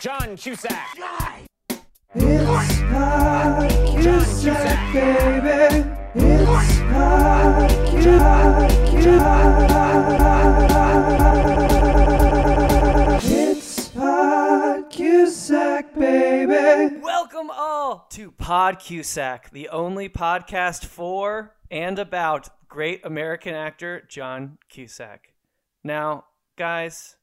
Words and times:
John 0.00 0.36
Cusack. 0.36 0.98
It's 2.14 2.80
Cusack, 4.42 4.92
baby. 4.92 5.84
It's 6.14 6.78
Hot 6.90 7.70
Cusack. 7.86 8.70
It's 13.24 13.94
Hot 13.94 14.90
Cusack, 14.90 15.94
baby. 15.94 16.96
Welcome 17.02 17.50
all 17.50 18.06
to 18.10 18.30
Pod 18.32 18.78
Cusack, 18.78 19.50
the 19.50 19.68
only 19.70 20.08
podcast 20.08 20.84
for 20.84 21.54
and 21.70 21.98
about 21.98 22.50
great 22.68 23.04
American 23.04 23.54
actor 23.54 24.02
John 24.08 24.58
Cusack. 24.68 25.32
Now, 25.82 26.24
guys, 26.56 27.16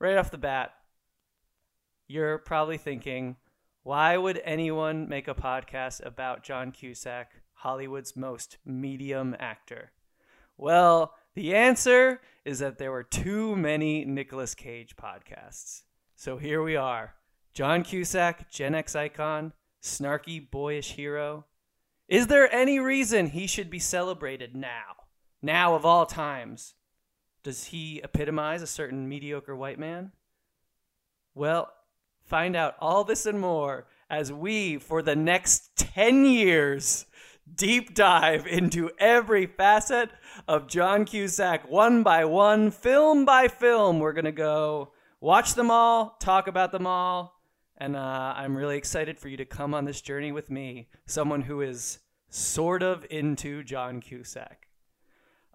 right 0.00 0.16
off 0.16 0.30
the 0.30 0.38
bat, 0.38 0.72
you're 2.08 2.38
probably 2.38 2.78
thinking, 2.78 3.36
why 3.82 4.16
would 4.16 4.40
anyone 4.44 5.08
make 5.08 5.28
a 5.28 5.34
podcast 5.34 6.04
about 6.04 6.42
John 6.42 6.72
Cusack, 6.72 7.32
Hollywood's 7.52 8.16
most 8.16 8.56
medium 8.64 9.36
actor? 9.38 9.92
Well, 10.56 11.14
the 11.34 11.54
answer 11.54 12.20
is 12.44 12.58
that 12.58 12.78
there 12.78 12.90
were 12.90 13.04
too 13.04 13.54
many 13.54 14.04
Nicolas 14.04 14.54
Cage 14.54 14.96
podcasts. 14.96 15.82
So 16.16 16.38
here 16.38 16.62
we 16.62 16.76
are 16.76 17.14
John 17.54 17.84
Cusack, 17.84 18.50
Gen 18.50 18.74
X 18.74 18.96
icon, 18.96 19.52
snarky 19.82 20.50
boyish 20.50 20.92
hero. 20.92 21.44
Is 22.08 22.26
there 22.26 22.52
any 22.52 22.80
reason 22.80 23.28
he 23.28 23.46
should 23.46 23.68
be 23.68 23.78
celebrated 23.78 24.56
now? 24.56 24.96
Now 25.42 25.74
of 25.74 25.84
all 25.84 26.06
times? 26.06 26.74
Does 27.42 27.66
he 27.66 28.00
epitomize 28.02 28.62
a 28.62 28.66
certain 28.66 29.08
mediocre 29.08 29.54
white 29.54 29.78
man? 29.78 30.12
Well, 31.34 31.70
find 32.28 32.54
out 32.54 32.74
all 32.78 33.04
this 33.04 33.26
and 33.26 33.40
more 33.40 33.86
as 34.10 34.32
we, 34.32 34.78
for 34.78 35.02
the 35.02 35.16
next 35.16 35.76
10 35.76 36.24
years, 36.24 37.06
deep 37.54 37.94
dive 37.94 38.46
into 38.46 38.90
every 38.98 39.46
facet 39.46 40.10
of 40.46 40.68
John 40.68 41.04
Cusack 41.04 41.68
one 41.68 42.02
by 42.02 42.24
one, 42.24 42.70
film 42.70 43.24
by 43.24 43.48
film. 43.48 43.98
We're 43.98 44.12
going 44.12 44.24
to 44.24 44.32
go 44.32 44.92
watch 45.20 45.54
them 45.54 45.70
all, 45.70 46.16
talk 46.20 46.48
about 46.48 46.72
them 46.72 46.86
all, 46.86 47.40
and 47.76 47.96
uh, 47.96 48.34
I'm 48.36 48.56
really 48.56 48.76
excited 48.76 49.18
for 49.18 49.28
you 49.28 49.36
to 49.38 49.44
come 49.44 49.74
on 49.74 49.84
this 49.84 50.00
journey 50.00 50.32
with 50.32 50.50
me, 50.50 50.88
someone 51.06 51.42
who 51.42 51.62
is 51.62 51.98
sort 52.28 52.82
of 52.82 53.06
into 53.10 53.62
John 53.64 54.00
Cusack. 54.00 54.68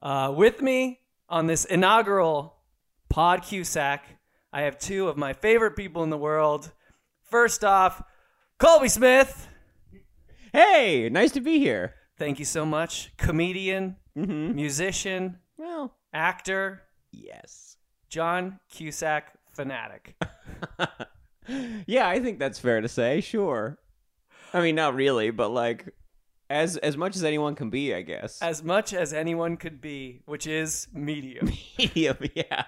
Uh, 0.01 0.33
with 0.35 0.61
me 0.61 0.99
on 1.29 1.47
this 1.47 1.65
inaugural 1.65 2.55
Pod 3.09 3.43
Cusack, 3.43 4.01
I 4.53 4.61
have 4.61 4.77
two 4.77 5.07
of 5.09 5.17
my 5.17 5.33
favorite 5.33 5.75
people 5.75 6.03
in 6.03 6.09
the 6.11 6.17
world. 6.17 6.71
First 7.23 7.65
off, 7.65 8.03
Colby 8.59 8.87
Smith. 8.87 9.47
Hey, 10.53 11.09
nice 11.09 11.31
to 11.31 11.41
be 11.41 11.57
here. 11.57 11.95
Thank 12.19 12.37
you 12.39 12.45
so 12.45 12.65
much. 12.65 13.11
Comedian, 13.17 13.97
Mm-hmm. 14.15 14.53
musician, 14.55 15.39
Well, 15.57 15.95
actor, 16.13 16.83
yes. 17.11 17.77
John 18.09 18.59
Cusack 18.69 19.33
fanatic. 19.51 20.15
yeah, 21.87 22.07
I 22.07 22.19
think 22.19 22.37
that's 22.37 22.59
fair 22.59 22.79
to 22.81 22.87
say. 22.87 23.21
Sure. 23.21 23.79
I 24.53 24.61
mean, 24.61 24.75
not 24.75 24.93
really, 24.93 25.31
but 25.31 25.49
like, 25.49 25.95
as 26.47 26.77
as 26.77 26.95
much 26.95 27.15
as 27.15 27.23
anyone 27.23 27.55
can 27.55 27.71
be, 27.71 27.91
I 27.95 28.03
guess. 28.03 28.39
As 28.39 28.63
much 28.63 28.93
as 28.93 29.13
anyone 29.13 29.57
could 29.57 29.81
be, 29.81 30.21
which 30.27 30.45
is 30.45 30.87
medium. 30.93 31.51
Medium, 31.79 32.17
yeah. 32.35 32.65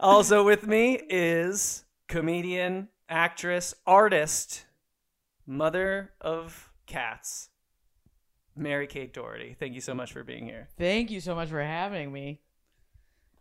Also 0.00 0.44
with 0.44 0.66
me 0.66 1.00
is 1.08 1.84
comedian, 2.08 2.88
actress, 3.08 3.74
artist, 3.86 4.66
mother 5.46 6.12
of 6.20 6.70
cats, 6.86 7.48
Mary 8.56 8.86
Kate 8.86 9.12
Doherty. 9.12 9.56
Thank 9.58 9.74
you 9.74 9.80
so 9.80 9.94
much 9.94 10.12
for 10.12 10.24
being 10.24 10.44
here. 10.44 10.68
Thank 10.78 11.10
you 11.10 11.20
so 11.20 11.34
much 11.34 11.48
for 11.48 11.62
having 11.62 12.12
me. 12.12 12.40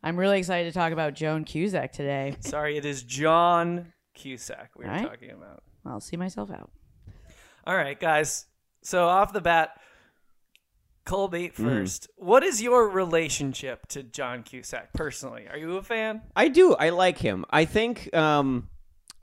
I'm 0.04 0.18
really 0.18 0.40
excited 0.40 0.72
to 0.72 0.78
talk 0.78 0.94
about 0.94 1.14
Joan 1.14 1.44
Cusack 1.44 1.92
today. 1.92 2.36
Sorry, 2.40 2.78
it 2.78 2.86
is 2.86 3.04
John 3.04 3.94
Cusack 4.16 4.72
we 4.76 4.86
were 4.86 4.92
Right. 4.92 5.06
talking 5.06 5.32
about. 5.32 5.64
I'll 5.86 6.00
see 6.00 6.18
myself 6.18 6.50
out. 6.52 6.72
All 7.68 7.76
right, 7.76 8.00
guys. 8.00 8.48
So 8.84 9.08
off 9.08 9.32
the 9.32 9.42
bat, 9.42 9.80
Colby 11.06 11.50
Mm-hmm. 11.50 11.68
first. 11.68 12.10
What 12.18 12.44
is 12.44 12.62
your 12.62 12.88
relationship 12.90 13.88
to 13.90 14.04
John 14.04 14.44
Cusack 14.44 14.94
personally? 14.94 15.48
Are 15.50 15.58
you 15.58 15.78
a 15.78 15.82
fan? 15.84 16.22
I 16.36 16.48
do. 16.48 16.74
I 16.76 16.90
like 16.90 17.18
him. 17.18 17.46
I 17.50 17.66
think 17.66 18.14
um, 18.16 18.70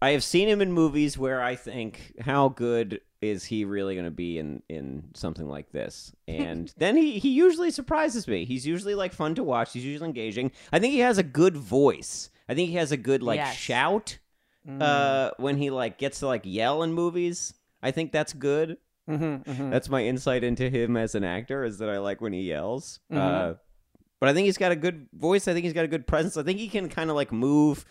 I 0.03 0.11
have 0.11 0.25
seen 0.25 0.49
him 0.49 0.61
in 0.61 0.73
movies 0.73 1.17
where 1.19 1.43
I 1.43 1.55
think, 1.57 2.15
how 2.21 2.49
good 2.51 3.01
is 3.21 3.45
he 3.45 3.65
really 3.65 3.95
going 3.95 4.05
to 4.05 4.11
be 4.13 4.39
in 4.39 4.63
in 4.69 5.05
something 5.15 5.47
like 5.49 5.71
this? 5.73 6.13
And 6.29 6.73
then 6.77 6.97
he 6.97 7.19
he 7.19 7.31
usually 7.31 7.71
surprises 7.71 8.29
me. 8.29 8.45
He's 8.45 8.67
usually 8.67 8.95
like 8.95 9.13
fun 9.13 9.35
to 9.37 9.43
watch. 9.43 9.73
He's 9.73 9.85
usually 9.85 10.09
engaging. 10.09 10.53
I 10.73 10.79
think 10.79 10.93
he 10.93 11.01
has 11.01 11.19
a 11.19 11.23
good 11.23 11.57
voice. 11.57 12.31
I 12.49 12.55
think 12.55 12.69
he 12.71 12.77
has 12.77 12.93
a 12.93 12.97
good 12.97 13.23
like 13.23 13.39
Yes. 13.39 13.57
shout. 13.57 14.19
Uh, 14.69 15.31
when 15.39 15.57
he 15.57 15.71
like 15.71 15.97
gets 15.97 16.19
to 16.19 16.27
like 16.27 16.43
yell 16.45 16.83
in 16.83 16.93
movies, 16.93 17.55
I 17.83 17.91
think 17.91 18.13
that's 18.13 18.35
good. 18.35 18.77
Mm-hmm, 19.09 19.71
That's 19.71 19.89
my 19.89 20.05
insight 20.05 20.45
into 20.45 20.69
him 20.69 20.97
as 20.97 21.15
an 21.15 21.25
actor 21.25 21.65
is 21.65 21.79
that 21.79 21.89
I 21.89 21.99
like 21.99 22.21
when 22.21 22.33
he 22.33 22.43
yells. 22.43 23.01
Uh, 23.11 23.55
but 24.21 24.29
I 24.29 24.35
think 24.35 24.47
he's 24.47 24.59
got 24.59 24.73
a 24.73 24.77
good 24.77 25.07
voice. 25.13 25.49
I 25.49 25.53
think 25.55 25.65
he's 25.65 25.73
got 25.73 25.85
a 25.85 25.89
good 25.89 26.07
presence. 26.07 26.37
I 26.37 26.43
think 26.43 26.59
he 26.59 26.69
can 26.69 26.89
kind 26.89 27.09
of 27.09 27.17
like 27.17 27.33
move 27.33 27.85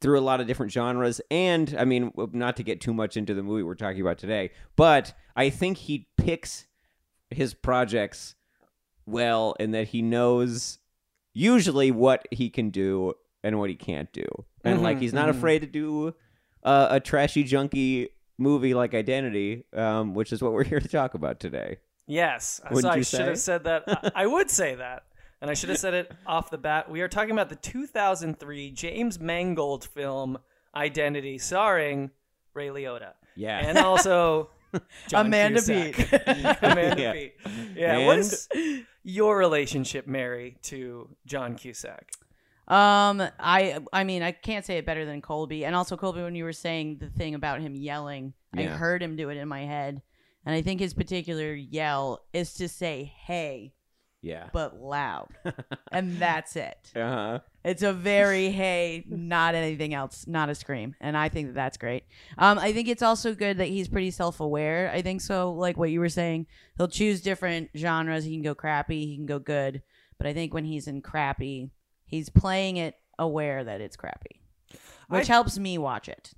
through 0.00 0.18
a 0.18 0.20
lot 0.22 0.40
of 0.40 0.46
different 0.46 0.70
genres. 0.72 1.20
And 1.30 1.74
I 1.78 1.84
mean, 1.84 2.12
not 2.32 2.56
to 2.56 2.62
get 2.62 2.80
too 2.80 2.92
much 2.94 3.16
into 3.16 3.34
the 3.34 3.42
movie 3.42 3.62
we're 3.62 3.74
talking 3.74 4.00
about 4.00 4.18
today, 4.18 4.50
but 4.76 5.12
I 5.36 5.50
think 5.50 5.78
he 5.78 6.08
picks 6.16 6.66
his 7.30 7.54
projects 7.54 8.34
well 9.06 9.54
and 9.58 9.72
that 9.74 9.88
he 9.88 10.02
knows 10.02 10.78
usually 11.32 11.90
what 11.90 12.26
he 12.30 12.50
can 12.50 12.70
do 12.70 13.14
and 13.42 13.58
what 13.58 13.70
he 13.70 13.76
can't 13.76 14.12
do. 14.12 14.24
And 14.64 14.82
like 14.82 14.98
he's 14.98 15.12
not 15.14 15.28
afraid 15.28 15.60
to 15.60 15.66
do 15.66 16.14
uh, 16.62 16.88
a 16.90 17.00
trashy, 17.00 17.44
junky 17.44 18.08
movie 18.38 18.72
like 18.74 18.94
Identity, 18.94 19.64
um, 19.74 20.14
which 20.14 20.32
is 20.32 20.40
what 20.40 20.52
we're 20.52 20.64
here 20.72 20.80
to 20.80 20.88
talk 20.88 21.14
about 21.14 21.40
today. 21.40 21.78
Yes. 22.06 22.60
Wouldn't 22.70 22.82
so 22.82 22.98
I 22.98 23.02
should 23.02 23.28
have 23.28 23.38
said 23.38 23.64
that. 23.64 23.84
I, 23.86 24.22
I 24.22 24.26
would 24.26 24.50
say 24.50 24.74
that. 24.76 25.02
And 25.40 25.50
I 25.50 25.54
should 25.54 25.68
have 25.68 25.78
said 25.78 25.94
it 25.94 26.10
off 26.26 26.50
the 26.50 26.58
bat. 26.58 26.90
We 26.90 27.00
are 27.02 27.08
talking 27.08 27.30
about 27.30 27.48
the 27.48 27.54
2003 27.56 28.70
James 28.72 29.20
Mangold 29.20 29.84
film 29.84 30.38
Identity, 30.74 31.38
starring 31.38 32.10
Ray 32.54 32.68
Liotta. 32.68 33.12
Yeah. 33.36 33.58
And 33.58 33.78
also 33.78 34.50
John 35.08 35.26
Amanda 35.26 35.60
Cusack. 35.62 35.94
Peet. 35.94 36.56
Amanda 36.62 37.00
Yeah. 37.02 37.12
Peet. 37.12 37.32
Yeah. 37.76 38.06
What 38.06 38.16
And- 38.18 38.20
is 38.24 38.48
your 39.04 39.38
relationship, 39.38 40.06
Mary, 40.08 40.56
to 40.62 41.08
John 41.24 41.54
Cusack? 41.54 42.10
Um, 42.68 43.22
I 43.40 43.78
I 43.94 44.04
mean 44.04 44.22
I 44.22 44.32
can't 44.32 44.64
say 44.64 44.76
it 44.76 44.84
better 44.84 45.06
than 45.06 45.22
Colby. 45.22 45.64
And 45.64 45.74
also 45.74 45.96
Colby, 45.96 46.20
when 46.20 46.34
you 46.34 46.44
were 46.44 46.52
saying 46.52 46.98
the 46.98 47.08
thing 47.08 47.34
about 47.34 47.60
him 47.60 47.74
yelling, 47.74 48.34
I 48.54 48.64
heard 48.64 49.02
him 49.02 49.16
do 49.16 49.30
it 49.30 49.38
in 49.38 49.48
my 49.48 49.64
head, 49.64 50.02
and 50.44 50.54
I 50.54 50.60
think 50.60 50.80
his 50.80 50.92
particular 50.92 51.54
yell 51.54 52.26
is 52.34 52.54
to 52.54 52.68
say 52.68 53.12
"Hey," 53.24 53.72
yeah. 54.20 54.48
but 54.52 54.78
loud, 54.78 55.28
and 55.92 56.18
that's 56.18 56.56
it. 56.56 56.92
Uh 56.94 57.00
huh. 57.00 57.38
It's 57.64 57.82
a 57.82 57.92
very 57.92 58.50
hey, 58.50 59.04
not 59.08 59.54
anything 59.54 59.94
else, 59.94 60.26
not 60.26 60.50
a 60.50 60.54
scream, 60.54 60.94
and 61.00 61.16
I 61.16 61.30
think 61.30 61.48
that 61.48 61.54
that's 61.54 61.78
great. 61.78 62.04
Um, 62.36 62.58
I 62.58 62.74
think 62.74 62.88
it's 62.88 63.02
also 63.02 63.34
good 63.34 63.58
that 63.58 63.68
he's 63.68 63.88
pretty 63.88 64.10
self-aware. 64.10 64.90
I 64.92 65.00
think 65.00 65.22
so. 65.22 65.52
Like 65.52 65.78
what 65.78 65.90
you 65.90 66.00
were 66.00 66.08
saying, 66.10 66.46
he'll 66.76 66.88
choose 66.88 67.22
different 67.22 67.70
genres. 67.74 68.24
He 68.24 68.32
can 68.34 68.42
go 68.42 68.54
crappy, 68.54 69.06
he 69.06 69.16
can 69.16 69.26
go 69.26 69.38
good, 69.38 69.82
but 70.18 70.26
I 70.26 70.34
think 70.34 70.52
when 70.52 70.64
he's 70.64 70.86
in 70.86 71.00
crappy, 71.00 71.70
he's 72.08 72.28
playing 72.28 72.76
it 72.76 72.96
aware 73.18 73.62
that 73.62 73.80
it's 73.80 73.96
crappy, 73.96 74.40
which 75.08 75.30
I- 75.30 75.32
helps 75.32 75.58
me 75.58 75.78
watch 75.78 76.08
it. 76.08 76.32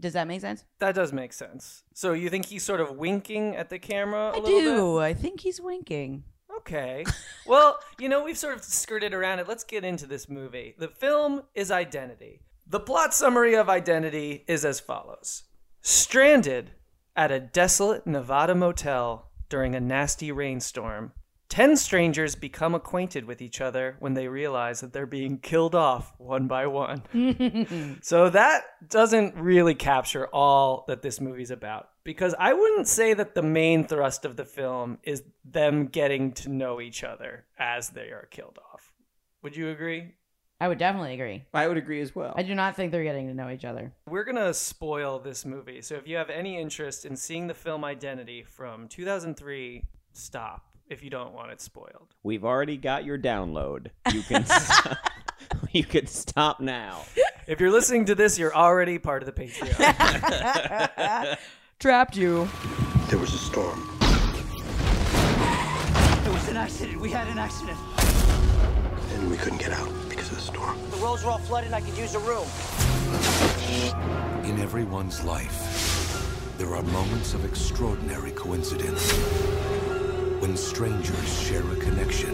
Does 0.00 0.14
that 0.14 0.26
make 0.26 0.40
sense? 0.40 0.64
That 0.78 0.94
does 0.94 1.12
make 1.12 1.34
sense. 1.34 1.82
So 1.92 2.14
you 2.14 2.30
think 2.30 2.46
he's 2.46 2.62
sort 2.62 2.80
of 2.80 2.96
winking 2.96 3.54
at 3.56 3.68
the 3.68 3.78
camera 3.78 4.30
a 4.30 4.36
I 4.36 4.38
little 4.38 4.48
bit? 4.60 4.64
do. 4.64 4.98
I 4.98 5.12
think 5.12 5.40
he's 5.40 5.60
winking. 5.60 6.24
Okay. 6.58 7.04
Well, 7.46 7.78
you 7.98 8.08
know, 8.08 8.24
we've 8.24 8.38
sort 8.38 8.54
of 8.56 8.64
skirted 8.64 9.12
around 9.12 9.40
it. 9.40 9.48
Let's 9.48 9.64
get 9.64 9.84
into 9.84 10.06
this 10.06 10.28
movie. 10.30 10.74
The 10.78 10.88
film 10.88 11.42
is 11.54 11.70
Identity. 11.70 12.40
The 12.66 12.80
plot 12.80 13.12
summary 13.12 13.54
of 13.54 13.68
Identity 13.68 14.44
is 14.46 14.64
as 14.64 14.80
follows 14.80 15.42
Stranded 15.82 16.70
at 17.16 17.30
a 17.30 17.40
desolate 17.40 18.06
Nevada 18.06 18.54
motel 18.54 19.30
during 19.50 19.74
a 19.74 19.80
nasty 19.80 20.32
rainstorm, 20.32 21.12
ten 21.52 21.76
strangers 21.76 22.34
become 22.34 22.74
acquainted 22.74 23.26
with 23.26 23.42
each 23.42 23.60
other 23.60 23.94
when 23.98 24.14
they 24.14 24.26
realize 24.26 24.80
that 24.80 24.94
they're 24.94 25.04
being 25.04 25.36
killed 25.36 25.74
off 25.74 26.14
one 26.16 26.46
by 26.48 26.66
one. 26.66 27.02
So 28.00 28.30
that 28.30 28.62
doesn't 28.88 29.36
really 29.36 29.74
capture 29.74 30.26
all 30.28 30.84
that 30.88 31.02
this 31.02 31.20
movie's 31.20 31.50
about 31.50 31.90
because 32.04 32.34
I 32.38 32.54
wouldn't 32.54 32.88
say 32.88 33.12
that 33.12 33.34
the 33.34 33.42
main 33.42 33.86
thrust 33.86 34.24
of 34.24 34.36
the 34.36 34.46
film 34.46 34.98
is 35.02 35.24
them 35.44 35.88
getting 35.88 36.32
to 36.32 36.48
know 36.48 36.80
each 36.80 37.04
other 37.04 37.44
as 37.58 37.90
they 37.90 38.08
are 38.08 38.28
killed 38.30 38.58
off. 38.72 38.90
Would 39.42 39.54
you 39.54 39.68
agree? 39.68 40.14
I 40.58 40.68
would 40.68 40.78
definitely 40.78 41.12
agree. 41.12 41.44
I 41.52 41.68
would 41.68 41.76
agree 41.76 42.00
as 42.00 42.14
well. 42.14 42.32
I 42.34 42.44
do 42.44 42.54
not 42.54 42.76
think 42.76 42.92
they're 42.92 43.04
getting 43.04 43.28
to 43.28 43.34
know 43.34 43.50
each 43.50 43.66
other. 43.66 43.92
We're 44.08 44.24
gonna 44.24 44.54
spoil 44.54 45.18
this 45.18 45.44
movie, 45.44 45.82
so 45.82 45.96
if 45.96 46.08
you 46.08 46.16
have 46.16 46.30
any 46.30 46.58
interest 46.58 47.04
in 47.04 47.14
seeing 47.14 47.46
the 47.46 47.54
film 47.54 47.84
Identity 47.84 48.42
from 48.42 48.88
2003, 48.88 49.84
stop 50.14 50.71
if 50.92 51.02
you 51.02 51.10
don't 51.10 51.32
want 51.32 51.50
it 51.50 51.60
spoiled. 51.60 52.14
We've 52.22 52.44
already 52.44 52.76
got 52.76 53.04
your 53.04 53.18
download. 53.18 53.88
You 54.12 54.22
can 54.22 54.44
stop. 54.46 54.98
you 55.72 55.84
can 55.84 56.06
stop 56.06 56.60
now. 56.60 57.04
If 57.46 57.60
you're 57.60 57.70
listening 57.70 58.04
to 58.06 58.14
this, 58.14 58.38
you're 58.38 58.54
already 58.54 58.98
part 58.98 59.22
of 59.22 59.26
the 59.26 59.32
Patreon. 59.32 61.36
Trapped 61.80 62.16
you. 62.16 62.48
There 63.08 63.18
was 63.18 63.32
a 63.34 63.38
storm. 63.38 63.88
There 66.22 66.32
was 66.32 66.48
an 66.48 66.56
accident. 66.58 67.00
We 67.00 67.10
had 67.10 67.26
an 67.28 67.38
accident. 67.38 67.78
And 69.14 69.30
we 69.30 69.36
couldn't 69.36 69.58
get 69.58 69.72
out 69.72 69.90
because 70.08 70.30
of 70.30 70.36
the 70.36 70.42
storm. 70.42 70.78
The 70.90 70.96
roads 70.98 71.24
were 71.24 71.30
all 71.30 71.38
flooded 71.38 71.66
and 71.68 71.74
I 71.74 71.80
could 71.80 71.96
use 71.96 72.14
a 72.14 72.20
room. 72.20 72.46
In 74.44 74.60
everyone's 74.60 75.24
life, 75.24 76.54
there 76.58 76.74
are 76.74 76.82
moments 76.82 77.34
of 77.34 77.44
extraordinary 77.44 78.30
coincidence. 78.32 79.12
When 80.42 80.56
strangers 80.56 81.40
share 81.40 81.62
a 81.70 81.76
connection 81.76 82.30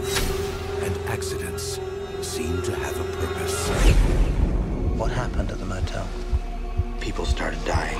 and 0.81 0.97
accidents 1.09 1.79
seem 2.23 2.59
to 2.63 2.73
have 2.73 2.99
a 2.99 3.03
purpose. 3.17 3.69
What 4.97 5.11
happened 5.11 5.51
at 5.51 5.59
the 5.59 5.65
motel? 5.67 6.07
People 6.99 7.23
started 7.23 7.63
dying. 7.65 7.99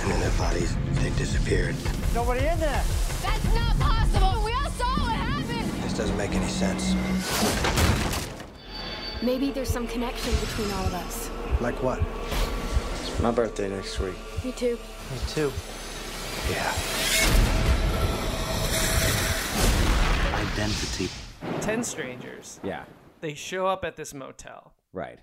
And 0.00 0.10
then 0.10 0.18
their 0.18 0.36
bodies, 0.36 0.74
they 0.94 1.10
disappeared. 1.10 1.76
Nobody 2.12 2.48
in 2.48 2.58
there. 2.58 2.82
That's 3.22 3.54
not 3.54 3.78
possible. 3.78 4.42
We 4.44 4.52
all 4.54 4.70
saw 4.70 4.90
what 5.00 5.14
happened. 5.14 5.70
This 5.84 5.96
doesn't 5.96 6.16
make 6.16 6.32
any 6.32 6.48
sense. 6.48 6.96
Maybe 9.22 9.52
there's 9.52 9.70
some 9.70 9.86
connection 9.86 10.34
between 10.40 10.68
all 10.72 10.84
of 10.84 10.94
us. 10.94 11.30
Like 11.60 11.80
what? 11.80 12.02
My 13.22 13.30
birthday 13.30 13.68
next 13.68 14.00
week. 14.00 14.16
Me 14.44 14.50
too. 14.50 14.76
Me 15.12 15.18
too. 15.28 15.52
Yeah. 16.50 16.72
Identity. 20.52 21.08
10 21.60 21.84
strangers. 21.84 22.60
Yeah. 22.62 22.84
They 23.20 23.34
show 23.34 23.66
up 23.66 23.84
at 23.84 23.96
this 23.96 24.14
motel. 24.14 24.72
Right. 24.92 25.18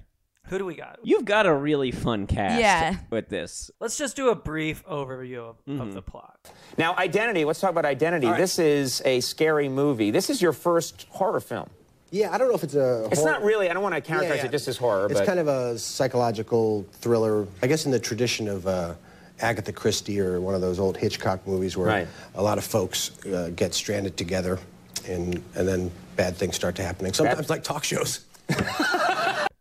Who 0.47 0.59
do 0.59 0.65
we 0.65 0.75
got? 0.75 0.99
You've 1.03 1.25
got 1.25 1.47
a 1.47 1.53
really 1.53 1.91
fun 1.91 2.27
cast 2.27 2.59
Yeah. 2.59 2.97
with 3.09 3.29
this. 3.29 3.71
Let's 3.79 3.97
just 3.97 4.15
do 4.15 4.29
a 4.29 4.35
brief 4.35 4.85
overview 4.85 5.39
of, 5.39 5.55
Mm-hmm. 5.65 5.81
of 5.81 5.93
the 5.95 6.01
plot. 6.03 6.37
Now, 6.77 6.95
Identity, 6.97 7.45
let's 7.45 7.59
talk 7.59 7.71
about 7.71 7.85
Identity. 7.85 8.27
This 8.33 8.59
is 8.59 9.01
a 9.05 9.21
scary 9.21 9.67
movie. 9.69 10.11
This 10.11 10.29
is 10.29 10.41
your 10.41 10.53
first 10.53 11.07
horror 11.09 11.39
film. 11.39 11.69
Yeah, 12.11 12.31
I 12.31 12.37
don't 12.37 12.47
know 12.47 12.53
if 12.55 12.63
it's 12.63 12.75
a. 12.75 13.05
It's 13.11 13.19
horror- 13.19 13.31
not 13.31 13.43
really, 13.43 13.69
I 13.69 13.73
don't 13.73 13.81
want 13.81 13.95
to 13.95 14.01
characterize 14.01 14.37
Yeah, 14.37 14.43
yeah. 14.43 14.49
it 14.49 14.51
just 14.51 14.67
as 14.67 14.77
horror, 14.77 15.07
It's 15.07 15.19
but 15.19 15.25
kind 15.25 15.39
of 15.39 15.47
a 15.47 15.77
psychological 15.79 16.85
thriller, 16.93 17.47
I 17.63 17.67
guess, 17.67 17.85
in 17.85 17.91
the 17.91 17.99
tradition 17.99 18.47
of 18.47 18.67
uh, 18.67 18.93
Agatha 19.41 19.71
Christie 19.73 20.19
or 20.19 20.39
one 20.39 20.55
of 20.55 20.61
those 20.61 20.79
old 20.79 20.97
Hitchcock 20.97 21.45
movies 21.47 21.75
where 21.75 21.87
Right. 21.87 22.07
a 22.35 22.41
lot 22.43 22.57
of 22.57 22.63
folks 22.63 23.11
uh, 23.25 23.51
get 23.55 23.73
stranded 23.73 24.15
together 24.17 24.59
and, 25.07 25.43
and 25.55 25.67
then 25.67 25.91
bad 26.15 26.35
things 26.37 26.55
start 26.55 26.75
to 26.75 26.83
happening. 26.83 27.13
Sometimes 27.13 27.49
like 27.49 27.63
talk 27.63 27.83
shows. 27.83 28.25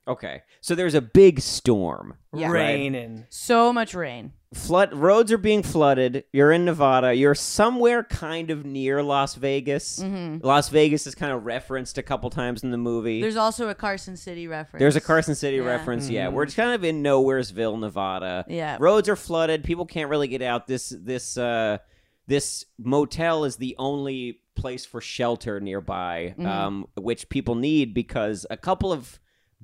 Okay. 0.07 0.43
So 0.61 0.75
there's 0.75 0.95
a 0.95 1.01
big 1.01 1.41
storm. 1.41 2.15
Yeah. 2.35 2.51
Rain 2.51 2.95
and 2.95 3.25
So 3.31 3.73
much 3.73 3.95
rain. 3.95 4.33
Flood 4.53 4.95
roads 4.95 5.33
are 5.33 5.39
being 5.39 5.63
flooded. 5.65 6.25
You're 6.33 6.53
in 6.53 6.65
Nevada. 6.65 7.13
You're 7.15 7.35
somewhere 7.35 8.05
kind 8.05 8.51
of 8.51 8.65
near 8.65 9.03
Las 9.03 9.35
Vegas. 9.35 9.99
Las 10.01 10.69
Vegas 10.69 11.07
is 11.09 11.15
kind 11.15 11.33
of 11.33 11.45
referenced 11.45 11.99
a 11.99 12.03
couple 12.03 12.31
times 12.31 12.63
in 12.63 12.71
the 12.71 12.77
movie. 12.77 13.21
There's 13.21 13.37
also 13.37 13.69
a 13.69 13.75
Carson 13.75 14.17
City 14.17 14.47
reference. 14.47 14.81
There's 14.81 14.95
a 14.97 15.01
Carson 15.01 15.35
City 15.35 15.57
Yeah. 15.57 15.65
reference. 15.65 16.09
Yeah, 16.09 16.29
we're 16.29 16.45
just 16.45 16.57
kind 16.57 16.71
of 16.73 16.85
in 16.85 17.03
Nowheresville, 17.03 17.81
Nevada. 17.81 18.45
Yeah. 18.49 18.77
roads 18.79 19.09
are 19.09 19.17
flooded. 19.17 19.65
People 19.65 19.87
can't 19.87 20.09
really 20.11 20.29
get 20.29 20.43
out. 20.43 20.67
This 20.69 20.95
this 21.01 21.37
uh 21.37 21.79
this 22.29 22.65
motel 22.79 23.45
is 23.45 23.57
the 23.57 23.75
only 23.79 24.41
place 24.55 24.87
for 24.87 25.01
shelter 25.01 25.59
nearby, 25.61 26.35
um, 26.39 26.87
which 26.97 27.29
people 27.29 27.55
need 27.57 27.93
because 27.93 28.47
a 28.51 28.57
couple 28.57 28.93
of 28.93 29.19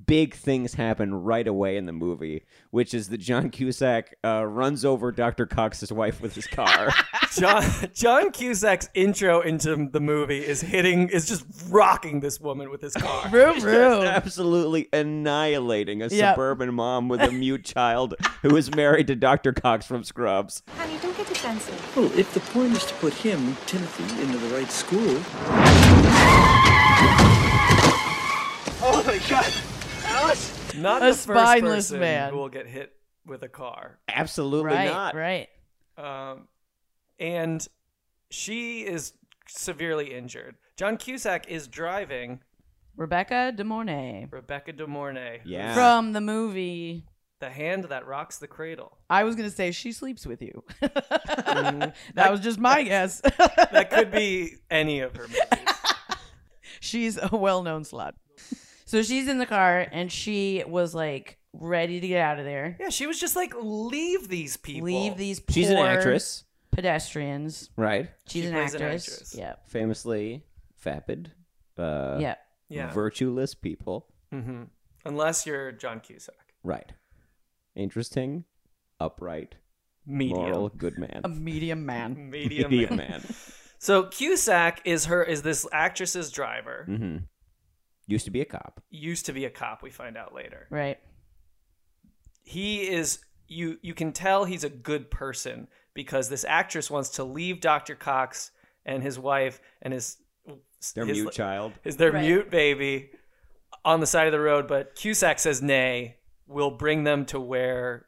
big 0.07 0.35
things 0.35 0.75
happen 0.75 1.15
right 1.15 1.47
away 1.47 1.77
in 1.77 1.87
the 1.87 1.93
movie, 1.93 2.45
which 2.71 2.95
is 2.95 3.09
that 3.09 3.19
John 3.19 3.51
Cusack 3.51 4.15
uh, 4.25 4.45
runs 4.47 4.85
over 4.85 5.11
Dr. 5.13 5.47
Cox's 5.47 5.93
wife 5.93 6.21
with 6.21 6.35
his 6.35 6.47
car. 6.47 6.91
John 7.37 7.65
John 7.95 8.31
Cusack's 8.33 8.89
intro 8.95 9.41
into 9.41 9.89
the 9.91 10.01
movie 10.01 10.39
is 10.45 10.61
hitting 10.61 11.09
is 11.09 11.27
just 11.29 11.45
rocking 11.69 12.21
this 12.21 12.41
woman 12.41 12.71
with 12.71 12.81
his 12.81 12.95
car. 12.95 13.29
Vroom, 13.31 13.61
Just 13.61 14.07
absolutely 14.07 14.89
annihilating 14.93 16.03
a 16.03 16.07
Yep. 16.09 16.35
suburban 16.35 16.75
mom 16.75 17.09
with 17.09 17.21
a 17.21 17.31
mute 17.33 17.65
child 17.65 18.15
who 18.43 18.57
is 18.57 18.75
married 18.75 19.07
to 19.09 19.15
Dr. 19.17 19.53
Cox 19.53 19.87
from 19.87 20.03
Scrubs. 20.05 20.63
Honey, 20.77 20.99
don't 21.03 21.17
get 21.17 21.27
defensive. 21.29 21.97
Well, 21.97 22.11
if 22.19 22.33
the 22.35 22.41
point 22.41 22.73
is 22.73 22.85
to 22.87 22.95
put 22.95 23.13
him, 23.15 23.57
Timothy, 23.67 24.23
into 24.23 24.39
the 24.39 24.55
right 24.55 24.71
school. 24.71 25.23
Oh 28.83 29.03
my 29.07 29.19
god! 29.29 29.53
Alice! 30.07 30.70
Not 30.81 31.03
A 31.03 31.07
the 31.07 31.13
first 31.13 31.23
spineless 31.23 31.87
person 31.89 32.01
man. 32.01 32.31
who 32.33 32.37
will 32.39 32.49
get 32.49 32.67
hit 32.67 32.93
with 33.27 33.43
a 33.43 33.49
car. 33.49 33.99
Absolutely 34.09 34.67
right, 34.73 34.91
not. 34.91 35.15
right. 35.15 35.49
Um, 35.97 36.49
and 37.19 37.67
she 38.31 38.81
is 38.83 39.13
severely 39.49 40.15
injured. 40.15 40.57
John 40.77 40.97
Cusack 40.97 41.49
is 41.49 41.69
driving 41.69 42.41
Rebecca 42.97 43.53
De 43.55 43.65
Mornay 43.65 44.27
Rebecca 44.31 44.73
De 44.73 44.87
Mornay, 44.87 45.41
Yeah. 45.45 45.75
from 45.75 46.13
the 46.13 46.21
movie. 46.21 47.05
the 47.41 47.49
hand 47.51 47.85
that 47.85 48.07
rocks 48.07 48.37
the 48.39 48.47
cradle. 48.47 48.99
I 49.09 49.25
was 49.25 49.35
gonna 49.35 49.51
say 49.51 49.71
she 49.73 49.93
sleeps 49.93 50.27
with 50.27 50.43
you. 50.43 50.63
Mhm. 50.83 51.95
that 52.15 52.31
was 52.31 52.41
just 52.41 52.59
my 52.59 52.83
guess. 52.83 53.21
That 53.21 53.89
could 53.91 54.11
be 54.11 54.57
any 54.71 55.01
of 55.01 55.17
her 55.17 55.23
movies. 55.27 55.41
she's 56.81 57.19
a 57.21 57.35
well-known 57.35 57.85
slut. 57.85 58.13
So 58.91 59.03
she's 59.03 59.29
in 59.29 59.39
the 59.39 59.47
car 59.47 59.87
and 59.93 60.11
she 60.11 60.65
was 60.67 60.95
like 60.97 61.39
ready 61.53 62.01
to 62.01 62.09
get 62.09 62.21
out 62.21 62.39
of 62.41 62.45
there. 62.45 62.77
Yeah, 62.81 62.89
she 62.89 63.07
was 63.07 63.21
just 63.21 63.37
like, 63.37 63.53
leave 63.61 64.29
these 64.29 64.57
people. 64.57 64.87
Leave 64.87 65.17
these. 65.17 65.39
Poor 65.39 65.55
She's 65.55 65.71
an 65.71 65.77
actress, 65.79 66.43
Pedestrians. 66.73 67.71
right? 67.77 68.11
She's 68.27 68.43
She 68.43 68.49
an 68.49 68.55
plays 68.55 68.75
an 68.75 68.83
actress. 68.83 69.09
actress. 69.13 69.35
Yep. 69.37 69.69
Famously 69.69 70.45
vapid, 70.83 71.31
uh, 71.79 72.19
Yep. 72.21 72.39
Yeah. 72.69 72.91
virtueless 72.93 73.55
people. 73.61 74.07
hmm 74.33 74.65
Unless 75.05 75.47
you're 75.47 75.71
John 75.73 76.01
Cusack. 76.01 76.55
Right. 76.65 76.93
Interesting, 77.77 78.45
upright, 78.99 79.55
Medium. 80.05 80.37
moral, 80.41 80.69
good 80.69 80.99
man. 80.99 81.21
A 81.25 81.29
medium 81.29 81.87
man. 81.87 82.29
Medium, 82.31 82.71
Medium 82.71 82.97
man. 82.97 83.09
man. 83.11 83.23
So 83.79 84.03
Cusack 84.05 84.83
is 84.85 85.05
her 85.07 85.23
is 85.23 85.43
this 85.43 85.65
actress's 85.73 86.31
driver. 86.33 86.85
hmm 86.87 87.17
Used 88.11 88.25
to 88.27 88.31
be 88.31 88.41
a 88.41 88.45
cop. 88.45 88.83
Used 88.91 89.27
to 89.27 89.33
be 89.33 89.45
a 89.45 89.51
cop, 89.51 89.83
we 89.83 89.91
find 89.91 90.17
out 90.17 90.35
later. 90.35 90.67
Right. 90.71 90.99
he 92.43 92.89
is 92.89 93.21
you 93.49 93.79
you 93.83 93.95
can 93.95 94.13
tell 94.13 94.45
he's 94.45 94.65
a 94.65 94.69
good 94.71 95.11
person 95.11 95.69
because 95.95 96.29
this 96.29 96.45
actress 96.49 96.91
wants 96.91 97.11
to 97.11 97.25
leave 97.25 97.61
Dr. 97.61 97.95
Cox 97.95 98.51
and 98.87 99.03
his 99.03 99.19
wife 99.19 99.61
and 99.83 99.93
his 99.93 100.17
Their 100.95 101.05
his, 101.07 101.19
mute 101.19 101.33
child. 101.33 101.73
is 101.85 101.97
their 101.97 102.13
Right. 102.13 102.25
mute 102.25 102.51
baby 102.51 103.11
on 103.85 104.01
the 104.01 104.07
side 104.07 104.27
of 104.27 104.33
the 104.33 104.41
road 104.41 104.67
but 104.69 104.95
Cusack 104.95 105.39
says 105.39 105.61
nay 105.63 106.17
we'll 106.47 106.71
bring 106.71 107.05
them 107.05 107.25
to 107.27 107.39
where 107.41 108.07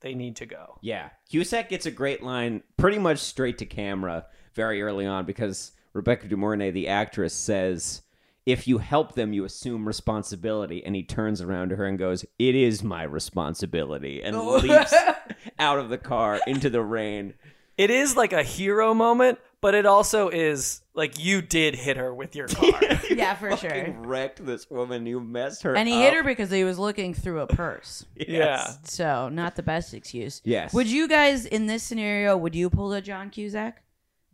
they 0.00 0.14
need 0.14 0.36
to 0.36 0.46
go 0.46 0.78
Yeah. 0.82 1.10
Cusack 1.30 1.68
gets 1.68 1.86
a 1.86 1.90
great 1.90 2.22
line 2.22 2.62
pretty 2.76 2.98
much 2.98 3.18
straight 3.18 3.58
to 3.58 3.66
camera 3.66 4.26
very 4.54 4.82
early 4.82 5.06
on 5.06 5.24
because 5.24 5.72
Rebecca 5.92 6.26
De 6.28 6.36
Mornay, 6.36 6.72
the 6.72 6.88
actress, 6.88 7.32
says, 7.34 8.02
If 8.46 8.68
you 8.68 8.78
help 8.78 9.14
them, 9.14 9.32
you 9.32 9.44
assume 9.44 9.86
responsibility. 9.86 10.84
And 10.84 10.94
he 10.94 11.02
turns 11.02 11.40
around 11.40 11.70
to 11.70 11.76
her 11.76 11.86
and 11.86 11.98
goes, 11.98 12.24
It 12.38 12.54
is 12.54 12.82
my 12.82 13.02
responsibility. 13.02 14.22
And 14.22 14.36
oh. 14.36 14.56
leaps 14.56 14.94
out 15.58 15.78
of 15.78 15.88
the 15.88 15.98
car 15.98 16.40
into 16.46 16.68
the 16.70 16.82
rain. 16.82 17.34
it 17.78 17.90
is 17.90 18.16
like 18.16 18.32
a 18.32 18.42
hero 18.42 18.94
moment 18.94 19.38
but 19.64 19.74
it 19.74 19.86
also 19.86 20.28
is 20.28 20.82
like 20.92 21.18
you 21.18 21.40
did 21.40 21.74
hit 21.74 21.96
her 21.96 22.14
with 22.14 22.36
your 22.36 22.46
car 22.48 22.80
Yeah, 23.10 23.34
for 23.40 23.56
sure. 23.56 23.70
Fucking 23.70 24.02
wrecked 24.02 24.44
this 24.44 24.68
woman. 24.68 25.06
You 25.06 25.20
messed 25.20 25.62
her 25.62 25.74
And 25.74 25.88
he 25.88 25.94
up. 25.94 26.00
hit 26.02 26.12
her 26.12 26.22
because 26.22 26.50
he 26.50 26.64
was 26.64 26.78
looking 26.78 27.14
through 27.14 27.40
a 27.40 27.46
purse. 27.46 28.04
yeah 28.14 28.72
So 28.82 29.30
not 29.30 29.56
the 29.56 29.62
best 29.62 29.94
excuse. 29.94 30.42
Yes. 30.44 30.74
Would 30.74 30.86
you 30.88 31.08
guys 31.08 31.46
in 31.46 31.66
this 31.66 31.82
scenario? 31.82 32.36
Would 32.36 32.54
you 32.54 32.68
pull 32.68 32.92
a 32.92 33.00
John 33.00 33.30
Cusack? 33.30 33.82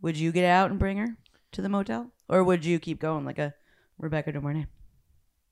Would 0.01 0.17
you 0.17 0.33
get 0.33 0.43
out 0.43 0.69
and 0.69 0.77
bring 0.77 0.97
her 0.97 1.15
to 1.53 1.61
the 1.61 1.69
motel, 1.69 2.11
or 2.27 2.43
would 2.43 2.65
you 2.65 2.77
keep 2.77 2.99
going 2.99 3.23
like 3.23 3.39
a 3.39 3.53
Rebecca 4.01 4.31
De 4.33 4.41
Mornay? 4.41 4.67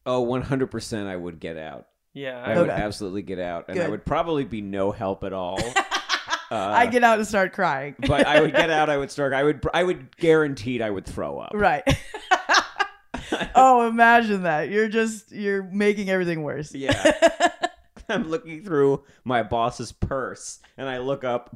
Oh, 0.05 0.25
100% 0.25 1.07
I 1.07 1.15
would 1.15 1.39
get 1.39 1.55
out. 1.57 1.87
yeah 2.13 2.41
I 2.43 2.59
would 2.59 2.69
absolutely 2.69 3.21
get 3.21 3.39
out. 3.39 3.65
And 3.69 3.79
I 3.79 3.83
Good. 3.83 3.91
would 3.91 4.05
probably 4.05 4.43
be 4.43 4.59
no 4.61 4.91
help 4.91 5.23
at 5.23 5.33
all. 5.33 5.59
Uh, 6.51 6.55
I 6.75 6.87
get 6.87 7.03
out 7.03 7.19
and 7.19 7.27
start 7.27 7.53
crying. 7.53 7.93
but 8.07 8.25
I 8.25 8.41
would 8.41 8.53
get 8.53 8.71
out. 8.71 8.89
I 8.89 8.97
would 8.97 9.11
start. 9.11 9.33
I 9.33 9.43
would. 9.43 9.63
I 9.71 9.83
would 9.83 10.17
guaranteed 10.17 10.81
I 10.81 10.89
would 10.89 11.05
throw 11.05 11.37
up. 11.37 11.51
right. 11.53 11.83
oh, 13.53 13.87
imagine 13.87 14.41
that. 14.41 14.69
You're 14.69 14.89
just 14.89 15.31
you're 15.31 15.61
making 15.61 16.09
everything 16.09 16.41
worse. 16.41 16.73
Yeah. 16.73 17.11
I'm 18.09 18.27
looking 18.29 18.63
through 18.63 19.03
my 19.23 19.43
boss's 19.43 19.91
purse 19.91 20.57
and 20.75 20.89
I 20.89 20.97
look 20.97 21.23
up. 21.23 21.55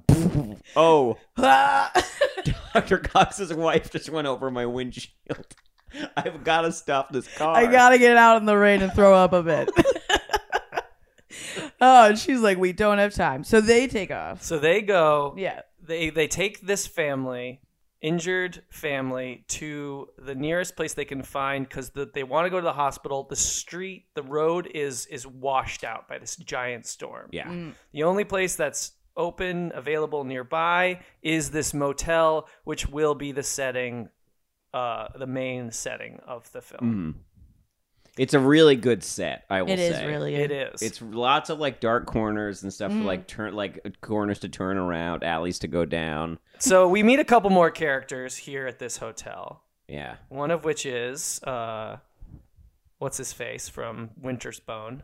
Oh, 0.76 1.18
Dr. 1.36 3.00
Cox's 3.00 3.52
wife 3.52 3.90
just 3.90 4.12
went 4.12 4.28
over 4.28 4.52
my 4.52 4.68
windshield. 4.68 5.56
I've 6.18 6.44
got 6.44 6.62
to 6.62 6.72
stop 6.72 7.12
this 7.12 7.28
car. 7.36 7.56
I 7.56 7.66
gotta 7.66 7.98
get 7.98 8.18
out 8.18 8.38
in 8.38 8.46
the 8.46 8.58
rain 8.58 8.82
and 8.82 8.92
throw 8.94 9.14
up 9.14 9.34
a 9.34 9.44
bit. 9.44 9.70
oh, 11.82 12.08
and 12.08 12.18
she's 12.18 12.40
like, 12.40 12.58
we 12.58 12.74
don't 12.74 12.98
have 12.98 13.14
time. 13.14 13.44
So 13.44 13.62
they 13.62 13.88
take 13.88 14.12
off. 14.12 14.44
So 14.44 14.60
they 14.60 14.82
go. 14.82 15.34
Yeah. 15.38 15.62
They 15.82 16.10
they 16.10 16.28
take 16.28 16.62
this 16.62 16.88
family, 16.88 17.62
injured 18.02 18.64
family, 18.70 19.44
to 19.50 20.10
the 20.18 20.36
nearest 20.36 20.76
place 20.76 20.94
they 20.94 21.06
can 21.06 21.22
find 21.22 21.68
because 21.68 21.90
the, 21.90 22.10
they 22.14 22.24
want 22.24 22.46
to 22.46 22.50
go 22.50 22.60
to 22.60 22.64
the 22.64 22.74
hospital. 22.74 23.28
The 23.30 23.36
street, 23.36 24.06
the 24.16 24.24
road 24.24 24.70
is 24.74 25.06
is 25.08 25.28
washed 25.28 25.84
out 25.84 26.08
by 26.08 26.20
this 26.20 26.38
giant 26.38 26.86
storm. 26.86 27.30
Yeah. 27.32 27.48
Mm. 27.48 27.74
The 27.92 28.04
only 28.04 28.24
place 28.24 28.56
that's 28.56 28.94
open, 29.16 29.72
available 29.76 30.24
nearby, 30.24 31.02
is 31.22 31.52
this 31.52 31.74
motel, 31.74 32.48
which 32.64 32.88
will 32.88 33.14
be 33.14 33.32
the 33.32 33.44
setting, 33.44 34.10
uh, 34.74 35.08
the 35.16 35.28
main 35.28 35.72
setting 35.72 36.20
of 36.28 36.52
the 36.52 36.62
film. 36.62 37.16
Mhm. 37.18 37.24
It's 38.16 38.36
a 38.36 38.40
really 38.40 38.76
good 38.76 39.04
set, 39.04 39.44
I 39.50 39.64
will 39.64 39.72
It 39.72 39.80
is 39.80 39.96
say. 39.96 40.06
really 40.08 40.36
It 40.36 40.50
good. 40.50 40.74
is. 40.76 40.82
It's 40.84 41.02
lots 41.02 41.50
of 41.50 41.60
like 41.60 41.80
dark 41.80 42.06
corners 42.06 42.62
and 42.62 42.72
stuff 42.72 42.92
Mm. 42.92 43.00
for 43.00 43.04
like 43.06 43.28
turn 43.28 43.54
like 43.56 44.00
corners 44.02 44.40
to 44.40 44.50
turn 44.50 44.78
around, 44.78 45.24
alleys 45.24 45.58
to 45.60 45.68
go 45.68 45.84
down. 45.86 46.38
So 46.60 46.88
we 46.88 47.02
meet 47.02 47.20
a 47.20 47.26
couple 47.26 47.50
more 47.50 47.72
characters 47.72 48.38
here 48.38 48.68
at 48.68 48.78
this 48.78 48.98
hotel. 48.98 49.64
Yeah. 49.88 50.18
One 50.30 50.52
of 50.52 50.64
which 50.64 50.86
is 50.86 51.42
uh, 51.44 51.98
what's 53.00 53.18
his 53.18 53.34
face 53.34 53.68
from 53.68 54.12
Winter's 54.22 54.60
Bone. 54.60 55.02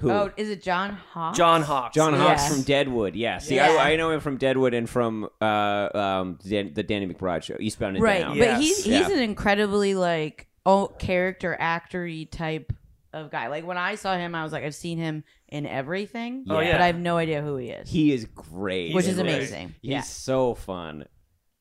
Who? 0.00 0.10
Oh, 0.10 0.30
is 0.36 0.48
it 0.50 0.62
John 0.62 0.90
Hawkes? 1.12 1.36
John 1.38 1.62
Hawkes. 1.62 1.94
John 1.94 2.14
Hawkes 2.14 2.42
Yes. 2.42 2.52
from 2.54 2.62
Deadwood. 2.62 3.14
Yeah. 3.14 3.38
See, 3.38 3.56
Yeah. 3.56 3.68
I, 3.70 3.92
I 3.92 3.96
know 3.96 4.10
him 4.10 4.20
from 4.20 4.36
Deadwood 4.38 4.74
and 4.74 4.88
from 4.88 5.28
uh, 5.40 5.88
um, 5.94 6.38
Dan- 6.46 6.72
the 6.74 6.82
Danny 6.82 7.06
McBride 7.06 7.42
show, 7.42 7.56
Eastbound 7.60 7.96
and 7.96 8.02
Right, 8.02 8.20
Down. 8.22 8.38
but 8.38 8.58
he's 8.60 8.78
he's 8.84 8.86
Yeah. 9.08 9.10
an 9.10 9.18
incredibly 9.20 9.94
like 9.94 10.48
oh 10.66 10.88
character 10.98 11.56
actory 11.60 12.30
type 12.30 12.72
of 13.12 13.30
guy. 13.30 13.48
Like 13.48 13.66
when 13.66 13.76
I 13.78 13.94
saw 13.96 14.16
him, 14.16 14.34
I 14.34 14.42
was 14.44 14.52
like, 14.52 14.64
I've 14.64 14.74
seen 14.74 14.98
him 14.98 15.24
in 15.48 15.66
everything. 15.66 16.44
Oh, 16.48 16.60
yeah. 16.60 16.72
but 16.72 16.80
I 16.80 16.86
have 16.86 16.98
no 16.98 17.16
idea 17.16 17.42
who 17.42 17.56
he 17.56 17.70
is. 17.70 17.88
He 17.90 18.12
is 18.12 18.24
great, 18.24 18.94
Which 18.94 19.06
is 19.06 19.18
in 19.18 19.26
this. 19.26 19.34
amazing. 19.50 19.74
He's 19.82 19.90
Yeah. 19.90 20.00
so 20.02 20.54
fun. 20.54 21.06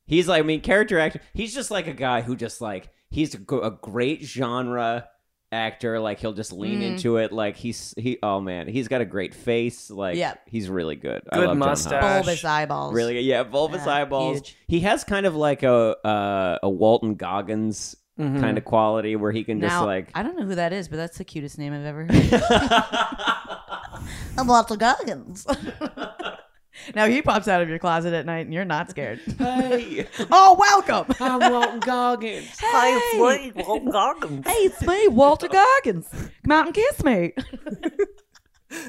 He's 0.05 0.27
like, 0.27 0.39
I 0.39 0.46
mean, 0.46 0.62
character 0.62 1.00
actor. 1.00 1.22
He's 1.34 1.53
just 1.53 1.72
like 1.72 1.88
a 1.88 1.93
guy 1.93 2.22
who 2.22 2.36
just 2.36 2.62
like 2.62 2.89
he's 3.10 3.34
a, 3.34 3.38
gr- 3.39 3.63
a 3.63 3.72
great 3.72 4.22
genre 4.24 5.08
actor. 5.51 5.99
Like 5.99 6.19
he'll 6.19 6.33
just 6.33 6.51
lean 6.53 6.81
Mhm. 6.81 6.91
into 6.93 7.17
it. 7.17 7.31
Like 7.31 7.55
he's 7.57 7.93
he. 7.97 8.17
Oh 8.23 8.39
man, 8.41 8.67
he's 8.67 8.87
got 8.87 9.01
a 9.01 9.05
great 9.05 9.33
face. 9.33 9.89
Like 9.89 10.15
Yeah. 10.17 10.35
he's 10.45 10.69
really 10.69 10.95
good. 10.95 11.21
I 11.31 11.37
Good 11.37 11.47
love 11.47 11.57
mustache. 11.57 12.01
Hawkes. 12.01 12.25
Bulbous 12.25 12.45
eyeballs. 12.45 12.93
Really, 12.93 13.13
good. 13.15 13.23
yeah, 13.25 13.43
bulbous 13.43 13.85
Yeah, 13.85 13.93
eyeballs. 13.93 14.37
huge. 14.37 14.57
He 14.67 14.79
has 14.81 15.03
kind 15.03 15.25
of 15.25 15.35
like 15.35 15.63
a 15.63 15.95
uh, 16.07 16.59
a 16.63 16.69
Walton 16.69 17.15
Goggins 17.15 17.95
Mhm. 18.19 18.41
kind 18.41 18.57
of 18.57 18.65
quality 18.65 19.15
where 19.15 19.31
he 19.31 19.43
can 19.43 19.61
just 19.61 19.81
like 19.83 20.09
I 20.13 20.23
don't 20.23 20.37
know 20.37 20.45
who 20.45 20.55
that 20.55 20.73
is, 20.73 20.87
but 20.89 20.97
that's 20.97 21.17
the 21.17 21.23
cutest 21.23 21.57
name 21.57 21.73
I've 21.73 21.85
ever 21.85 22.05
heard. 22.09 22.43
I'm 24.37 24.47
Walter 24.47 24.75
Goggins. 24.77 25.45
now 26.95 27.07
he 27.07 27.21
pops 27.21 27.48
out 27.48 27.62
of 27.62 27.69
your 27.69 27.79
closet 27.79 28.13
at 28.13 28.25
night, 28.25 28.45
and 28.45 28.53
you're 28.53 28.65
not 28.65 28.89
scared. 28.89 29.19
hey, 29.38 30.07
oh, 30.31 30.55
welcome. 30.59 31.15
I'm 31.19 31.51
Walton 31.51 31.79
Goggins. 31.79 32.59
Hey, 32.59 32.98
it's 32.98 33.55
me, 33.55 33.63
Walton 33.63 33.91
Goggins. 33.91 34.48
Hey, 34.48 34.53
it's 34.53 34.81
me, 34.81 35.07
Walter 35.07 35.48
Goggins. 35.48 36.07
Come 36.43 36.51
out 36.51 36.65
and 36.67 36.75
kiss 36.75 37.03
me. 37.03 37.33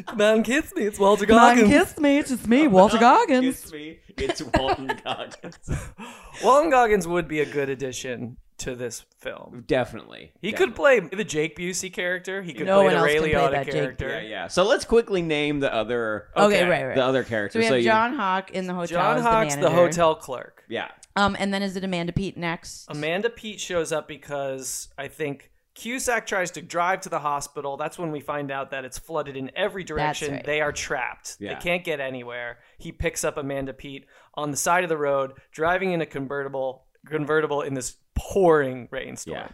Come 0.07 0.21
on, 0.21 0.43
kiss 0.43 0.75
me. 0.75 0.83
It's 0.83 0.99
Walter 0.99 1.27
Goggins. 1.27 1.61
Come 1.61 1.69
out 1.69 1.79
and 1.79 1.87
kiss 1.89 1.99
me. 1.99 2.19
It's 2.19 2.31
just 2.31 2.47
me, 2.47 2.67
Walter 2.67 2.99
Goggins. 2.99 3.63
Kiss 3.63 3.73
me. 3.73 3.99
It's 4.09 4.43
Walton 4.43 4.93
Goggins. 5.03 5.71
Walton 6.45 6.71
Goggins 6.71 7.09
would 7.09 7.29
be 7.29 7.41
a 7.41 7.47
good 7.47 7.71
addition 7.71 8.37
to 8.61 8.75
this 8.75 9.05
film. 9.19 9.65
Definitely. 9.67 10.33
He 10.41 10.51
Definitely. 10.53 10.67
could 10.67 10.77
play 11.11 11.17
the 11.19 11.25
Jake 11.25 11.57
Busey 11.57 11.93
character. 11.93 12.43
He 12.43 12.53
could 12.55 12.67
No 12.67 12.77
play 12.77 12.85
one 12.85 12.93
the 12.95 12.99
else 12.99 13.07
Ray 13.07 13.15
can 13.15 13.23
play 13.23 13.33
Liotta 13.33 13.51
that 13.51 13.65
Jake 13.67 13.75
character. 13.75 14.09
Yeah, 14.09 14.21
yeah. 14.21 14.49
So 14.49 14.65
let's 14.65 14.85
quickly 14.85 15.23
name 15.23 15.61
the 15.61 15.73
other. 15.73 16.29
Okay, 16.37 16.67
right, 16.69 16.87
right. 16.87 16.95
The 16.95 17.05
other 17.05 17.25
characters. 17.25 17.65
So 17.65 17.69
characters. 17.71 17.85
we 17.85 17.89
have 17.89 18.05
you- 18.07 18.11
John 18.11 18.15
Hawk 18.19 18.51
in 18.53 18.67
the 18.67 18.75
hotel. 18.75 19.03
John 19.03 19.17
as 19.19 19.23
Hawkes, 19.23 19.55
the, 19.57 19.61
the, 19.63 19.69
manager. 19.71 19.83
hotel 19.87 20.15
clerk. 20.15 20.65
Yeah. 20.69 20.89
Um, 21.17 21.37
and 21.39 21.53
then 21.53 21.63
is 21.63 21.77
it 21.77 21.85
Amanda 21.85 22.13
Peet 22.13 22.37
next? 22.37 22.87
Amanda 22.89 23.29
Peet 23.31 23.61
shows 23.61 23.91
up 23.93 24.07
because 24.07 24.89
I 24.97 25.09
think 25.09 25.51
Cusack 25.75 26.27
tries 26.27 26.51
to 26.53 26.63
drive 26.63 27.01
to 27.03 27.09
the 27.09 27.19
hospital. 27.19 27.77
That's 27.77 27.99
when 27.99 28.13
we 28.13 28.21
find 28.21 28.51
out 28.51 28.71
that 28.71 28.85
it's 28.85 28.99
flooded 28.99 29.37
in 29.37 29.51
every 29.57 29.83
direction. 29.85 30.35
right. 30.35 30.45
They 30.45 30.61
are 30.61 30.73
trapped. 30.73 31.37
Yeah. 31.41 31.55
They 31.55 31.61
can't 31.61 31.85
get 31.85 32.01
anywhere. 32.01 32.59
He 32.79 32.93
picks 32.93 33.25
up 33.25 33.37
Amanda 33.37 33.73
Peet 33.73 34.07
on 34.35 34.51
the 34.51 34.57
side 34.57 34.85
of 34.85 34.89
the 34.89 34.97
road, 34.97 35.33
driving 35.53 35.93
in 35.93 36.01
a 36.01 36.07
convertible 36.07 36.85
convertible 37.07 37.63
in 37.63 37.73
this 37.75 37.97
pouring 38.21 38.89
rainstorm. 38.91 39.37
Yeah. 39.37 39.49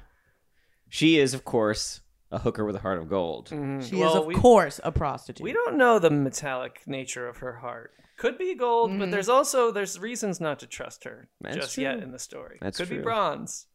She 0.88 1.18
is, 1.18 1.34
of 1.34 1.44
course, 1.44 2.00
a 2.30 2.38
hooker 2.38 2.64
with 2.64 2.76
a 2.76 2.80
heart 2.80 2.98
of 2.98 3.08
gold. 3.08 3.50
Mhm. 3.50 3.88
She 3.88 3.96
Well, 3.96 4.10
is, 4.10 4.16
of 4.16 4.26
we, 4.26 4.34
course, 4.34 4.80
a 4.84 4.90
prostitute. 4.92 5.44
we 5.44 5.52
don't 5.52 5.76
know 5.76 5.98
the 5.98 6.10
metallic 6.10 6.82
nature 6.86 7.28
of 7.28 7.38
her 7.38 7.54
heart. 7.56 7.92
Could 8.18 8.38
be 8.38 8.54
gold, 8.54 8.98
but 8.98 9.10
there's 9.10 9.28
also 9.28 9.70
there's 9.70 9.98
reasons 9.98 10.40
not 10.40 10.58
to 10.60 10.66
trust 10.66 11.04
her 11.04 11.28
That's 11.40 11.56
just 11.56 11.76
yet 11.78 11.94
true. 11.94 12.02
in 12.02 12.12
the 12.12 12.18
story. 12.18 12.58
That's 12.62 12.78
Could 12.78 12.88
be 12.88 12.94
true. 12.96 13.04
bronze. 13.04 13.66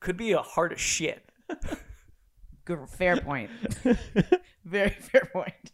Could 0.00 0.16
be 0.16 0.32
a 0.32 0.40
heart 0.40 0.72
of 0.72 0.80
shit. 0.80 1.30
Good, 2.64 2.88
fair 2.88 3.16
point. 3.18 3.50
Very 4.64 4.90
fair 4.90 5.28
point. 5.32 5.72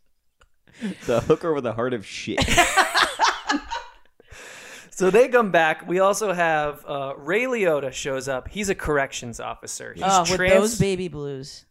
The 1.06 1.20
hooker 1.20 1.52
with 1.52 1.64
a 1.66 1.72
heart 1.74 1.94
of 1.94 2.04
shit. 2.04 2.38
So 4.96 5.10
they 5.10 5.28
come 5.28 5.50
back. 5.50 5.86
We 5.86 5.98
also 6.00 6.32
have 6.32 6.82
uh, 6.86 7.12
Ray 7.18 7.44
Liotta 7.44 7.92
shows 7.92 8.28
up. 8.28 8.48
He's 8.48 8.70
a 8.70 8.74
corrections 8.74 9.40
officer. 9.40 9.92
He's 9.94 10.02
Oh, 10.06 10.22
with 10.22 10.36
trans- 10.36 10.54
those 10.54 10.78
baby 10.78 11.08
blues. 11.08 11.66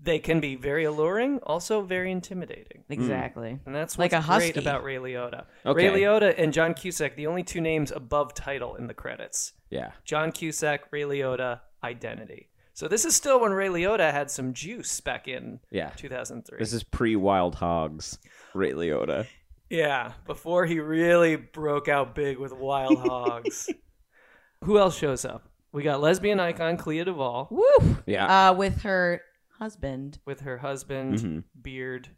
they 0.00 0.18
can 0.18 0.40
be 0.40 0.56
very 0.56 0.84
alluring, 0.84 1.38
also 1.42 1.82
very 1.82 2.10
intimidating. 2.10 2.84
Exactly. 2.88 3.60
And 3.66 3.74
that's 3.74 3.98
Like 3.98 4.12
what's 4.12 4.24
a 4.24 4.26
husky. 4.26 4.52
great 4.52 4.62
about 4.64 4.82
Ray 4.82 4.96
Liotta. 4.96 5.44
Okay. 5.66 5.88
Ray 5.90 6.00
Liotta 6.00 6.34
and 6.38 6.52
John 6.54 6.72
Cusack, 6.74 7.16
the 7.16 7.26
only 7.26 7.42
two 7.44 7.60
names 7.60 7.92
above 7.92 8.34
title 8.34 8.74
in 8.76 8.86
the 8.86 8.94
credits. 8.94 9.52
yeah. 9.70 9.92
John 10.04 10.32
Cusack, 10.32 10.90
Ray 10.90 11.02
Liotta, 11.02 11.60
Identity. 11.84 12.48
So 12.74 12.88
this 12.88 13.04
is 13.04 13.14
still 13.14 13.40
when 13.42 13.52
Ray 13.52 13.68
Liotta 13.68 14.10
had 14.10 14.30
some 14.30 14.54
juice 14.54 15.00
back 15.00 15.28
in 15.28 15.60
Yeah. 15.70 15.90
2003. 15.96 16.58
This 16.58 16.72
is 16.72 16.82
pre 16.82 17.14
Wild 17.14 17.56
Hogs. 17.56 18.18
Ray 18.54 18.72
Liotta. 18.72 19.26
Yeah, 19.72 20.12
before 20.26 20.66
he 20.66 20.80
really 20.80 21.36
broke 21.36 21.88
out 21.88 22.14
big 22.14 22.38
with 22.38 22.52
Wild 22.52 22.98
Hogs. 23.08 23.70
Who 24.64 24.78
else 24.78 24.96
shows 24.96 25.24
up? 25.24 25.48
We 25.72 25.82
got 25.82 26.02
lesbian 26.02 26.38
icon 26.40 26.76
Clea 26.76 27.04
DuVall 27.06 27.50
Woo! 27.50 27.96
Yeah. 28.06 28.50
Uh, 28.50 28.52
with 28.54 28.82
her 28.82 29.22
husband, 29.58 30.18
with 30.26 30.40
her 30.40 30.58
husband, 30.58 31.14
Mhm. 31.18 31.44
Beard. 31.62 32.08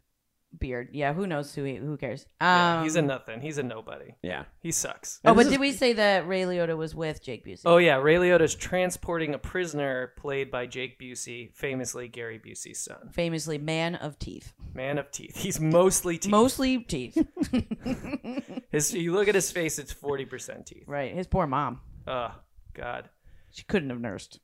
Beard. 0.59 0.89
Yeah, 0.93 1.13
who 1.13 1.27
knows 1.27 1.53
who 1.53 1.63
he, 1.63 1.75
who 1.75 1.97
cares? 1.97 2.25
Yeah, 2.41 2.77
Um, 2.79 2.83
he's 2.83 2.95
a 2.95 3.01
nothing. 3.01 3.41
He's 3.41 3.57
a 3.57 3.63
nobody. 3.63 4.15
yeah. 4.21 4.45
He 4.61 4.71
sucks. 4.71 5.19
Oh, 5.23 5.29
And 5.29 5.37
but 5.37 5.43
did 5.43 5.53
is- 5.53 5.59
we 5.59 5.71
say 5.71 5.93
that 5.93 6.27
Ray 6.27 6.41
Liotta 6.43 6.75
was 6.75 6.95
with 6.95 7.23
Jake 7.23 7.45
Busey? 7.45 7.61
Oh 7.65 7.77
yeah, 7.77 7.95
Ray 7.97 8.15
Liotta's 8.15 8.55
transporting 8.55 9.33
a 9.33 9.37
prisoner 9.37 10.13
played 10.17 10.49
by 10.51 10.65
Jake 10.65 10.99
Busey, 10.99 11.53
famously 11.55 12.07
Gary 12.07 12.39
Busey's 12.39 12.79
son. 12.83 13.09
Famously, 13.11 13.57
man 13.57 13.95
of 13.95 14.17
teeth. 14.19 14.53
Man 14.73 14.97
of 14.97 15.11
teeth. 15.11 15.35
He's 15.37 15.59
mostly 15.59 16.17
teeth. 16.17 16.31
Mostly 16.31 16.79
teeth. 16.79 17.17
His, 18.71 18.93
you 18.93 19.13
look 19.13 19.27
at 19.27 19.35
his 19.35 19.51
face; 19.51 19.79
it's 19.79 19.91
forty 19.93 20.25
percent 20.25 20.65
teeth. 20.65 20.83
right. 20.87 21.13
His 21.13 21.27
poor 21.27 21.47
mom. 21.47 21.79
Oh 22.07 22.31
God. 22.73 23.09
She 23.51 23.63
couldn't 23.63 23.89
have 23.89 24.01
nursed. 24.01 24.39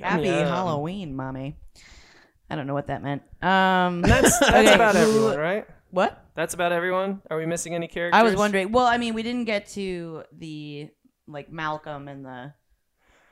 Happy 0.00 0.24
yum. 0.24 0.46
Halloween, 0.48 1.14
mommy. 1.14 1.56
I 2.48 2.54
don't 2.56 2.66
know 2.66 2.74
what 2.74 2.86
that 2.88 3.02
meant. 3.02 3.22
Um, 3.42 4.02
That's 4.02 4.38
that's 4.38 4.50
okay, 4.52 4.74
about 4.74 4.94
everyone, 4.96 5.36
right? 5.36 5.66
What? 5.90 6.24
That's 6.34 6.54
about 6.54 6.72
everyone. 6.72 7.22
Are 7.30 7.38
we 7.38 7.46
missing 7.46 7.74
any 7.74 7.88
characters? 7.88 8.18
I 8.18 8.22
was 8.22 8.36
wondering. 8.36 8.70
Well, 8.72 8.86
I 8.86 8.98
mean, 8.98 9.14
we 9.14 9.22
didn't 9.22 9.44
get 9.44 9.68
to 9.70 10.24
the 10.32 10.90
like 11.26 11.50
Malcolm 11.50 12.06
and 12.08 12.24
the 12.24 12.52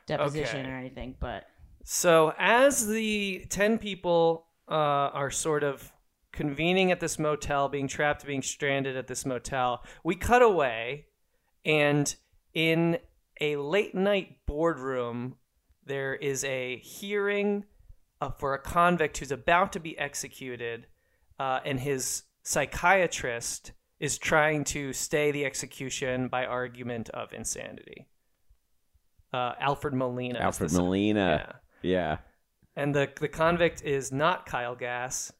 deposition 0.06 0.60
Okay. 0.60 0.70
or 0.70 0.74
anything, 0.76 1.14
but 1.20 1.44
So, 1.84 2.32
as 2.38 2.86
the 2.88 3.44
10 3.50 3.78
people 3.78 4.46
uh, 4.68 4.74
are 4.74 5.30
sort 5.30 5.62
of 5.62 5.92
convening 6.32 6.90
at 6.90 6.98
this 7.00 7.18
motel, 7.18 7.68
being 7.68 7.86
trapped, 7.86 8.26
being 8.26 8.42
stranded 8.42 8.96
at 8.96 9.06
this 9.06 9.24
motel, 9.24 9.84
we 10.02 10.16
cut 10.16 10.42
away, 10.42 11.06
and 11.64 12.14
in 12.52 12.98
a 13.40 13.56
late 13.56 13.94
night 13.94 14.38
boardroom, 14.46 15.36
there 15.84 16.14
is 16.14 16.42
a 16.44 16.78
hearing 16.78 17.64
uh, 18.20 18.30
for 18.30 18.54
a 18.54 18.58
convict 18.58 19.18
who's 19.18 19.32
about 19.32 19.72
to 19.72 19.80
be 19.80 19.98
executed, 19.98 20.86
uh, 21.38 21.60
and 21.64 21.80
his 21.80 22.24
psychiatrist 22.42 23.72
is 24.00 24.18
trying 24.18 24.64
to 24.64 24.92
stay 24.92 25.30
the 25.30 25.44
execution 25.44 26.28
by 26.28 26.44
argument 26.44 27.08
of 27.10 27.32
insanity. 27.32 28.08
Uh, 29.32 29.52
Alfred 29.60 29.94
Molina. 29.94 30.38
Alfred 30.38 30.72
Molina. 30.72 31.56
yeah. 31.82 31.90
Yeah. 31.90 32.16
And 32.76 32.94
the 32.94 33.08
the 33.20 33.28
convict 33.28 33.82
is 33.82 34.10
not 34.10 34.46
Kyle 34.46 34.74
Gass, 34.74 35.32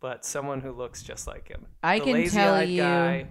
but 0.00 0.24
someone 0.24 0.60
who 0.60 0.72
looks 0.72 1.02
just 1.02 1.26
like 1.26 1.48
him. 1.48 1.66
I 1.82 1.98
The 1.98 2.04
can 2.04 2.12
tell 2.28 2.54
lazy-eyed 2.54 2.68
you 2.68 2.82
guy. 2.82 3.28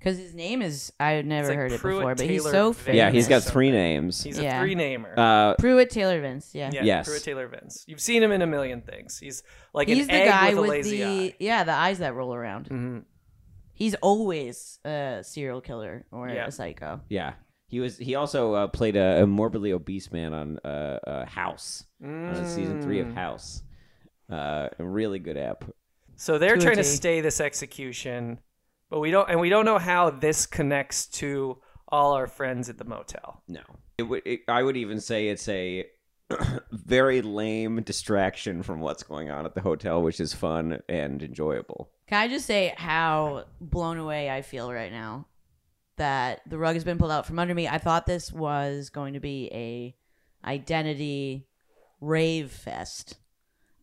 Because 0.00 0.18
his 0.18 0.34
name 0.34 0.60
is 0.62 0.92
I've 0.98 1.24
never 1.24 1.48
like 1.48 1.56
heard 1.56 1.72
it 1.72 1.80
Pruitt 1.80 1.98
before, 2.00 2.14
but 2.16 2.26
he's 2.26 2.42
Taylor 2.42 2.50
so 2.52 2.72
Vince. 2.72 2.84
famous. 2.84 2.96
Yeah, 2.96 3.10
he's 3.12 3.28
got 3.28 3.42
three 3.44 3.70
names. 3.70 4.22
He's 4.24 4.38
Yeah. 4.38 4.58
a 4.58 4.62
three 4.62 4.74
namer. 4.74 5.14
Uh, 5.16 5.54
Pruitt 5.58 5.90
Taylor 5.90 6.20
Vince. 6.20 6.50
Yeah, 6.54 6.70
yeah, 6.72 6.82
yes. 6.82 7.08
Pruitt 7.08 7.22
Taylor 7.22 7.46
Vince. 7.46 7.84
You've 7.86 8.00
seen 8.00 8.22
him 8.22 8.32
in 8.32 8.42
a 8.42 8.46
million 8.46 8.80
things. 8.82 9.18
He's 9.18 9.42
like 9.72 9.86
he's 9.86 10.00
an 10.00 10.06
the 10.08 10.14
egg 10.14 10.28
guy 10.28 10.48
with 10.54 10.58
a 10.58 10.68
lazy 10.72 10.96
the 10.98 11.04
eye. 11.04 11.34
yeah 11.38 11.62
the 11.64 11.72
eyes 11.74 11.98
that 12.00 12.14
roll 12.14 12.34
around. 12.34 12.68
Mhm. 12.68 13.04
He's 13.74 13.94
always 13.96 14.78
a 14.84 15.20
serial 15.22 15.60
killer 15.60 16.04
or 16.10 16.28
Yeah. 16.28 16.46
a 16.46 16.50
psycho. 16.50 17.00
yeah. 17.08 17.34
He 17.68 17.78
was. 17.78 17.96
He 17.98 18.16
also 18.16 18.52
uh, 18.54 18.66
played 18.66 18.96
a, 18.96 19.22
a 19.22 19.26
morbidly 19.28 19.72
obese 19.72 20.10
man 20.10 20.34
on 20.34 20.58
uh, 20.64 20.98
uh, 21.06 21.24
House 21.26 21.84
on 22.02 22.44
season 22.44 22.82
three 22.82 22.98
of 22.98 23.06
Mm. 23.06 23.14
House. 23.14 23.62
Uh, 24.28 24.68
a 24.78 24.84
really 24.84 25.20
good 25.20 25.36
app. 25.36 25.64
So 26.16 26.36
they're 26.38 26.56
To 26.56 26.60
a 26.60 26.64
trying 26.64 26.76
to 26.78 26.82
T. 26.82 26.88
stay 26.88 27.20
this 27.20 27.40
execution, 27.40 28.40
but 28.90 29.00
we 29.00 29.10
don't, 29.10 29.28
and 29.30 29.40
we 29.40 29.48
don't 29.48 29.64
know 29.64 29.78
how 29.78 30.10
this 30.10 30.46
connects 30.46 31.06
to 31.06 31.58
all 31.88 32.12
our 32.12 32.26
friends 32.26 32.68
at 32.68 32.78
the 32.78 32.84
motel. 32.84 33.42
No, 33.48 33.62
it 33.98 34.02
would. 34.04 34.22
It, 34.24 34.40
I 34.48 34.62
would 34.62 34.76
even 34.76 35.00
say 35.00 35.28
it's 35.28 35.48
a 35.48 35.86
very 36.72 37.22
lame 37.22 37.82
distraction 37.82 38.62
from 38.62 38.80
what's 38.80 39.02
going 39.02 39.30
on 39.30 39.46
at 39.46 39.54
the 39.54 39.60
hotel, 39.60 40.02
which 40.02 40.20
is 40.20 40.32
fun 40.34 40.80
and 40.88 41.22
enjoyable. 41.22 41.90
Can 42.06 42.20
I 42.20 42.28
just 42.28 42.46
say 42.46 42.74
how 42.76 43.44
blown 43.60 43.98
away 43.98 44.30
I 44.30 44.42
feel 44.42 44.72
right 44.72 44.92
now 44.92 45.26
that 45.96 46.40
the 46.48 46.58
rug 46.58 46.74
has 46.74 46.84
been 46.84 46.98
pulled 46.98 47.12
out 47.12 47.26
from 47.26 47.38
under 47.38 47.54
me? 47.54 47.68
I 47.68 47.78
thought 47.78 48.06
this 48.06 48.32
was 48.32 48.90
going 48.90 49.14
to 49.14 49.20
be 49.20 49.48
a 49.52 49.96
identity 50.44 51.46
rave 52.00 52.50
fest. 52.50 53.18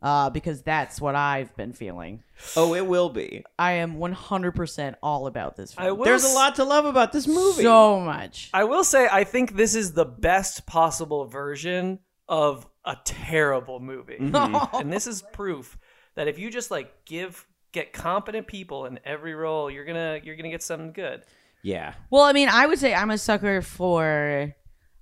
Uh, 0.01 0.29
because 0.29 0.61
that's 0.61 1.01
what 1.01 1.15
I've 1.15 1.55
been 1.57 1.73
feeling. 1.73 2.21
Oh, 2.55 2.75
it 2.75 2.85
will 2.85 3.09
be. 3.09 3.43
I 3.57 3.73
am 3.73 3.95
100% 3.97 4.95
all 5.01 5.25
about 5.25 5.55
this 5.55 5.73
film. 5.73 5.87
I 5.87 5.91
will 5.91 6.05
There's 6.05 6.23
a 6.23 6.27
s- 6.27 6.35
lot 6.35 6.55
to 6.55 6.63
love 6.63 6.85
about 6.85 7.11
this 7.11 7.27
movie. 7.27 7.63
So 7.63 7.99
much. 7.99 8.51
I 8.53 8.65
will 8.65 8.83
say, 8.83 9.07
I 9.11 9.23
think 9.23 9.55
this 9.55 9.73
is 9.73 9.93
the 9.93 10.05
best 10.05 10.67
possible 10.67 11.25
version 11.25 11.97
of 12.29 12.67
a 12.85 12.95
terrible 13.05 13.79
movie, 13.79 14.17
Mm-hmm. 14.19 14.75
and 14.81 14.93
this 14.93 15.07
is 15.07 15.21
proof 15.33 15.77
that 16.15 16.27
if 16.27 16.37
you 16.37 16.51
just 16.51 16.69
like 16.71 16.93
give 17.05 17.45
get 17.71 17.91
competent 17.91 18.45
people 18.47 18.85
in 18.85 18.99
every 19.03 19.33
role, 19.33 19.69
you're 19.71 19.85
gonna 19.85 20.19
you're 20.23 20.35
gonna 20.35 20.49
get 20.51 20.61
something 20.63 20.91
good. 20.93 21.23
yeah. 21.63 21.93
Well, 22.11 22.21
I 22.23 22.33
mean, 22.33 22.49
I 22.49 22.65
would 22.67 22.77
say 22.79 22.93
I'm 22.93 23.09
a 23.11 23.17
sucker 23.17 23.61
for. 23.63 24.53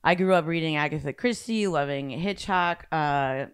I 0.07 0.13
grew 0.15 0.33
up 0.35 0.45
reading 0.45 0.75
Agatha 0.75 1.11
Christie, 1.13 1.65
loving 1.67 2.11
Hitchcock, 2.11 2.85
uh, 2.91 3.47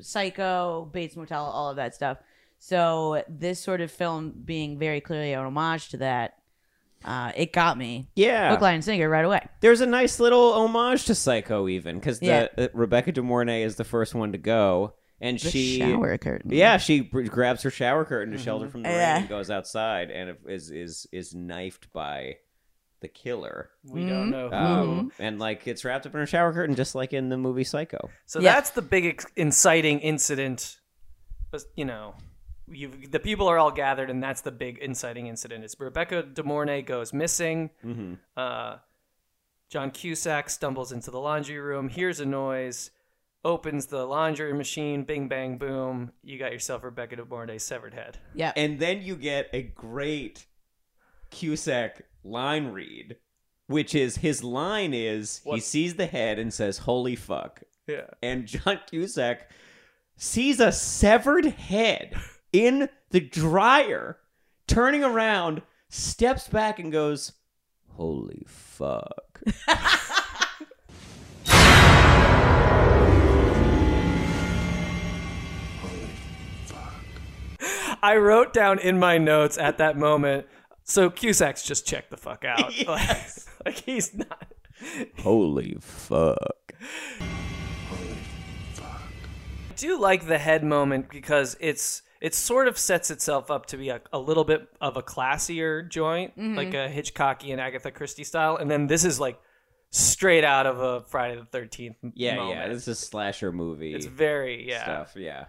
Psycho, 0.00 0.88
Bates 0.92 1.14
Motel, 1.16 1.44
all 1.44 1.68
of 1.70 1.76
that 1.76 1.94
stuff. 1.94 2.16
So 2.58 3.22
this 3.28 3.60
sort 3.60 3.80
of 3.82 3.90
film 3.90 4.32
being 4.44 4.78
very 4.78 5.00
clearly 5.02 5.32
an 5.34 5.44
homage 5.44 5.90
to 5.90 5.98
that, 5.98 6.34
uh, 7.04 7.32
it 7.36 7.52
got 7.52 7.76
me. 7.78 8.08
Yeah. 8.16 8.50
Hook, 8.50 8.62
line, 8.62 8.76
and 8.76 8.84
sinker 8.84 9.08
right 9.08 9.24
away. 9.24 9.46
There's 9.60 9.80
a 9.82 9.86
nice 9.86 10.18
little 10.18 10.54
homage 10.54 11.04
to 11.04 11.14
Psycho, 11.14 11.68
even 11.68 11.96
because 11.96 12.20
Yeah. 12.22 12.48
uh, 12.56 12.68
Rebecca 12.72 13.12
De 13.12 13.22
Mornay 13.22 13.62
is 13.62 13.76
the 13.76 13.84
first 13.84 14.14
one 14.14 14.32
to 14.32 14.38
go, 14.38 14.94
and 15.20 15.38
The 15.38 15.50
she 15.50 15.78
shower 15.78 16.16
curtain. 16.18 16.50
Yeah, 16.52 16.78
she 16.78 17.00
grabs 17.00 17.62
her 17.62 17.70
shower 17.70 18.04
curtain 18.04 18.32
to 18.32 18.38
shelter 18.38 18.68
from 18.68 18.82
the 18.82 18.88
Yeah. 18.88 19.12
rain 19.12 19.20
and 19.22 19.28
goes 19.28 19.50
outside, 19.50 20.10
and 20.10 20.36
is 20.48 20.70
is 20.70 21.06
is 21.12 21.34
knifed 21.34 21.92
by 21.92 22.36
the 23.00 23.08
killer. 23.08 23.70
We 23.84 24.00
Mm-hmm. 24.00 24.08
don't 24.08 24.30
know 24.30 24.48
who. 24.50 24.56
Um, 24.56 25.12
and 25.18 25.38
like 25.38 25.66
it's 25.66 25.84
wrapped 25.84 26.06
up 26.06 26.14
in 26.14 26.20
a 26.20 26.26
shower 26.26 26.52
curtain, 26.52 26.74
just 26.74 26.94
like 26.94 27.12
in 27.12 27.28
the 27.28 27.36
movie 27.38 27.64
Psycho. 27.64 28.10
So 28.26 28.40
Yeah. 28.40 28.54
that's 28.54 28.70
the 28.70 28.82
big 28.82 29.06
ex- 29.06 29.26
inciting 29.36 30.00
incident. 30.00 30.78
But, 31.50 31.62
You 31.76 31.84
know, 31.86 32.14
you 32.70 32.90
the 33.10 33.20
people 33.20 33.48
are 33.48 33.56
all 33.58 33.70
gathered, 33.70 34.10
and 34.10 34.22
that's 34.22 34.42
the 34.42 34.50
big 34.52 34.78
inciting 34.78 35.26
incident. 35.28 35.64
Is 35.64 35.74
Rebecca 35.78 36.22
De 36.22 36.42
Mornay 36.42 36.82
goes 36.82 37.12
missing. 37.12 37.70
Mm-hmm. 37.84 38.14
Uh, 38.36 38.76
John 39.70 39.90
Cusack 39.90 40.50
stumbles 40.50 40.92
into 40.92 41.10
the 41.10 41.20
laundry 41.20 41.58
room, 41.58 41.88
hears 41.88 42.20
a 42.20 42.26
noise, 42.26 42.90
opens 43.44 43.86
the 43.86 44.04
laundry 44.06 44.52
machine. 44.52 45.04
Bing 45.04 45.28
bang 45.28 45.56
boom! 45.58 46.12
You 46.22 46.38
got 46.38 46.52
yourself 46.52 46.82
Rebecca 46.84 47.16
De 47.16 47.24
Mornay's 47.24 47.62
severed 47.62 47.94
head. 47.94 48.18
Yeah. 48.34 48.52
And 48.56 48.78
then 48.78 49.02
you 49.02 49.14
get 49.16 49.48
a 49.52 49.62
great 49.62 50.46
Cusack 51.30 52.02
line 52.24 52.68
read, 52.68 53.16
which 53.66 53.94
is 53.94 54.18
his 54.18 54.42
line 54.44 54.94
is 54.94 55.40
he 55.44 55.60
sees 55.60 55.94
the 55.94 56.06
head 56.06 56.38
and 56.38 56.52
says, 56.52 56.78
"Holy 56.78 57.16
fuck." 57.16 57.62
Yeah. 57.86 58.06
and 58.22 58.44
John 58.46 58.80
Cusack 58.86 59.50
sees 60.18 60.60
a 60.60 60.72
severed 60.72 61.46
head 61.46 62.14
in 62.52 62.90
the 63.10 63.20
dryer, 63.20 64.18
turning 64.66 65.02
around, 65.02 65.62
steps 65.88 66.48
back, 66.48 66.78
and 66.78 66.92
goes, 66.92 67.32
Holy 67.88 68.44
fuck. 68.46 69.40
I 78.00 78.16
wrote 78.16 78.52
down 78.52 78.78
in 78.78 78.98
my 78.98 79.18
notes 79.18 79.58
at 79.58 79.78
that 79.78 79.96
moment. 79.98 80.46
So 80.88 81.10
Cusack's 81.10 81.62
just 81.62 81.86
checked 81.86 82.10
the 82.10 82.16
fuck 82.16 82.44
out. 82.44 82.72
Like, 82.88 83.26
like 83.64 83.74
he's 83.84 84.14
not. 84.14 84.46
Holy 85.18 85.76
fuck. 85.80 86.72
Holy 87.90 88.16
fuck. 88.72 89.02
I 89.70 89.74
do 89.76 90.00
like 90.00 90.26
the 90.26 90.38
head 90.38 90.64
moment 90.64 91.10
because 91.10 91.56
it's 91.60 92.02
it 92.20 92.34
sort 92.34 92.68
of 92.68 92.78
sets 92.78 93.10
itself 93.10 93.50
up 93.50 93.66
to 93.66 93.76
be 93.76 93.90
a, 93.90 94.00
a 94.12 94.18
little 94.18 94.44
bit 94.44 94.68
of 94.80 94.96
a 94.96 95.02
classier 95.02 95.86
joint, 95.88 96.32
mm-hmm. 96.38 96.56
like 96.56 96.72
a 96.72 96.88
Hitchcockian 96.88 97.58
Agatha 97.58 97.90
Christie 97.90 98.24
style, 98.24 98.56
and 98.56 98.70
then 98.70 98.86
this 98.86 99.04
is 99.04 99.20
like 99.20 99.38
straight 99.90 100.44
out 100.44 100.66
of 100.66 100.80
a 100.80 101.00
Friday 101.08 101.36
the 101.36 101.44
Thirteenth. 101.44 101.96
Yeah, 102.14 102.36
moment. 102.36 102.56
yeah. 102.56 102.68
This 102.68 102.82
is 102.82 102.88
a 102.88 102.94
slasher 102.94 103.52
movie. 103.52 103.92
it's 103.92 104.06
very 104.06 104.66
yeah. 104.66 104.84
stuff. 104.84 105.16
Yeah. 105.16 105.46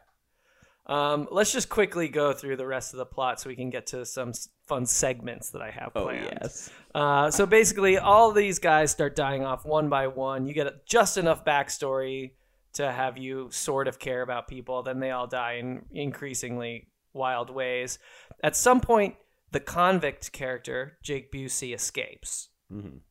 Um, 0.89 1.27
let's 1.31 1.53
just 1.53 1.69
quickly 1.69 2.07
go 2.07 2.33
through 2.33 2.57
the 2.57 2.65
rest 2.65 2.93
of 2.93 2.97
the 2.97 3.05
plot 3.05 3.39
so 3.39 3.47
we 3.49 3.55
can 3.55 3.69
get 3.69 3.87
to 3.87 4.05
some 4.05 4.33
fun 4.67 4.87
segments 4.87 5.51
that 5.51 5.61
I 5.61 5.69
have 5.69 5.93
planned. 5.93 6.07
Oh, 6.07 6.11
planned. 6.11 6.37
yes. 6.41 6.69
Uh, 6.95 7.29
so 7.29 7.45
basically, 7.45 7.99
all 7.99 8.31
these 8.31 8.57
guys 8.57 8.89
start 8.89 9.15
dying 9.15 9.45
off 9.45 9.65
one 9.65 9.87
by 9.89 10.07
one. 10.07 10.47
You 10.47 10.53
get 10.55 10.87
just 10.87 11.17
enough 11.17 11.45
backstory 11.45 12.31
to 12.73 12.91
have 12.91 13.17
you 13.19 13.49
sort 13.51 13.87
of 13.87 13.99
care 13.99 14.23
about 14.23 14.47
people. 14.47 14.81
Then 14.81 14.99
they 14.99 15.11
all 15.11 15.27
die 15.27 15.53
in 15.53 15.85
increasingly 15.91 16.87
wild 17.13 17.51
ways. 17.51 17.99
At 18.43 18.55
some 18.55 18.81
point, 18.81 19.15
the 19.51 19.59
convict 19.59 20.31
character 20.31 20.97
Jake 21.03 21.31
Busey 21.31 21.73
escapes. 21.73 22.49
Mhm. 22.71 23.01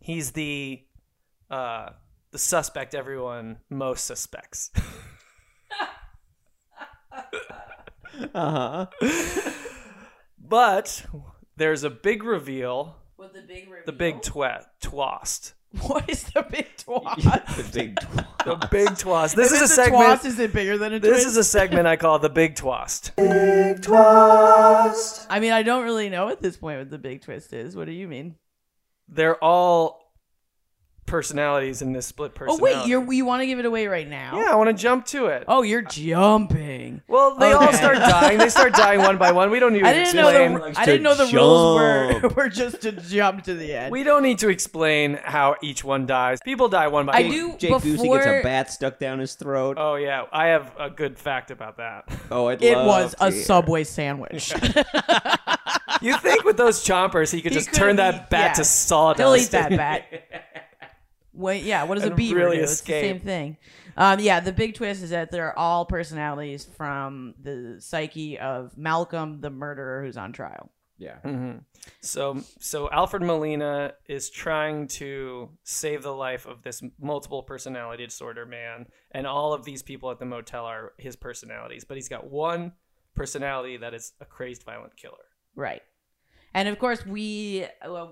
He's 0.00 0.32
the 0.32 0.82
uh, 1.48 1.90
the 2.32 2.38
suspect 2.38 2.94
everyone 2.94 3.58
most 3.68 4.04
suspects. 4.04 4.70
Uh 8.34 8.86
huh. 9.02 9.50
but 10.38 11.04
there's 11.56 11.84
a 11.84 11.90
big 11.90 12.22
reveal. 12.22 12.96
With 13.16 13.32
the 13.34 13.42
big 13.42 13.68
reveal. 13.68 13.84
The 13.86 13.92
big 13.92 14.16
twat 14.22 14.64
twast. 14.80 15.54
What 15.82 16.10
is 16.10 16.24
the 16.24 16.42
big 16.50 16.66
twat? 16.76 17.16
the 17.56 17.70
big. 17.72 17.96
twast. 18.00 18.26
The 18.44 18.68
big 18.70 18.98
twast. 18.98 19.36
This 19.36 19.52
If 19.52 19.56
is 19.56 19.60
a 19.60 19.64
it's 19.64 19.74
segment. 19.76 20.02
twat, 20.20 20.24
is 20.24 20.38
it 20.40 20.52
bigger 20.52 20.76
than 20.76 20.94
a 20.94 20.98
This 20.98 21.24
is 21.24 21.36
a 21.36 21.44
segment 21.44 21.86
I 21.86 21.96
call 21.96 22.18
the 22.18 22.28
big 22.28 22.56
twast. 22.56 23.14
Big 23.16 23.80
twist. 23.82 25.26
I 25.30 25.38
mean, 25.40 25.52
I 25.52 25.62
don't 25.62 25.84
really 25.84 26.08
know 26.08 26.28
at 26.28 26.40
this 26.42 26.56
point 26.56 26.78
what 26.80 26.90
the 26.90 26.98
big 26.98 27.20
twist 27.22 27.52
is. 27.52 27.76
What 27.76 27.84
do 27.86 27.92
you 27.92 28.08
mean? 28.08 28.34
They're 29.08 29.36
all 29.42 29.99
personalities 31.10 31.82
in 31.82 31.92
this 31.92 32.06
split 32.06 32.32
Oh 32.34 32.38
personality. 32.38 32.62
wait, 32.80 32.86
you're 32.86 33.12
you 33.12 33.24
want 33.26 33.42
to 33.42 33.46
give 33.46 33.58
it 33.58 33.64
away 33.66 33.86
right 33.86 34.08
now? 34.08 34.38
Yeah, 34.40 34.52
I 34.52 34.54
want 34.54 34.68
to 34.68 34.74
jump 34.82 35.04
to 35.06 35.26
it. 35.26 35.44
Oh, 35.48 35.62
you're 35.62 35.82
jumping. 35.82 37.02
Well, 37.08 37.34
they 37.36 37.52
all 37.52 37.64
Okay. 37.64 37.76
start 37.76 37.96
dying. 37.98 38.38
They 38.38 38.48
start 38.48 38.72
dying 38.74 39.00
one 39.00 39.18
by 39.18 39.32
one. 39.32 39.50
We 39.50 39.58
don't 39.58 39.72
need 39.72 39.80
to 39.84 39.86
I 39.88 39.92
didn't 39.92 40.14
know 40.16 40.28
explain. 40.28 40.72
the 40.72 40.80
I 40.80 40.84
didn't 40.86 41.02
know 41.02 41.14
the 41.14 41.26
rules 41.36 41.80
were 41.80 42.20
jump. 42.20 42.36
were 42.36 42.48
just 42.48 42.80
to 42.82 42.92
jump 42.92 43.44
to 43.44 43.54
the 43.54 43.74
end. 43.74 43.92
we 43.92 44.02
don't 44.04 44.22
need 44.22 44.38
to 44.38 44.48
explain 44.48 45.18
how 45.22 45.56
each 45.62 45.82
one 45.84 46.06
dies. 46.06 46.38
People 46.44 46.68
die 46.68 46.86
one 46.88 47.04
by 47.06 47.12
I 47.12 47.22
one. 47.22 47.30
do 47.30 47.56
Jake 47.58 47.72
Busey 47.72 47.82
gets 47.82 48.02
before 48.02 48.20
a 48.38 48.42
bat 48.42 48.70
stuck 48.70 48.98
down 48.98 49.18
his 49.18 49.34
throat. 49.34 49.76
Oh 49.78 49.96
yeah, 49.96 50.24
I 50.32 50.46
have 50.46 50.72
a 50.78 50.88
good 50.88 51.18
fact 51.18 51.50
about 51.50 51.76
that. 51.78 52.04
Oh, 52.32 52.46
I'd 52.46 52.62
it 52.62 52.76
love 52.76 52.86
was 52.86 53.14
to 53.16 53.24
a 53.26 53.30
hear. 53.32 53.42
Subway 53.42 53.82
sandwich. 53.82 54.54
You 56.00 56.16
think 56.18 56.44
with 56.44 56.56
those 56.56 56.84
chompers 56.84 57.32
he 57.32 57.42
could 57.42 57.50
He 57.52 57.58
just 57.58 57.68
could've 57.70 57.78
turn 57.80 57.94
eat- 57.94 57.96
that 57.96 58.30
bat 58.30 58.50
yeah. 58.50 58.52
to 58.54 58.64
sawdust? 58.64 59.18
Delete 59.18 59.50
that 59.50 59.70
bat. 59.70 60.69
Wait, 61.32 61.62
yeah. 61.64 61.84
What 61.84 61.94
does 61.96 62.04
a 62.04 62.08
And 62.08 62.16
beaver 62.16 62.40
really 62.40 62.56
do? 62.58 62.62
It's 62.64 62.80
the 62.80 62.92
same 62.92 63.20
thing. 63.20 63.56
Um, 63.96 64.20
yeah, 64.20 64.40
the 64.40 64.52
big 64.52 64.74
twist 64.74 65.02
is 65.02 65.10
that 65.10 65.30
they're 65.30 65.56
all 65.58 65.84
personalities 65.84 66.64
from 66.64 67.34
the 67.40 67.76
psyche 67.80 68.38
of 68.38 68.76
Malcolm, 68.76 69.40
the 69.40 69.50
murderer 69.50 70.02
who's 70.04 70.16
on 70.16 70.32
trial. 70.32 70.70
Yeah. 70.98 71.16
hmm 71.20 71.52
So, 72.02 72.42
so 72.58 72.90
Alfred 72.90 73.22
Molina 73.22 73.94
is 74.06 74.28
trying 74.28 74.86
to 74.88 75.50
save 75.64 76.02
the 76.02 76.12
life 76.12 76.46
of 76.46 76.62
this 76.62 76.82
multiple 77.00 77.42
personality 77.42 78.04
disorder 78.04 78.44
man, 78.44 78.86
and 79.10 79.26
all 79.26 79.54
of 79.54 79.64
these 79.64 79.82
people 79.82 80.10
at 80.10 80.18
the 80.18 80.26
motel 80.26 80.66
are 80.66 80.92
his 80.98 81.16
personalities. 81.16 81.84
But 81.84 81.96
he's 81.96 82.08
got 82.08 82.30
one 82.30 82.72
personality 83.14 83.78
that 83.78 83.94
is 83.94 84.12
a 84.20 84.24
crazed, 84.26 84.62
violent 84.62 84.96
killer. 84.96 85.24
Right. 85.54 85.82
And 86.54 86.68
of 86.68 86.78
course, 86.78 87.06
we 87.06 87.66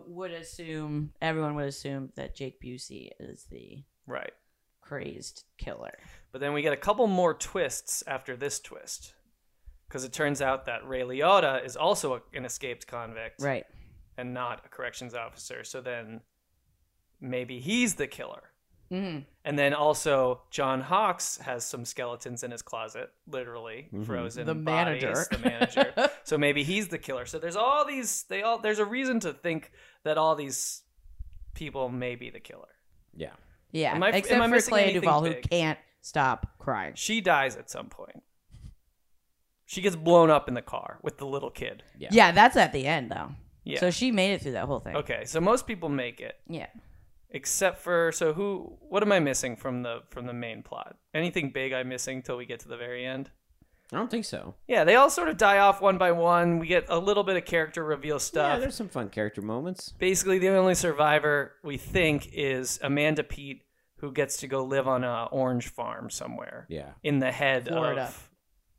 would 0.06 0.30
assume 0.30 1.12
everyone 1.20 1.54
would 1.56 1.66
assume 1.66 2.12
that 2.16 2.34
Jake 2.36 2.60
Busey 2.62 3.10
is 3.18 3.44
the 3.50 3.82
Right. 4.06 4.32
crazed 4.80 5.44
killer. 5.58 5.98
But 6.32 6.40
then 6.40 6.52
we 6.52 6.62
get 6.62 6.72
a 6.72 6.76
couple 6.76 7.06
more 7.08 7.34
twists 7.34 8.02
after 8.06 8.36
this 8.36 8.60
twist, 8.60 9.14
because 9.88 10.04
it 10.04 10.12
turns 10.12 10.40
out 10.40 10.66
that 10.66 10.86
Ray 10.86 11.00
Liotta 11.02 11.64
is 11.64 11.76
also 11.76 12.14
a, 12.14 12.22
an 12.32 12.44
escaped 12.44 12.86
convict, 12.86 13.42
Right. 13.42 13.66
and 14.16 14.32
not 14.32 14.64
a 14.64 14.68
corrections 14.68 15.14
officer. 15.14 15.64
So 15.64 15.80
then 15.80 16.20
maybe 17.20 17.58
he's 17.60 17.96
the 17.96 18.06
killer. 18.06 18.52
Hmm 18.90 19.18
And 19.44 19.58
then 19.58 19.74
also 19.74 20.42
John 20.50 20.80
Hawkes 20.80 21.36
has 21.38 21.64
some 21.64 21.84
skeletons 21.84 22.42
in 22.42 22.50
his 22.50 22.62
closet, 22.62 23.10
literally 23.26 23.88
Mhm. 23.92 24.06
frozen. 24.06 24.46
The 24.46 24.54
bodies, 24.54 25.02
manager. 25.02 25.26
the 25.30 25.38
manager. 25.38 26.10
so 26.24 26.38
maybe 26.38 26.62
he's 26.64 26.88
the 26.88 26.98
killer. 26.98 27.26
So 27.26 27.38
there's 27.38 27.56
all 27.56 27.84
these. 27.86 28.24
They 28.24 28.42
all. 28.42 28.58
There's 28.58 28.78
a 28.78 28.84
reason 28.84 29.20
to 29.20 29.32
think 29.32 29.72
that 30.04 30.16
all 30.18 30.34
these 30.36 30.82
people 31.54 31.88
may 31.88 32.14
be 32.14 32.30
the 32.30 32.40
killer. 32.40 32.68
Yeah. 33.14 33.32
Yeah. 33.72 33.94
Am 33.94 34.02
I- 34.02 34.10
Except 34.10 34.34
am 34.34 34.42
I 34.42 34.46
for 34.46 34.54
missing 34.54 34.72
Clea 34.72 34.82
anything 34.84 35.10
who 35.24 35.34
can't 35.42 35.78
stop 36.00 36.58
crying. 36.58 36.94
She 36.94 37.20
dies 37.20 37.56
at 37.56 37.68
some 37.70 37.88
point. 37.88 38.22
She 39.66 39.82
gets 39.82 39.96
blown 39.96 40.30
up 40.30 40.48
in 40.48 40.54
the 40.54 40.62
car 40.62 40.98
with 41.02 41.18
the 41.18 41.26
little 41.26 41.50
kid. 41.50 41.82
Yeah. 41.98 42.08
Yeah. 42.12 42.32
that's 42.32 42.56
at 42.56 42.72
the 42.72 42.86
end 42.86 43.10
though. 43.10 43.32
Yeah. 43.64 43.80
So 43.80 43.90
she 43.90 44.10
made 44.12 44.32
it 44.32 44.40
through 44.42 44.52
that 44.52 44.64
whole 44.66 44.78
thing. 44.78 44.96
Okay, 44.96 45.24
so 45.26 45.40
most 45.40 45.66
people 45.66 45.90
make 45.90 46.20
it, 46.20 46.36
Yeah. 46.48 46.68
Except 47.30 47.78
for 47.78 48.10
so 48.12 48.32
who? 48.32 48.78
What 48.88 49.02
am 49.02 49.12
I 49.12 49.20
missing 49.20 49.54
from 49.56 49.82
the 49.82 50.00
from 50.10 50.26
the 50.26 50.32
main 50.32 50.62
plot? 50.62 50.96
Anything 51.12 51.50
big 51.50 51.72
I'm 51.72 51.88
missing 51.88 52.22
till 52.22 52.36
we 52.38 52.46
get 52.46 52.60
to 52.60 52.68
the 52.68 52.76
very 52.76 53.04
end? 53.04 53.30
I 53.92 53.96
don't 53.96 54.10
think 54.10 54.24
so. 54.26 54.54
Yeah, 54.66 54.84
they 54.84 54.96
all 54.96 55.08
sort 55.10 55.28
of 55.28 55.36
die 55.38 55.58
off 55.58 55.80
one 55.80 55.96
by 55.98 56.12
one. 56.12 56.58
We 56.58 56.66
get 56.66 56.86
a 56.88 56.98
little 56.98 57.24
bit 57.24 57.36
of 57.36 57.44
character 57.46 57.82
reveal 57.84 58.18
stuff 58.18 58.54
Yeah, 58.54 58.58
there's 58.58 58.74
some 58.74 58.88
fun 58.88 59.08
character 59.08 59.40
moments. 59.42 59.92
Basically, 59.98 60.38
the 60.38 60.48
only 60.48 60.74
survivor 60.74 61.52
we 61.64 61.78
think 61.78 62.28
is 62.34 62.78
Amanda 62.82 63.22
Peet, 63.24 63.62
who 63.96 64.12
gets 64.12 64.36
to 64.38 64.46
go 64.46 64.62
live 64.64 64.86
on 64.86 65.04
a 65.04 65.24
orange 65.32 65.68
farm 65.68 66.10
somewhere 66.10 66.66
Yeah. 66.68 66.90
in 67.02 67.18
the 67.20 67.32
head 67.32 67.66
Florida. 67.66 68.02
of 68.02 68.30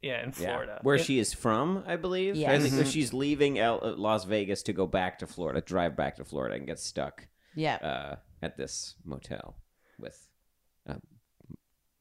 yeah, 0.01 0.21
in 0.23 0.29
Yeah. 0.29 0.31
Florida, 0.53 0.79
Where 0.83 0.95
It- 0.95 1.03
she 1.05 1.17
is 1.19 1.33
from, 1.33 1.83
I 1.88 1.95
believe. 1.97 2.35
I 2.35 2.39
Yes. 2.39 2.62
think 2.62 2.75
that 2.75 2.85
Mhm. 2.85 2.91
she's 2.93 3.12
leaving 3.13 3.57
L- 3.59 3.79
uh, 3.83 3.93
Las 3.97 4.25
Vegas 4.25 4.63
to 4.63 4.73
go 4.73 4.85
back 4.88 5.19
to 5.19 5.27
Florida, 5.27 5.59
drive 5.59 5.95
back 5.97 6.15
to 6.17 6.23
Florida, 6.23 6.55
and 6.55 6.65
get 6.67 6.79
stuck 6.79 7.27
Yeah. 7.55 7.75
uh, 7.77 8.15
at 8.41 8.58
this 8.58 8.95
motel 9.04 9.56
with 9.97 10.30
a 10.86 10.95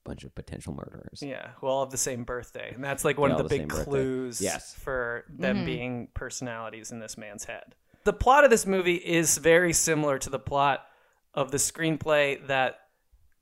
bunch 0.04 0.24
of 0.24 0.34
potential 0.34 0.72
murderers. 0.74 1.22
Yeah, 1.22 1.50
who 1.56 1.66
all 1.66 1.84
have 1.84 1.90
the 1.90 1.98
same 1.98 2.24
birthday, 2.24 2.72
and 2.74 2.82
that's 2.82 3.04
like 3.04 3.18
one 3.18 3.30
of 3.30 3.36
the 3.38 3.42
the 3.44 3.48
big 3.48 3.68
clues 3.68 4.40
Yes. 4.40 4.74
for 4.74 5.24
them 5.28 5.58
Mhm. 5.58 5.66
being 5.66 6.08
personalities 6.14 6.90
in 6.92 6.98
this 7.00 7.16
man's 7.18 7.44
head. 7.44 7.74
The 8.04 8.12
plot 8.12 8.44
of 8.44 8.50
this 8.50 8.64
movie 8.64 8.94
is 8.94 9.36
very 9.38 9.72
similar 9.72 10.18
to 10.18 10.30
the 10.30 10.38
plot 10.38 10.86
of 11.34 11.50
the 11.50 11.58
screenplay 11.58 12.46
that 12.46 12.80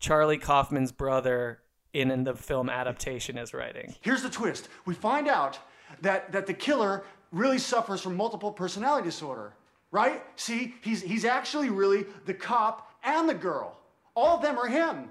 Charlie 0.01 0.39
Kaufman's 0.39 0.91
brother 0.93 1.63
in, 1.93 2.11
in 2.11 2.25
the 2.25 2.35
film 2.35 2.69
adaptation 2.69 3.39
is 3.39 3.55
writing. 3.55 3.95
Here's 4.01 4.23
the 4.23 4.29
twist. 4.31 4.69
We 4.85 4.95
find 4.95 5.29
out 5.29 5.59
that, 6.03 6.33
that 6.33 6.47
the 6.47 6.53
killer 6.55 7.05
really 7.31 7.59
suffers 7.59 8.01
from 8.03 8.17
multiple 8.17 8.53
personality 8.53 9.05
disorder, 9.07 9.55
right? 9.97 10.23
See, 10.37 10.75
he's, 10.83 11.01
he's 11.01 11.25
actually 11.25 11.71
really 11.71 12.05
the 12.27 12.35
cop 12.35 12.87
and 13.03 13.27
the 13.27 13.35
girl. 13.35 13.79
All 14.15 14.37
of 14.37 14.43
them 14.43 14.59
are 14.59 14.69
him. 14.69 15.09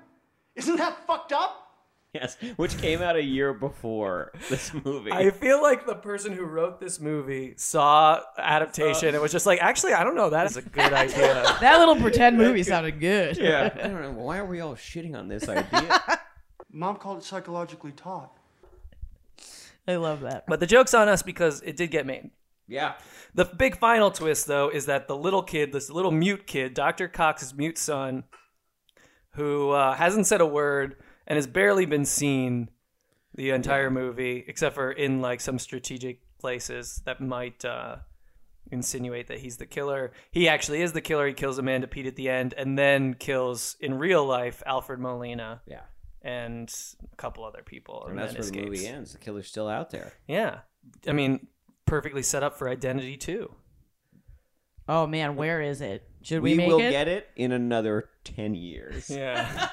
Isn't 0.56 0.78
that 0.78 1.08
fucked 1.08 1.34
up? 1.34 1.63
Yes, 2.13 2.38
which 2.56 2.78
came 2.78 3.02
out 3.02 3.15
a 3.15 3.24
year 3.24 3.52
before 3.52 4.32
this 4.48 4.71
movie. 4.86 5.12
I 5.12 5.32
feel 5.32 5.60
like 5.62 5.88
the 5.88 5.95
person 5.95 6.34
who 6.34 6.45
wrote 6.45 6.80
this 6.80 7.00
movie 7.00 7.56
saw 7.58 8.21
adaptation 8.38 9.10
and 9.10 9.21
was 9.21 9.32
just 9.32 9.48
like, 9.48 9.60
actually, 9.60 9.93
I 9.93 10.04
don't 10.04 10.15
know, 10.15 10.30
that 10.30 10.45
is 10.45 10.56
a 10.56 10.62
good 10.62 10.93
idea. 11.06 11.43
That 11.60 11.80
little 11.80 11.95
pretend 11.95 12.38
movie 12.38 12.62
sounded 12.62 13.00
good. 13.00 13.38
yeah. 13.38 13.71
I 13.84 13.88
don't 13.88 14.02
know. 14.02 14.12
Why 14.12 14.38
are 14.38 14.45
we 14.45 14.62
all 14.62 14.76
shitting 14.76 15.17
on 15.17 15.28
this 15.28 15.50
idea? 15.50 16.00
Mom 16.71 16.98
called 16.98 17.17
it 17.17 17.24
psychologically 17.24 17.91
taught. 17.91 18.38
I 19.88 19.95
love 19.95 20.21
that. 20.21 20.45
But 20.48 20.60
the 20.60 20.67
joke's 20.67 20.93
on 20.93 21.10
us 21.10 21.24
because 21.24 21.62
it 21.63 21.76
did 21.76 21.89
get 21.89 22.06
made. 22.06 22.30
Yeah. 22.67 22.93
The 23.34 23.45
big 23.45 23.78
final 23.78 24.12
twist, 24.12 24.47
though, 24.47 24.69
is 24.69 24.86
that 24.88 25.08
the 25.08 25.15
little 25.15 25.43
kid, 25.43 25.71
this 25.71 25.89
little 25.89 26.12
mute 26.12 26.47
kid, 26.47 26.73
Dr. 26.73 27.08
Cox's 27.08 27.54
mute 27.54 27.78
son, 27.78 28.23
who 29.32 29.71
uh, 29.71 29.93
hasn't 29.95 30.28
said 30.28 30.41
a 30.41 30.45
word 30.45 30.95
and 31.28 31.36
has 31.38 31.47
barely 31.47 31.86
been 31.86 32.06
seen 32.06 32.69
the 33.36 33.49
entire 33.51 33.91
movie, 33.91 34.43
except 34.47 34.75
for 34.75 34.91
in 34.91 35.21
like 35.21 35.41
some 35.41 35.60
strategic 35.60 36.21
places 36.39 37.01
that 37.06 37.19
might 37.19 37.65
uh, 37.65 37.97
insinuate 38.71 39.28
that 39.28 39.39
he's 39.39 39.58
the 39.58 39.65
killer. 39.65 40.13
He 40.32 40.47
actually 40.47 40.82
is 40.82 40.93
the 40.93 41.01
killer. 41.01 41.28
He 41.28 41.34
kills 41.34 41.58
Amanda 41.58 41.88
Peet 41.88 42.06
at 42.06 42.15
the 42.15 42.30
end, 42.30 42.54
and 42.58 42.78
then 42.80 43.13
kills 43.13 43.75
in 43.80 43.95
real 43.95 44.25
life 44.25 44.63
Alfred 44.65 44.99
Molina 44.99 45.62
Yeah. 45.67 45.82
and 46.21 46.73
a 47.12 47.15
couple 47.17 47.43
other 47.43 47.62
people, 47.63 48.04
And 48.08 48.12
and, 48.12 48.19
that's 48.19 48.49
then 48.49 48.56
where 48.56 48.65
the 48.65 48.71
movie 48.71 48.88
ends. 48.88 49.12
The 49.12 49.17
killer's 49.19 49.47
still 49.47 49.67
out 49.67 49.89
there. 49.89 50.13
Yeah, 50.28 50.60
I 51.08 51.12
mean, 51.12 51.47
perfectly 51.86 52.24
set 52.24 52.43
up 52.43 52.58
for 52.58 52.69
Identity 52.69 53.17
too. 53.17 53.54
Oh 54.88 55.08
man, 55.08 55.36
where 55.36 55.62
is 55.62 55.82
it? 55.82 56.08
Should 56.21 56.41
we, 56.41 56.52
We, 56.52 56.58
make 56.58 56.67
will 56.67 56.80
it? 56.80 56.91
get 56.91 57.08
it 57.08 57.28
in 57.36 57.52
another 57.52 58.10
10 58.24 58.56
years. 58.56 59.10
Yeah. 59.15 59.69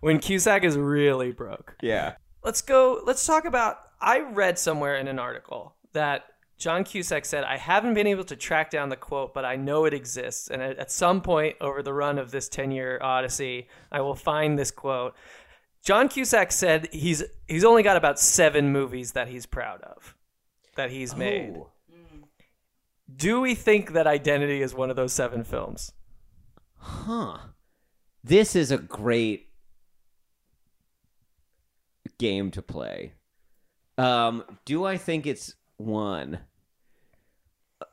when 0.00 0.18
Cusack 0.18 0.64
is 0.64 0.76
really 0.76 1.32
broke. 1.32 1.76
Yeah. 1.82 2.14
Let's 2.42 2.60
go. 2.62 3.00
Let's 3.04 3.26
talk 3.26 3.44
about. 3.46 3.78
I 4.00 4.20
read 4.20 4.58
somewhere 4.58 4.96
in 4.96 5.08
an 5.08 5.18
article 5.18 5.76
that 5.92 6.24
John 6.58 6.84
Cusack 6.84 7.24
said, 7.24 7.42
I 7.44 7.56
haven't 7.56 7.94
been 7.94 8.06
able 8.06 8.24
to 8.24 8.36
track 8.36 8.70
down 8.70 8.90
the 8.90 8.96
quote, 8.96 9.32
but 9.32 9.46
I 9.46 9.56
know 9.56 9.86
it 9.86 9.94
exists. 9.94 10.48
And 10.48 10.60
at, 10.62 10.78
at 10.78 10.90
some 10.90 11.22
point 11.22 11.56
over 11.60 11.82
the 11.82 11.94
run 11.94 12.18
of 12.18 12.30
this 12.30 12.48
10 12.50 12.70
year 12.70 12.98
odyssey, 13.02 13.68
I 13.90 14.02
will 14.02 14.14
find 14.14 14.58
this 14.58 14.70
quote. 14.70 15.14
John 15.82 16.08
Cusack 16.08 16.52
said 16.52 16.88
he's 16.92 17.22
he's 17.46 17.64
only 17.64 17.82
got 17.82 17.96
about 17.98 18.18
seven 18.18 18.72
movies 18.72 19.12
that 19.12 19.28
he's 19.28 19.44
proud 19.46 19.80
of, 19.82 20.14
that 20.76 20.90
he's 20.90 21.14
made. 21.14 21.54
Oh. 21.56 21.70
Do 23.14 23.40
we 23.40 23.54
think 23.54 23.92
that 23.92 24.06
Identity 24.06 24.62
is 24.62 24.74
one 24.74 24.90
of 24.90 24.96
those 24.96 25.12
seven 25.12 25.44
films? 25.44 25.92
Huh. 26.76 27.38
This 28.22 28.56
is 28.56 28.70
a 28.70 28.78
great 28.78 29.50
game 32.18 32.50
to 32.52 32.62
play. 32.62 33.12
Um, 33.98 34.44
do 34.64 34.84
I 34.84 34.96
think 34.96 35.26
it's 35.26 35.54
one? 35.76 36.40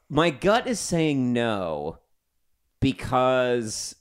My 0.10 0.30
gut 0.30 0.68
is 0.68 0.80
saying 0.80 1.34
no 1.34 2.00
because 2.80 3.96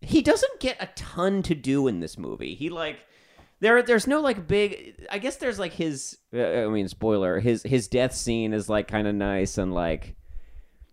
he 0.00 0.22
doesn't 0.22 0.60
get 0.60 0.76
a 0.80 0.90
ton 0.96 1.42
to 1.42 1.54
do 1.54 1.86
in 1.88 2.00
this 2.00 2.18
movie. 2.18 2.54
He 2.54 2.68
like 2.68 2.98
there 3.60 3.82
there's 3.82 4.06
no 4.06 4.20
like 4.20 4.46
big 4.46 5.06
I 5.10 5.18
guess 5.18 5.36
there's 5.36 5.58
like 5.58 5.72
his 5.72 6.18
uh, 6.34 6.42
I 6.42 6.66
mean 6.68 6.88
spoiler 6.88 7.40
his 7.40 7.62
his 7.62 7.88
death 7.88 8.14
scene 8.14 8.52
is 8.52 8.68
like 8.68 8.88
kind 8.88 9.06
of 9.08 9.14
nice 9.14 9.58
and 9.58 9.72
like 9.72 10.14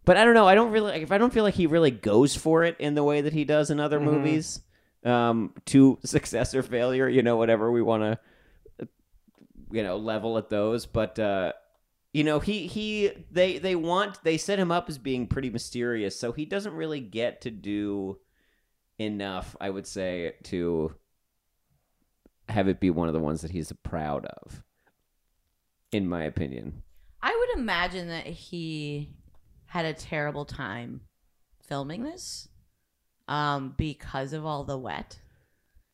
but 0.05 0.17
I 0.17 0.25
don't 0.25 0.33
know. 0.33 0.47
I 0.47 0.55
don't 0.55 0.71
really 0.71 1.01
if 1.01 1.11
I 1.13 1.17
don't 1.17 1.31
feel 1.33 1.45
like 1.45 1.53
he 1.53 1.65
really 1.67 1.91
goes 1.91 2.35
for 2.35 2.63
it 2.63 2.75
in 2.79 2.93
the 2.93 3.03
way 3.05 3.21
that 3.21 3.31
he 3.33 3.45
does 3.45 3.69
in 3.71 3.79
other 3.79 3.99
Mhm. 3.99 4.03
movies. 4.03 4.61
Um, 5.05 5.53
to 5.67 5.97
success 6.05 6.53
or 6.55 6.61
failure, 6.63 7.07
you 7.09 7.21
know, 7.23 7.35
whatever 7.37 7.71
we 7.71 7.81
want 7.81 8.03
to, 8.79 8.87
you 9.71 9.83
know, 9.83 9.97
level 9.97 10.37
at 10.37 10.49
those. 10.49 10.85
But 10.85 11.19
uh, 11.19 11.53
you 12.13 12.23
know, 12.23 12.39
he 12.39 12.67
he 12.67 13.11
they 13.31 13.57
they 13.59 13.75
want 13.75 14.23
they 14.23 14.37
set 14.37 14.59
him 14.59 14.71
up 14.71 14.89
as 14.89 14.97
being 14.97 15.27
pretty 15.27 15.49
mysterious, 15.49 16.19
so 16.19 16.31
he 16.31 16.45
doesn't 16.45 16.73
really 16.73 16.99
get 16.99 17.41
to 17.41 17.51
do 17.51 18.19
enough. 18.99 19.55
I 19.59 19.69
would 19.69 19.87
say 19.87 20.33
to 20.43 20.93
have 22.49 22.67
it 22.67 22.79
be 22.79 22.89
one 22.89 23.07
of 23.07 23.13
the 23.13 23.19
ones 23.19 23.41
that 23.41 23.51
he's 23.51 23.71
proud 23.83 24.25
of, 24.25 24.63
in 25.91 26.07
my 26.07 26.23
opinion. 26.23 26.83
I 27.21 27.35
would 27.37 27.59
imagine 27.59 28.09
that 28.09 28.25
he 28.25 29.13
had 29.67 29.85
a 29.85 29.93
terrible 29.93 30.45
time 30.45 31.01
filming 31.61 32.03
this 32.03 32.49
um, 33.27 33.73
because 33.77 34.33
of 34.33 34.45
all 34.45 34.63
the 34.63 34.77
wet. 34.77 35.19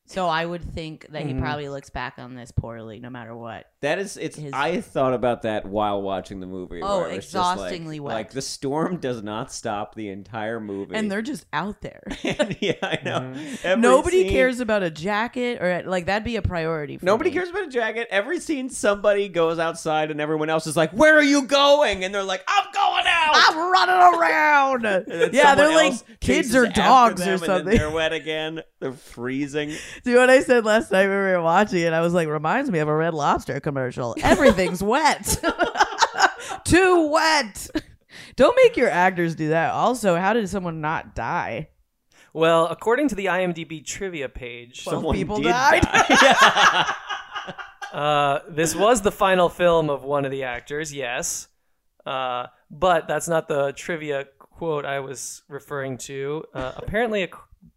So 0.09 0.27
I 0.27 0.43
would 0.43 0.63
think 0.73 1.05
that 1.11 1.21
he 1.21 1.33
Mhm. 1.33 1.39
probably 1.39 1.69
looks 1.69 1.91
back 1.91 2.15
on 2.17 2.33
this 2.33 2.51
poorly, 2.51 2.99
no 2.99 3.11
matter 3.11 3.35
what. 3.35 3.67
That 3.81 3.99
is, 3.99 4.17
it's. 4.17 4.35
His- 4.35 4.51
I 4.53 4.81
thought 4.81 5.13
about 5.13 5.43
that 5.43 5.67
while 5.67 6.01
watching 6.01 6.39
the 6.39 6.47
movie. 6.47 6.81
Oh, 6.81 7.01
where 7.01 7.09
it 7.11 7.15
was 7.17 7.25
just 7.25 7.35
like- 7.35 7.53
exhaustingly 7.53 7.99
wet. 7.99 8.15
Like 8.15 8.31
the 8.31 8.41
storm 8.41 8.97
does 8.97 9.21
not 9.21 9.53
stop 9.53 9.93
the 9.93 10.09
entire 10.09 10.59
movie, 10.59 10.95
And 10.95 11.11
they're 11.11 11.21
just 11.21 11.45
out 11.53 11.81
there. 11.81 12.01
yeah, 12.23 12.73
I 12.81 12.97
know. 13.05 13.33
Every 13.63 13.79
Nobody 13.81 14.23
scene- 14.23 14.31
cares 14.31 14.59
about 14.59 14.81
a 14.81 14.89
jacket 14.89 15.61
or 15.61 15.83
like 15.85 16.07
that'd 16.07 16.23
be 16.25 16.37
a 16.37 16.41
priority. 16.41 16.97
For 16.97 17.05
Nobody 17.05 17.29
me. 17.29 17.35
cares 17.35 17.49
about 17.49 17.65
a 17.65 17.69
jacket. 17.69 18.07
Every 18.09 18.39
scene, 18.39 18.71
somebody 18.71 19.29
goes 19.29 19.59
outside, 19.59 20.09
and 20.09 20.19
everyone 20.19 20.49
else 20.49 20.65
is 20.65 20.75
like, 20.75 20.89
"Where 20.91 21.15
are 21.15 21.21
you 21.23 21.43
going?" 21.43 22.03
And 22.03 22.13
they're 22.15 22.23
like, 22.23 22.43
"I'm 22.47 22.65
going 22.73 23.05
I'm 23.33 23.71
running 23.71 24.19
around. 24.19 24.69
Yeah, 25.33 25.55
they're 25.55 25.73
like 25.75 25.93
kids 26.19 26.49
chases 26.49 26.55
or 26.55 26.67
dogs 26.67 27.21
them, 27.21 27.29
or 27.29 27.33
and 27.33 27.41
then 27.41 27.47
something. 27.47 27.77
they're 27.77 27.89
wet 27.89 28.13
again. 28.13 28.61
They're 28.79 28.91
freezing. 28.93 29.71
See 30.03 30.15
what 30.15 30.29
I 30.29 30.41
said 30.41 30.65
last 30.65 30.91
night 30.91 31.07
when 31.07 31.09
we 31.25 31.31
were 31.31 31.41
watching 31.41 31.79
it? 31.81 31.93
I 31.93 32.01
was 32.01 32.13
like, 32.13 32.27
reminds 32.27 32.69
me 32.71 32.79
of 32.79 32.87
a 32.87 32.95
Red 32.95 33.13
Lobster 33.13 33.59
commercial. 33.59 34.15
Everything's 34.23 34.81
wet. 34.83 35.43
Too 36.63 37.09
wet. 37.11 37.69
Don't 38.35 38.55
make 38.63 38.77
your 38.77 38.89
actors 38.89 39.35
do 39.35 39.49
that. 39.49 39.71
Also, 39.71 40.15
how 40.15 40.33
did 40.33 40.47
someone 40.49 40.81
not 40.81 41.15
die? 41.15 41.69
Well, 42.33 42.67
according 42.67 43.09
to 43.09 43.15
the 43.15 43.25
IMDb 43.25 43.83
trivia 43.85 44.29
page, 44.29 44.83
Twelve 44.83 44.97
Someone 44.97 45.15
people 45.15 45.37
did 45.37 45.49
died. 45.49 45.81
die. 45.81 46.95
uh, 47.93 48.39
this 48.49 48.75
was 48.75 49.01
the 49.01 49.11
final 49.11 49.49
film 49.49 49.89
of 49.89 50.03
one 50.03 50.25
of 50.25 50.31
the 50.31 50.43
actors, 50.43 50.93
yes. 50.93 51.47
Uh, 52.05 52.47
but 52.71 53.07
that's 53.07 53.27
not 53.27 53.47
the 53.47 53.73
trivia 53.73 54.25
quote 54.39 54.85
I 54.85 54.99
was 54.99 55.43
referring 55.47 55.97
to. 55.99 56.43
Uh, 56.53 56.73
apparently, 56.77 57.23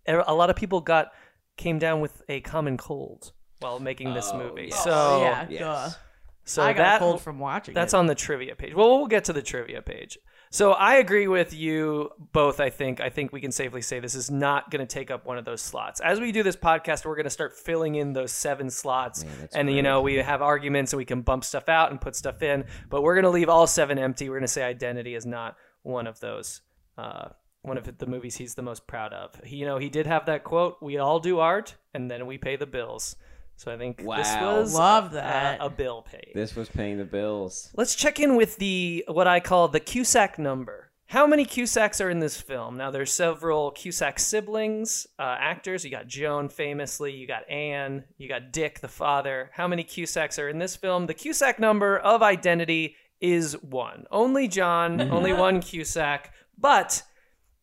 a, 0.07 0.25
a 0.27 0.35
lot 0.35 0.51
of 0.51 0.57
people 0.57 0.81
got 0.81 1.13
came 1.57 1.79
down 1.79 2.01
with 2.01 2.23
a 2.29 2.41
common 2.41 2.77
cold 2.77 3.33
while 3.61 3.79
making 3.79 4.15
this 4.15 4.33
movie. 4.33 4.69
yes. 4.71 4.85
So 4.85 5.23
yeah, 5.23 5.47
yes. 5.49 5.99
So 6.45 6.63
I 6.63 6.73
got 6.73 6.79
that 6.79 6.97
a 6.97 6.99
cold 6.99 7.21
from 7.21 7.39
watching 7.39 7.75
that's 7.75 7.95
it. 7.95 7.97
on 7.97 8.07
the 8.07 8.15
trivia 8.15 8.57
page. 8.57 8.75
Well, 8.75 8.99
we'll 8.99 9.07
get 9.07 9.25
to 9.25 9.33
the 9.33 9.43
trivia 9.43 9.81
page. 9.81 10.19
So 10.53 10.73
I 10.73 10.97
agree 10.97 11.29
with 11.29 11.55
you 11.55 12.11
both. 12.33 12.61
I 12.61 12.69
think 12.69 13.01
I 13.01 13.09
think 13.09 13.33
we 13.33 13.41
can 13.41 13.53
safely 13.53 13.81
say 13.81 14.01
this 14.01 14.15
is 14.15 14.31
not 14.31 14.71
going 14.71 14.87
to 14.87 14.87
take 14.87 15.11
up 15.11 15.25
one 15.25 15.39
of 15.39 15.47
those 15.47 15.63
slots. 15.63 15.99
As 16.01 16.21
we 16.21 16.31
do 16.31 16.43
this 16.43 16.57
podcast, 16.57 17.07
we're 17.07 17.17
going 17.17 17.25
to 17.25 17.31
start 17.31 17.57
filling 17.57 17.95
in 17.95 18.13
those 18.13 18.33
seven 18.33 18.69
slots, 18.69 19.23
that's 19.23 19.57
and 19.57 19.75
you 19.75 19.83
know 19.83 20.03
we 20.03 20.17
have 20.17 20.43
arguments 20.43 20.93
and 20.93 20.99
we 20.99 21.07
can 21.07 21.23
bump 21.23 21.45
stuff 21.45 21.71
out 21.71 21.91
and 21.91 21.99
put 21.99 22.15
stuff 22.15 22.43
in. 22.43 22.67
But 22.91 23.01
we're 23.01 23.15
going 23.15 23.25
to 23.25 23.31
leave 23.31 23.49
all 23.49 23.67
seven 23.67 23.99
empty. 23.99 24.29
We're 24.29 24.37
going 24.37 24.47
to 24.47 24.53
say 24.53 24.63
Identity 24.63 25.15
is 25.15 25.25
not 25.25 25.57
one 25.85 26.07
of 26.07 26.21
those. 26.21 26.61
Uh, 26.99 27.31
one 27.63 27.79
of 27.79 27.97
the 27.97 28.07
movies 28.07 28.37
he's 28.37 28.55
the 28.55 28.61
most 28.61 28.87
proud 28.87 29.15
of. 29.15 29.41
He, 29.45 29.57
you 29.57 29.65
know, 29.65 29.79
he 29.79 29.89
did 29.89 30.07
have 30.07 30.27
that 30.27 30.45
quote: 30.45 30.77
"We 30.83 30.99
all 30.99 31.19
do 31.19 31.39
art, 31.39 31.77
and 31.95 32.11
then 32.11 32.27
we 32.27 32.37
pay 32.37 32.57
the 32.57 32.67
bills." 32.67 33.17
So 33.57 33.73
I 33.73 33.77
think 33.79 33.99
this 33.99 34.07
Wow. 34.07 34.57
was 34.61 34.75
Love 34.75 35.07
uh, 35.07 35.21
that. 35.21 35.59
a 35.61 35.71
bill 35.71 36.03
paid. 36.03 36.33
This 36.35 36.57
was 36.57 36.69
paying 36.69 36.99
the 36.99 37.05
bills. 37.05 37.71
Let's 37.77 37.95
check 37.95 38.19
in 38.19 38.35
with 38.37 38.57
the 38.57 39.05
what 39.09 39.27
I 39.29 39.41
call 39.41 39.69
the 39.69 39.81
Cusack 39.81 40.39
number. 40.39 40.91
How 41.07 41.27
many 41.27 41.45
Cusacks 41.45 42.01
are 42.01 42.09
in 42.09 42.21
this 42.21 42.41
film? 42.41 42.79
Now, 42.79 42.91
there's 42.91 43.13
several 43.13 43.71
Cusack 43.73 44.19
siblings, 44.19 45.07
uh, 45.19 45.37
actors. 45.39 45.85
You 45.85 45.91
got 45.91 46.07
Joan, 46.09 46.49
famously. 46.49 47.13
You 47.13 47.27
got 47.27 47.49
Anne. 47.51 48.05
You 48.17 48.29
got 48.31 48.51
Dick, 48.51 48.81
the 48.81 48.89
father. 48.89 49.51
How 49.53 49.69
many 49.69 49.85
Cusacks 49.85 50.39
are 50.39 50.49
in 50.49 50.59
this 50.59 50.75
film? 50.75 51.07
The 51.07 51.13
Cusack 51.15 51.61
number 51.61 51.99
of 51.99 52.23
identity 52.23 52.97
is 53.21 53.53
one. 53.63 54.07
Only 54.11 54.49
John, 54.49 55.03
only 55.13 55.35
one 55.35 55.61
Cusack. 55.61 56.33
But 56.57 57.03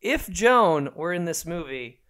if 0.00 0.30
Joan 0.30 0.90
were 0.94 1.12
in 1.12 1.24
this 1.24 1.44
movie, 1.44 2.00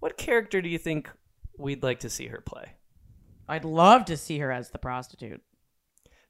what 0.00 0.18
character 0.18 0.60
do 0.60 0.68
you 0.68 0.78
think 0.78 1.10
we'd 1.56 1.82
like 1.82 2.00
to 2.00 2.10
see 2.10 2.26
her 2.26 2.42
play? 2.42 2.74
I'd 3.50 3.64
love 3.64 4.04
to 4.06 4.16
see 4.16 4.38
her 4.38 4.50
as 4.52 4.70
the 4.70 4.78
prostitute. 4.78 5.42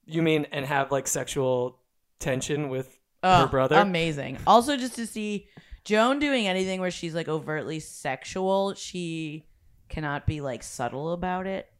You 0.07 0.23
mean 0.23 0.47
and 0.51 0.65
have 0.65 0.91
like 0.91 1.07
sexual 1.07 1.79
tension 2.19 2.69
with 2.69 2.99
Oh, 3.23 3.43
her 3.43 3.47
brother? 3.49 3.77
Amazing. 3.77 4.39
Also, 4.47 4.77
just 4.77 4.95
to 4.95 5.07
see 5.07 5.49
Joan 5.85 6.19
doing 6.19 6.47
anything 6.47 6.81
where 6.81 6.91
she's 6.91 7.15
like 7.15 7.29
overtly 7.29 7.79
sexual, 7.81 8.75
she 8.75 9.45
cannot 9.89 10.27
be 10.27 10.41
like 10.41 10.63
subtle 10.63 11.13
about 11.13 11.47
it. 11.47 11.71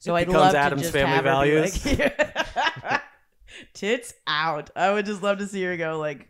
So 0.00 0.14
It 0.16 0.22
I'd 0.22 0.28
love 0.28 0.54
Adam's 0.54 0.82
to 0.82 0.86
just 0.86 0.92
family 0.92 1.14
have 1.14 1.24
her 1.24 1.44
be 1.44 1.50
values. 1.50 1.86
like, 2.90 3.02
tits 3.74 4.14
out. 4.26 4.70
I 4.74 4.92
would 4.92 5.06
just 5.06 5.22
love 5.22 5.38
to 5.38 5.46
see 5.46 5.62
her 5.62 5.76
go 5.76 5.98
like, 5.98 6.28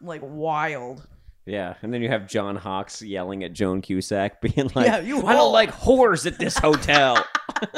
like 0.00 0.20
wild. 0.24 1.06
Yeah, 1.46 1.74
and 1.82 1.92
then 1.92 2.00
you 2.02 2.08
have 2.08 2.26
John 2.26 2.56
Hawkes 2.56 3.02
yelling 3.02 3.44
at 3.44 3.52
Joan 3.52 3.82
Cusack, 3.82 4.40
being 4.40 4.70
like, 4.74 4.86
Yeah, 4.86 5.00
you 5.00 5.26
"I 5.26 5.34
don't 5.34 5.52
like 5.52 5.70
whores 5.72 6.26
at 6.26 6.38
this 6.38 6.56
hotel." 6.58 7.24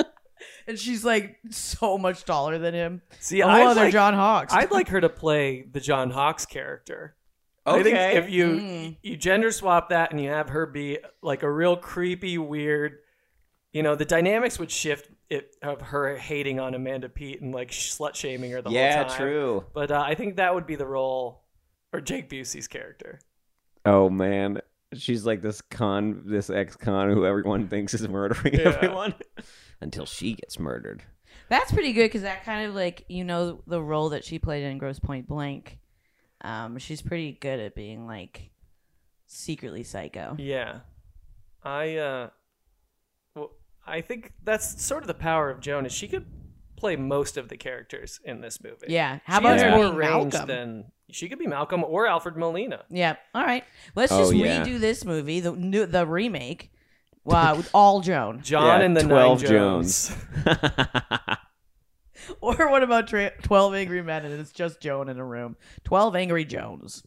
And 0.69 0.77
she's 0.77 1.05
like 1.05 1.37
so 1.51 1.97
much 1.97 2.25
taller 2.25 2.59
than 2.59 2.75
him. 2.75 3.01
See, 3.21 3.41
a 3.41 3.45
whole 3.47 3.53
I'd 3.55 3.67
other 3.69 3.81
like- 3.83 3.93
John 3.93 4.15
Hawkes. 4.15 4.53
I'd 4.53 4.73
like 4.73 4.89
her 4.89 5.01
to 5.01 5.09
play 5.09 5.63
the 5.71 5.79
John 5.79 6.11
Hawkes 6.11 6.45
character. 6.45 7.15
I 7.65 7.85
think 7.85 7.95
Okay. 7.97 8.17
if 8.17 8.29
you 8.29 8.47
Mm. 8.49 8.97
you 9.01 9.17
gender 9.17 9.53
swap 9.53 9.91
that 9.91 10.11
and 10.11 10.21
you 10.21 10.29
have 10.31 10.49
her 10.49 10.67
be 10.67 10.99
like 11.23 11.45
a 11.45 11.51
real 11.51 11.77
creepy, 11.77 12.37
weird, 12.37 12.99
you 13.73 13.85
know, 13.85 13.95
the 13.95 14.05
dynamics 14.05 14.59
would 14.59 14.73
shift 14.73 15.09
it 15.31 15.55
of 15.63 15.81
her 15.83 16.17
hating 16.17 16.59
on 16.59 16.75
Amanda 16.75 17.09
Peet 17.09 17.41
and 17.43 17.55
like 17.55 17.71
slut 17.71 18.17
shaming 18.17 18.51
her 18.51 18.61
the 18.61 18.71
Yeah, 18.71 18.97
whole 18.97 19.05
time. 19.05 19.11
Yeah, 19.13 19.17
true. 19.19 19.65
But 19.73 19.93
uh, 19.93 20.03
I 20.05 20.17
think 20.17 20.35
that 20.37 20.53
would 20.53 20.67
be 20.67 20.75
the 20.75 20.87
role, 20.87 21.45
or 21.93 22.01
Jake 22.01 22.29
Busey's 22.29 22.67
character. 22.67 23.21
Oh 23.87 24.11
man, 24.11 24.61
she's 24.95 25.25
like 25.25 25.41
this 25.43 25.61
con, 25.63 26.23
this 26.27 26.51
ex-con 26.51 27.11
who 27.11 27.25
everyone 27.25 27.69
thinks 27.69 27.95
is 27.95 28.09
murdering 28.09 28.55
Yeah. 28.55 28.69
everyone 28.77 29.15
until 29.81 30.05
she 30.07 30.35
gets 30.35 30.59
murdered. 30.59 31.03
That's 31.49 31.71
pretty 31.73 31.93
good 31.93 32.05
because 32.07 32.23
that 32.23 32.45
kind 32.45 32.67
of 32.69 32.75
like 32.75 33.05
you 33.09 33.23
know 33.25 33.63
the 33.67 33.81
role 33.81 34.09
that 34.11 34.25
she 34.25 34.39
played 34.39 34.65
in 34.65 34.79
Grosse 34.79 34.99
Pointe 34.99 35.29
Blank. 35.29 35.79
Um, 36.43 36.79
she's 36.79 37.01
pretty 37.03 37.33
good 37.33 37.61
at 37.61 37.75
being 37.75 38.07
like 38.07 38.51
secretly 39.27 39.83
psycho. 39.85 40.35
Yeah, 40.39 40.81
I 41.63 41.97
uh, 41.97 42.31
well, 43.35 43.53
I 43.87 44.01
think 44.01 44.33
that's 44.43 44.83
sort 44.85 45.03
of 45.03 45.07
the 45.07 45.15
power 45.15 45.51
of 45.51 45.61
Joan 45.61 45.87
is 45.87 45.93
she 45.93 46.09
could 46.09 46.27
play 46.77 46.97
most 46.97 47.37
of 47.37 47.49
the 47.49 47.57
characters 47.57 48.21
in 48.25 48.41
this 48.41 48.63
movie. 48.63 48.87
Yeah. 48.89 49.19
How 49.25 49.37
She 49.37 49.39
about 49.41 49.53
has 49.59 49.63
her 49.63 49.71
more 49.71 49.81
being 49.85 49.95
range 49.97 50.33
Malcolm? 50.35 50.49
than 50.49 50.85
she 51.11 51.29
could 51.29 51.39
be 51.39 51.47
Malcolm 51.47 51.85
or 51.85 52.07
Alfred 52.07 52.37
Molina. 52.37 52.85
Yeah. 52.91 53.17
All 53.35 53.45
right. 53.45 53.65
Let's 53.95 54.13
Oh, 54.13 54.19
just 54.21 54.35
yeah. 54.35 54.65
redo 54.65 54.79
this 54.79 55.05
movie, 55.05 55.41
the 55.41 55.53
new 55.53 55.87
the 55.87 56.07
remake, 56.07 56.71
uh, 57.29 57.55
with 57.57 57.71
all 57.75 58.01
Joan. 58.01 58.43
John 58.43 58.81
Yeah, 58.81 58.85
and 58.87 58.97
the 58.97 59.03
12 59.03 59.43
Nine 59.43 59.51
Jones. 59.51 60.17
Or 62.41 62.71
what 62.71 62.83
about 62.83 63.07
tra- 63.09 63.41
Twelve 63.43 63.75
Angry 63.75 64.03
Men 64.03 64.25
and 64.25 64.41
it's 64.41 64.51
just 64.51 64.81
Joan 64.81 65.09
in 65.09 65.19
a 65.19 65.25
room? 65.25 65.57
Twelve 65.85 66.17
Angry 66.17 66.45
Jones. 66.45 67.05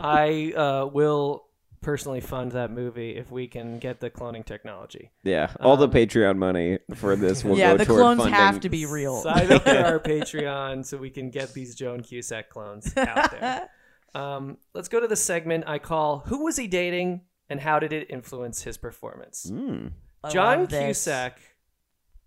I 0.00 0.52
uh, 0.54 0.86
will 0.92 1.46
personally 1.82 2.20
fund 2.20 2.52
that 2.52 2.70
movie 2.70 3.10
if 3.16 3.30
we 3.30 3.46
can 3.48 3.78
get 3.78 4.00
the 4.00 4.08
cloning 4.08 4.44
technology. 4.44 5.10
yeah, 5.24 5.52
all 5.60 5.76
the 5.76 5.84
Um, 5.86 5.90
Patreon 5.92 6.36
money 6.38 6.78
for 6.94 7.16
this 7.16 7.44
will 7.44 7.58
yeah, 7.58 7.72
go 7.72 7.78
the 7.78 7.84
toward 7.84 7.98
clones 8.00 8.18
funding. 8.20 8.34
have 8.34 8.60
to 8.60 8.68
be 8.68 8.86
real. 8.86 9.20
Sign 9.20 9.52
up 9.52 9.62
for 9.64 9.70
our 9.76 9.98
Patreon 10.12 10.86
so 10.86 10.96
we 10.96 11.10
can 11.10 11.28
get 11.30 11.52
these 11.52 11.74
Joan 11.74 12.00
Cusack 12.02 12.48
clones 12.48 12.96
out 12.96 13.30
there. 13.30 13.68
Um, 14.14 14.58
let's 14.74 14.88
go 14.90 15.00
to 15.00 15.08
the 15.08 15.16
segment 15.16 15.64
I 15.66 15.78
call 15.78 16.18
"Who 16.26 16.44
Was 16.44 16.58
He 16.58 16.66
Dating 16.66 17.22
and 17.48 17.58
How 17.58 17.78
Did 17.78 17.94
It 17.94 18.10
Influence 18.10 18.60
His 18.62 18.76
Performance?" 18.76 19.50
Mm. 19.50 19.92
John 20.30 20.58
love 20.60 20.68
this. 20.68 20.84
Cusack 21.06 21.38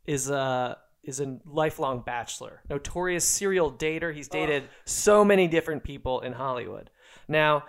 is 0.07 0.27
a 0.31 0.77
is 1.03 1.19
a 1.19 1.37
lifelong 1.45 2.01
bachelor, 2.03 2.63
notorious 2.71 3.23
serial 3.23 3.71
dater. 3.71 4.11
He's 4.15 4.27
dated 4.27 4.63
so 4.85 5.23
many 5.23 5.47
different 5.47 5.83
people 5.83 6.21
in 6.21 6.33
Hollywood. 6.33 6.89
Now, 7.27 7.65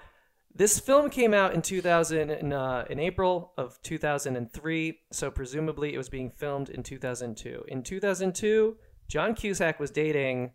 this 0.56 0.80
film 0.80 1.10
came 1.10 1.34
out 1.34 1.54
in 1.54 1.62
2000 1.62 2.30
in, 2.30 2.52
uh, 2.52 2.84
in 2.88 2.98
April 2.98 3.52
of 3.58 3.80
2003, 3.82 4.98
so 5.12 5.30
presumably 5.30 5.94
it 5.94 5.98
was 5.98 6.08
being 6.08 6.30
filmed 6.30 6.68
in 6.70 6.82
2002. 6.82 7.64
In 7.68 7.82
2002, 7.82 8.76
John 9.08 9.34
Cusack 9.34 9.78
was 9.78 9.90
dating 9.90 10.52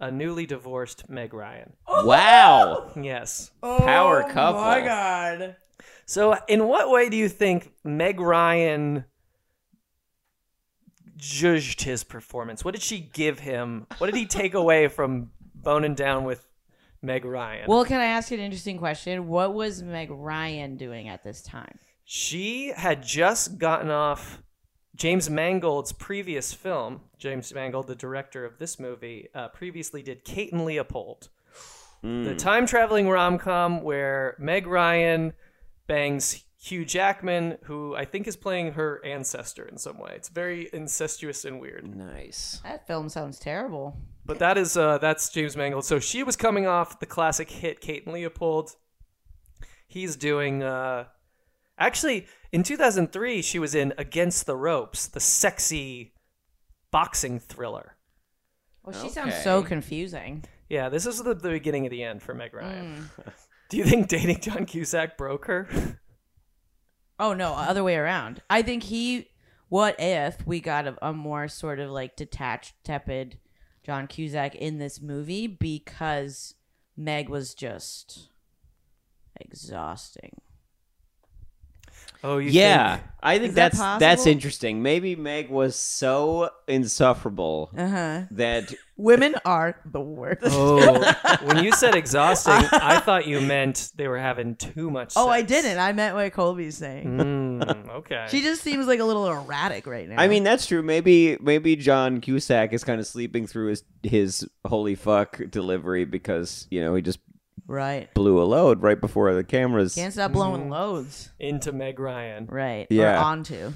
a 0.00 0.10
newly 0.10 0.46
divorced 0.46 1.08
Meg 1.08 1.32
Ryan. 1.34 1.74
Wow, 2.04 2.90
Yes. 3.00 3.50
power 3.62 4.22
couple. 4.30 4.60
Oh 4.60 4.64
my 4.64 4.80
god. 4.80 5.56
So, 6.06 6.36
in 6.48 6.66
what 6.66 6.90
way 6.90 7.08
do 7.08 7.16
you 7.16 7.28
think 7.28 7.72
Meg 7.84 8.20
Ryan 8.20 9.04
judged 11.16 11.82
his 11.82 12.04
performance? 12.04 12.64
What 12.64 12.74
did 12.74 12.82
she 12.82 12.98
give 12.98 13.38
him? 13.38 13.86
What 13.98 14.06
did 14.08 14.16
he 14.16 14.26
take 14.26 14.54
away 14.54 14.88
from 14.88 15.30
boning 15.54 15.94
down 15.94 16.24
with 16.24 16.46
Meg 17.04 17.24
Ryan? 17.24 17.66
Well, 17.68 17.84
can 17.84 18.00
I 18.00 18.06
ask 18.06 18.30
you 18.30 18.38
an 18.38 18.42
interesting 18.42 18.78
question? 18.78 19.28
What 19.28 19.54
was 19.54 19.82
Meg 19.82 20.10
Ryan 20.10 20.76
doing 20.76 21.08
at 21.08 21.22
this 21.22 21.42
time? 21.42 21.78
she 22.06 22.70
had 22.76 23.02
just 23.02 23.56
gotten 23.58 23.90
off 23.90 24.42
James 24.94 25.30
Mangold's 25.30 25.92
previous 25.92 26.52
film. 26.52 27.00
James 27.18 27.52
Mangold, 27.54 27.86
the 27.86 27.94
director 27.94 28.44
of 28.44 28.58
this 28.58 28.78
movie, 28.78 29.28
uh, 29.34 29.48
previously 29.48 30.02
did 30.02 30.22
Kate 30.24 30.52
and 30.52 30.64
Leopold, 30.64 31.30
the 32.02 32.34
time 32.36 32.66
traveling 32.66 33.08
rom 33.08 33.38
com 33.38 33.80
where 33.82 34.36
Meg 34.38 34.66
Ryan 34.66 35.32
bangs 35.86 36.44
Hugh 36.60 36.84
Jackman, 36.84 37.56
who 37.64 37.94
I 37.94 38.04
think 38.04 38.26
is 38.26 38.36
playing 38.36 38.72
her 38.72 39.02
ancestor 39.04 39.64
in 39.66 39.78
some 39.78 39.98
way. 39.98 40.12
It's 40.14 40.28
very 40.28 40.68
incestuous 40.72 41.46
and 41.46 41.60
weird. 41.60 41.96
Nice. 41.96 42.60
That 42.62 42.86
film 42.86 43.08
sounds 43.08 43.38
terrible. 43.38 43.96
But 44.26 44.38
that 44.38 44.56
is 44.56 44.76
uh, 44.76 44.98
that's 44.98 45.28
James 45.28 45.56
Mangold. 45.56 45.84
So 45.84 45.98
she 45.98 46.22
was 46.22 46.36
coming 46.36 46.66
off 46.66 46.98
the 46.98 47.06
classic 47.06 47.50
hit 47.50 47.80
Kate 47.80 48.04
and 48.04 48.14
Leopold. 48.14 48.70
He's 49.86 50.16
doing 50.16 50.62
uh 50.62 51.04
actually 51.78 52.26
in 52.52 52.62
2003 52.62 53.42
she 53.42 53.58
was 53.58 53.74
in 53.74 53.92
Against 53.98 54.46
the 54.46 54.56
Ropes, 54.56 55.06
the 55.06 55.20
sexy 55.20 56.14
boxing 56.90 57.38
thriller. 57.38 57.96
Well, 58.82 59.00
she 59.02 59.08
sounds 59.08 59.42
so 59.42 59.62
confusing. 59.62 60.44
Yeah, 60.68 60.88
this 60.88 61.06
is 61.06 61.22
the, 61.22 61.34
the 61.34 61.50
beginning 61.50 61.86
of 61.86 61.90
the 61.90 62.02
end 62.02 62.22
for 62.22 62.34
Meg 62.34 62.54
Ryan. 62.54 63.10
Do 63.70 63.76
you 63.76 63.84
think 63.84 64.08
dating 64.08 64.40
John 64.40 64.66
Cusack 64.66 65.16
broke 65.16 65.46
her? 65.46 65.68
Oh 67.18 67.32
no, 67.32 67.54
other 67.54 67.84
way 67.84 67.96
around. 67.96 68.42
I 68.48 68.62
think 68.62 68.84
he. 68.84 69.28
What 69.68 69.96
if 69.98 70.46
we 70.46 70.60
got 70.60 70.86
a, 70.86 70.96
a 71.08 71.12
more 71.12 71.48
sort 71.48 71.80
of 71.80 71.90
like 71.90 72.16
detached, 72.16 72.74
tepid 72.84 73.38
John 73.84 74.06
Cusack 74.06 74.54
in 74.54 74.78
this 74.78 75.00
movie 75.00 75.46
because 75.46 76.54
Meg 76.96 77.28
was 77.28 77.54
just 77.54 78.30
exhausting. 79.38 80.40
Oh, 82.24 82.38
you 82.38 82.50
yeah, 82.50 82.96
think- 82.96 83.08
I 83.22 83.38
think 83.38 83.48
Is 83.50 83.54
that 83.54 83.72
that's 83.72 84.00
that's 84.00 84.26
interesting. 84.26 84.82
Maybe 84.82 85.14
Meg 85.16 85.48
was 85.50 85.76
so 85.76 86.50
insufferable 86.66 87.70
Uh-huh. 87.76 88.22
that 88.32 88.72
Women 88.96 89.34
are 89.44 89.76
the 89.84 90.00
worst. 90.00 90.40
Oh, 90.44 91.12
when 91.42 91.64
you 91.64 91.72
said 91.72 91.94
exhausting, 91.96 92.52
I 92.72 93.00
thought 93.00 93.26
you 93.26 93.40
meant 93.40 93.90
they 93.96 94.06
were 94.08 94.18
having 94.18 94.54
too 94.54 94.88
much. 94.90 95.14
Oh, 95.16 95.28
I 95.28 95.42
didn't. 95.42 95.78
I 95.78 95.92
meant 95.92 96.14
what 96.14 96.32
Colby's 96.32 96.76
saying. 96.76 97.04
Mm, 97.18 97.88
okay. 97.90 98.26
She 98.30 98.40
just 98.40 98.62
seems 98.62 98.86
like 98.86 99.00
a 99.00 99.04
little 99.04 99.26
erratic 99.28 99.86
right 99.86 100.08
now. 100.08 100.16
I 100.20 100.28
mean 100.28 100.44
that's 100.44 100.66
true. 100.66 100.82
Maybe 100.82 101.36
maybe 101.40 101.76
John 101.76 102.20
Cusack 102.20 102.72
is 102.72 102.84
kind 102.84 103.00
of 103.00 103.06
sleeping 103.06 103.46
through 103.46 103.68
his 103.70 103.82
his 104.02 104.48
holy 104.64 104.94
fuck 104.94 105.40
delivery 105.50 106.04
because 106.04 106.66
you 106.70 106.80
know 106.80 106.94
he 106.94 107.02
just 107.02 107.18
right. 107.66 108.12
blew 108.14 108.42
a 108.42 108.44
load 108.44 108.82
right 108.82 109.00
before 109.00 109.32
the 109.34 109.44
cameras. 109.44 109.94
Can't 109.94 110.12
stop 110.12 110.32
blowing 110.32 110.70
loads. 110.70 111.30
Into 111.38 111.72
Meg 111.72 111.98
Ryan. 111.98 112.46
Right. 112.46 112.86
Yeah. 112.90 113.20
Or 113.20 113.24
onto. 113.24 113.72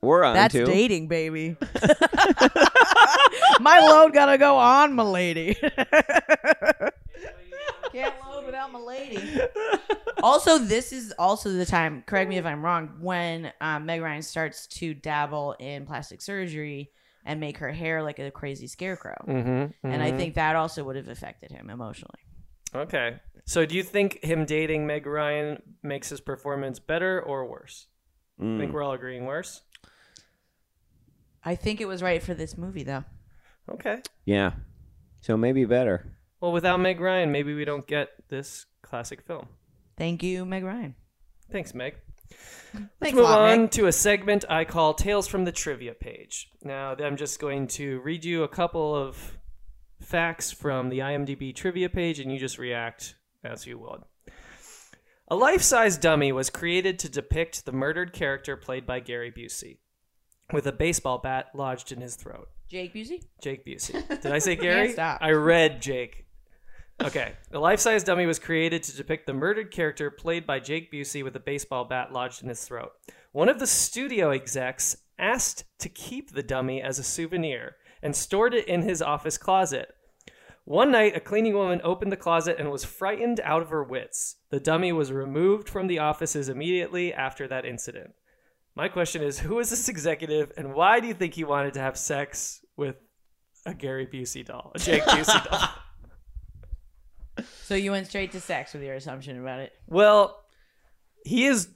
We're 0.00 0.24
on 0.24 0.34
That's 0.34 0.52
to. 0.54 0.64
dating, 0.64 1.06
baby. 1.08 1.56
my 3.60 3.78
load 3.78 4.12
gotta 4.12 4.36
go 4.36 4.56
on, 4.56 4.94
my 4.94 5.04
lady. 5.04 5.56
Can't 7.92 8.14
load 8.26 8.46
without 8.46 8.72
my 8.72 8.78
lady. 8.80 9.22
also, 10.22 10.58
this 10.58 10.92
is 10.92 11.12
also 11.18 11.50
the 11.52 11.66
time. 11.66 12.02
Correct 12.06 12.28
me 12.28 12.38
if 12.38 12.46
I'm 12.46 12.64
wrong. 12.64 12.94
When 13.00 13.52
um, 13.60 13.86
Meg 13.86 14.00
Ryan 14.00 14.22
starts 14.22 14.66
to 14.78 14.94
dabble 14.94 15.54
in 15.60 15.84
plastic 15.86 16.20
surgery 16.22 16.90
and 17.24 17.38
make 17.38 17.58
her 17.58 17.70
hair 17.70 18.02
like 18.02 18.18
a 18.18 18.30
crazy 18.32 18.66
scarecrow, 18.66 19.24
Mm-hmm, 19.28 19.86
and 19.88 20.02
I 20.02 20.10
think 20.16 20.34
that 20.34 20.56
also 20.56 20.82
would 20.84 20.96
have 20.96 21.06
affected 21.08 21.52
him 21.52 21.70
emotionally. 21.70 22.18
Okay. 22.74 23.16
So, 23.44 23.66
do 23.66 23.74
you 23.74 23.82
think 23.82 24.22
him 24.24 24.44
dating 24.44 24.86
Meg 24.86 25.06
Ryan 25.06 25.60
makes 25.82 26.08
his 26.08 26.20
performance 26.20 26.78
better 26.78 27.20
or 27.20 27.46
worse? 27.46 27.88
I 28.40 28.44
Mm. 28.44 28.58
think 28.58 28.72
we're 28.72 28.82
all 28.82 28.92
agreeing 28.92 29.26
worse. 29.26 29.62
I 31.44 31.54
think 31.56 31.80
it 31.80 31.86
was 31.86 32.02
right 32.02 32.22
for 32.22 32.34
this 32.34 32.56
movie, 32.56 32.84
though. 32.84 33.04
Okay. 33.70 34.00
Yeah. 34.24 34.52
So 35.20 35.36
maybe 35.36 35.64
better. 35.64 36.16
Well, 36.40 36.52
without 36.52 36.78
Meg 36.80 37.00
Ryan, 37.00 37.30
maybe 37.32 37.54
we 37.54 37.64
don't 37.64 37.86
get 37.86 38.08
this 38.28 38.66
classic 38.82 39.22
film. 39.22 39.48
Thank 39.96 40.22
you, 40.22 40.44
Meg 40.44 40.64
Ryan. 40.64 40.94
Thanks, 41.50 41.74
Meg. 41.74 41.96
Let's 42.74 42.86
Thanks 43.00 43.14
move 43.16 43.24
lot, 43.24 43.40
on 43.50 43.60
Meg. 43.62 43.70
to 43.72 43.86
a 43.86 43.92
segment 43.92 44.44
I 44.48 44.64
call 44.64 44.94
Tales 44.94 45.28
from 45.28 45.44
the 45.44 45.52
Trivia 45.52 45.94
page. 45.94 46.50
Now, 46.62 46.94
I'm 46.94 47.16
just 47.16 47.38
going 47.40 47.66
to 47.68 48.00
read 48.00 48.24
you 48.24 48.42
a 48.44 48.48
couple 48.48 48.94
of 48.94 49.36
facts 50.02 50.52
from 50.52 50.88
the 50.88 50.98
IMDb 50.98 51.54
trivia 51.54 51.88
page, 51.88 52.18
and 52.18 52.32
you 52.32 52.38
just 52.38 52.58
react 52.58 53.14
as 53.44 53.66
you 53.66 53.78
would. 53.78 54.02
A 55.28 55.36
life 55.36 55.62
size 55.62 55.96
dummy 55.96 56.32
was 56.32 56.50
created 56.50 56.98
to 56.98 57.08
depict 57.08 57.64
the 57.64 57.72
murdered 57.72 58.12
character 58.12 58.56
played 58.56 58.86
by 58.86 59.00
Gary 59.00 59.32
Busey, 59.32 59.78
with 60.52 60.66
a 60.66 60.72
baseball 60.72 61.18
bat 61.18 61.46
lodged 61.54 61.92
in 61.92 62.00
his 62.00 62.16
throat. 62.16 62.48
Jake 62.68 62.94
Busey? 62.94 63.22
Jake 63.40 63.64
Busey. 63.64 64.06
Did 64.22 64.32
I 64.32 64.38
say 64.38 64.56
Gary? 64.56 64.92
stop. 64.92 65.18
I 65.20 65.30
read 65.32 65.80
Jake. 65.80 66.26
Okay. 67.00 67.32
The 67.50 67.58
life 67.58 67.80
size 67.80 68.04
dummy 68.04 68.26
was 68.26 68.38
created 68.38 68.82
to 68.84 68.96
depict 68.96 69.26
the 69.26 69.34
murdered 69.34 69.70
character 69.70 70.10
played 70.10 70.46
by 70.46 70.60
Jake 70.60 70.92
Busey 70.92 71.24
with 71.24 71.36
a 71.36 71.40
baseball 71.40 71.84
bat 71.84 72.12
lodged 72.12 72.42
in 72.42 72.48
his 72.48 72.64
throat. 72.64 72.92
One 73.32 73.48
of 73.48 73.58
the 73.58 73.66
studio 73.66 74.30
execs 74.30 74.96
asked 75.18 75.64
to 75.78 75.88
keep 75.88 76.32
the 76.32 76.42
dummy 76.42 76.82
as 76.82 76.98
a 76.98 77.02
souvenir 77.04 77.76
and 78.02 78.16
stored 78.16 78.54
it 78.54 78.66
in 78.66 78.82
his 78.82 79.00
office 79.00 79.38
closet. 79.38 79.94
One 80.64 80.92
night, 80.92 81.16
a 81.16 81.20
cleaning 81.20 81.54
woman 81.54 81.80
opened 81.82 82.12
the 82.12 82.16
closet 82.16 82.56
and 82.58 82.70
was 82.70 82.84
frightened 82.84 83.40
out 83.40 83.62
of 83.62 83.70
her 83.70 83.82
wits. 83.82 84.36
The 84.50 84.60
dummy 84.60 84.92
was 84.92 85.10
removed 85.10 85.68
from 85.68 85.88
the 85.88 85.98
offices 85.98 86.48
immediately 86.48 87.12
after 87.12 87.48
that 87.48 87.64
incident. 87.64 88.12
My 88.74 88.88
question 88.88 89.22
is 89.22 89.40
who 89.40 89.58
is 89.58 89.70
this 89.70 89.88
executive 89.88 90.52
and 90.56 90.72
why 90.72 91.00
do 91.00 91.08
you 91.08 91.14
think 91.14 91.34
he 91.34 91.44
wanted 91.44 91.74
to 91.74 91.80
have 91.80 91.96
sex 91.96 92.64
with 92.76 92.96
a 93.66 93.74
Gary 93.74 94.06
Busey 94.06 94.44
doll, 94.44 94.72
a 94.74 94.78
Jake 94.78 95.02
Busey 95.02 95.44
doll? 95.50 95.68
So 97.62 97.74
you 97.74 97.92
went 97.92 98.06
straight 98.06 98.32
to 98.32 98.40
sex 98.40 98.74
with 98.74 98.82
your 98.82 98.94
assumption 98.94 99.40
about 99.40 99.60
it. 99.60 99.72
Well, 99.86 100.44
he 101.24 101.46
is 101.46 101.68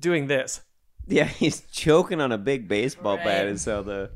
doing 0.00 0.26
this. 0.26 0.60
Yeah, 1.06 1.24
he's 1.24 1.60
choking 1.70 2.20
on 2.20 2.32
a 2.32 2.38
big 2.38 2.66
baseball 2.66 3.16
bat, 3.16 3.46
and 3.46 3.60
so 3.60 3.84
the 3.84 4.10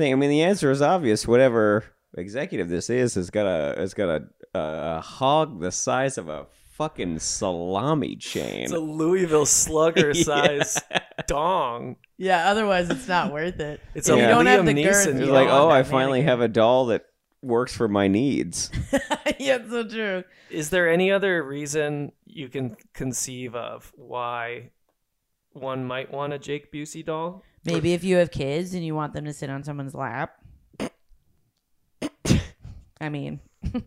thing. 0.00 0.12
I 0.12 0.16
mean, 0.16 0.30
the 0.30 0.42
answer 0.42 0.70
is 0.70 0.82
obvious. 0.82 1.26
Whatever 1.28 1.84
executive 2.16 2.68
this 2.68 2.90
is 2.90 3.14
has 3.14 3.30
got 3.30 3.46
a 3.46 3.78
has 3.78 3.94
got 3.94 4.08
a, 4.08 4.58
a, 4.58 4.96
a 4.96 5.00
hog 5.00 5.60
the 5.60 5.70
size 5.70 6.18
of 6.18 6.28
a 6.28 6.46
fucking 6.72 7.18
salami 7.18 8.16
chain. 8.16 8.64
It's 8.64 8.72
a 8.72 8.78
Louisville 8.78 9.46
slugger 9.46 10.14
size 10.28 10.78
dong. 11.26 11.96
Yeah, 12.16 12.50
otherwise 12.50 12.90
it's 12.90 13.06
not 13.08 13.32
worth 13.32 13.60
it. 13.60 13.80
It's 13.94 14.08
If 14.08 14.16
a 14.16 14.18
you 14.18 14.26
don't 14.26 14.46
have 14.46 14.62
Liam 14.64 14.66
the 14.66 14.74
Neeson 14.74 14.84
girth. 14.84 15.04
doll. 15.06 15.22
It's 15.22 15.30
like, 15.30 15.48
oh, 15.48 15.68
I 15.70 15.82
finally 15.82 16.20
mannequin. 16.20 16.28
have 16.28 16.40
a 16.40 16.48
doll 16.48 16.86
that 16.86 17.04
works 17.42 17.74
for 17.76 17.88
my 17.88 18.08
needs. 18.08 18.70
yeah, 19.38 19.56
it's 19.56 19.70
so 19.70 19.86
true. 19.86 20.24
Is 20.50 20.70
there 20.70 20.90
any 20.90 21.10
other 21.12 21.42
reason 21.42 22.12
you 22.26 22.48
can 22.48 22.76
conceive 22.94 23.54
of 23.54 23.92
why 23.94 24.70
one 25.52 25.84
might 25.84 26.12
want 26.12 26.32
a 26.32 26.38
Jake 26.38 26.72
Busey 26.72 27.04
doll? 27.04 27.42
Maybe 27.64 27.92
if 27.92 28.04
you 28.04 28.16
have 28.16 28.30
kids 28.30 28.74
and 28.74 28.84
you 28.84 28.94
want 28.94 29.12
them 29.12 29.24
to 29.26 29.32
sit 29.32 29.50
on 29.50 29.62
someone's 29.64 29.94
lap. 29.94 30.34
I 33.00 33.08
mean, 33.08 33.40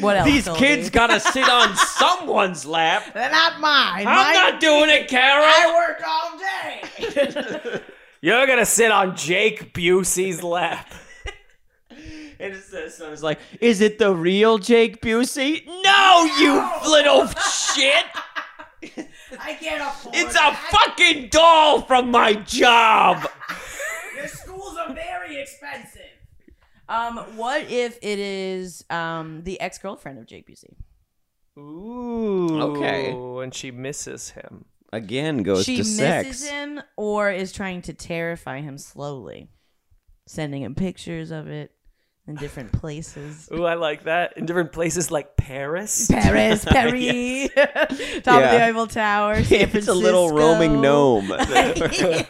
what 0.00 0.16
else? 0.16 0.28
These 0.28 0.48
kids 0.56 0.90
gotta 0.90 1.18
sit 1.18 1.48
on 1.48 1.76
someone's 1.76 2.64
lap. 2.64 3.04
They're 3.14 3.30
not 3.30 3.60
mine. 3.60 4.06
I'm 4.06 4.14
Mine- 4.14 4.34
not 4.34 4.60
doing 4.60 4.90
it, 4.90 5.08
Carol. 5.08 5.44
I 5.44 5.88
work 5.88 6.02
all 6.06 6.38
day. 6.38 7.82
You're 8.20 8.46
gonna 8.46 8.64
sit 8.66 8.92
on 8.92 9.16
Jake 9.16 9.74
Busey's 9.74 10.42
lap. 10.42 10.92
And 12.38 12.54
the 12.54 12.90
son 12.90 13.12
is 13.12 13.22
like, 13.22 13.38
is 13.60 13.80
it 13.80 13.98
the 13.98 14.12
real 14.14 14.58
Jake 14.58 15.00
Busey? 15.00 15.64
No, 15.66 16.24
you 16.38 16.90
little 16.90 17.26
shit! 17.28 18.04
I 19.40 19.54
can't 19.54 19.82
afford. 19.82 20.14
It's 20.14 20.34
a 20.34 20.52
fucking 20.54 21.28
doll 21.28 21.82
from 21.82 22.10
my 22.10 22.34
job. 22.34 23.28
Your 24.16 24.28
schools 24.28 24.76
are 24.76 24.94
very 24.94 25.40
expensive. 25.40 26.00
Um, 26.88 27.16
what 27.36 27.70
if 27.70 27.98
it 28.02 28.18
is 28.18 28.84
um 28.90 29.42
the 29.44 29.60
ex 29.60 29.78
girlfriend 29.78 30.18
of 30.18 30.26
Jake 30.26 30.46
Busey? 30.46 30.74
Ooh. 31.58 32.60
Okay. 32.60 33.10
And 33.42 33.54
she 33.54 33.70
misses 33.70 34.30
him. 34.30 34.64
Again, 34.92 35.42
goes 35.42 35.64
to 35.66 35.76
sex. 35.76 35.88
she 35.88 36.00
to 36.00 36.06
misses 36.26 36.38
sex. 36.40 36.50
him 36.50 36.82
or 36.96 37.30
is 37.30 37.52
trying 37.52 37.82
to 37.82 37.94
terrify 37.94 38.60
him 38.60 38.76
slowly, 38.78 39.48
sending 40.26 40.62
him 40.62 40.74
pictures 40.74 41.30
of 41.30 41.48
it 41.48 41.72
in 42.32 42.38
different 42.38 42.72
places. 42.72 43.48
Ooh, 43.54 43.64
I 43.64 43.74
like 43.74 44.04
that. 44.04 44.36
In 44.36 44.46
different 44.46 44.72
places 44.72 45.10
like 45.10 45.36
Paris. 45.36 46.08
Paris, 46.10 46.64
Paris, 46.68 47.50
top 48.22 48.42
of 48.42 48.50
the 48.50 48.62
Eiffel 48.64 48.86
Tower. 48.86 49.42
San 49.44 49.70
it's 49.74 49.88
a 49.88 49.94
little 49.94 50.30
roaming 50.30 50.80
gnome. 50.80 51.28
Yeah, 51.28 52.24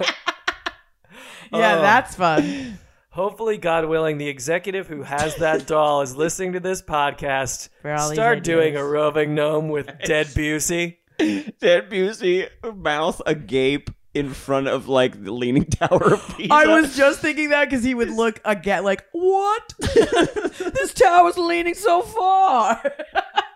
Oh. 1.54 1.82
that's 1.82 2.14
fun. 2.16 2.78
Hopefully, 3.10 3.58
God 3.58 3.84
willing, 3.86 4.16
the 4.16 4.28
executive 4.28 4.88
who 4.88 5.02
has 5.02 5.36
that 5.36 5.66
doll 5.66 6.00
is 6.00 6.16
listening 6.16 6.54
to 6.54 6.60
this 6.60 6.80
podcast. 6.80 7.68
For 7.82 7.92
all 7.92 8.08
these 8.08 8.16
Start 8.16 8.42
doing 8.42 8.74
a 8.76 8.84
roving 8.84 9.34
gnome 9.34 9.68
with 9.68 9.86
dead 10.04 10.28
Busey. 10.28 10.96
Dead 11.18 11.90
Busey, 11.90 12.48
mouth 12.74 13.20
agape 13.26 13.90
in 14.14 14.32
front 14.32 14.68
of 14.68 14.88
like 14.88 15.24
the 15.24 15.32
Leaning 15.32 15.64
Tower 15.64 16.14
of 16.14 16.36
Pisa. 16.36 16.48
I 16.52 16.66
was 16.66 16.96
just 16.96 17.20
thinking 17.20 17.50
that 17.50 17.68
because 17.68 17.84
he 17.84 17.94
would 17.94 18.10
look 18.10 18.40
again 18.44 18.84
like, 18.84 19.04
what? 19.12 19.74
this 19.78 20.94
tower's 20.94 21.38
leaning 21.38 21.74
so 21.74 22.02
far. 22.02 22.82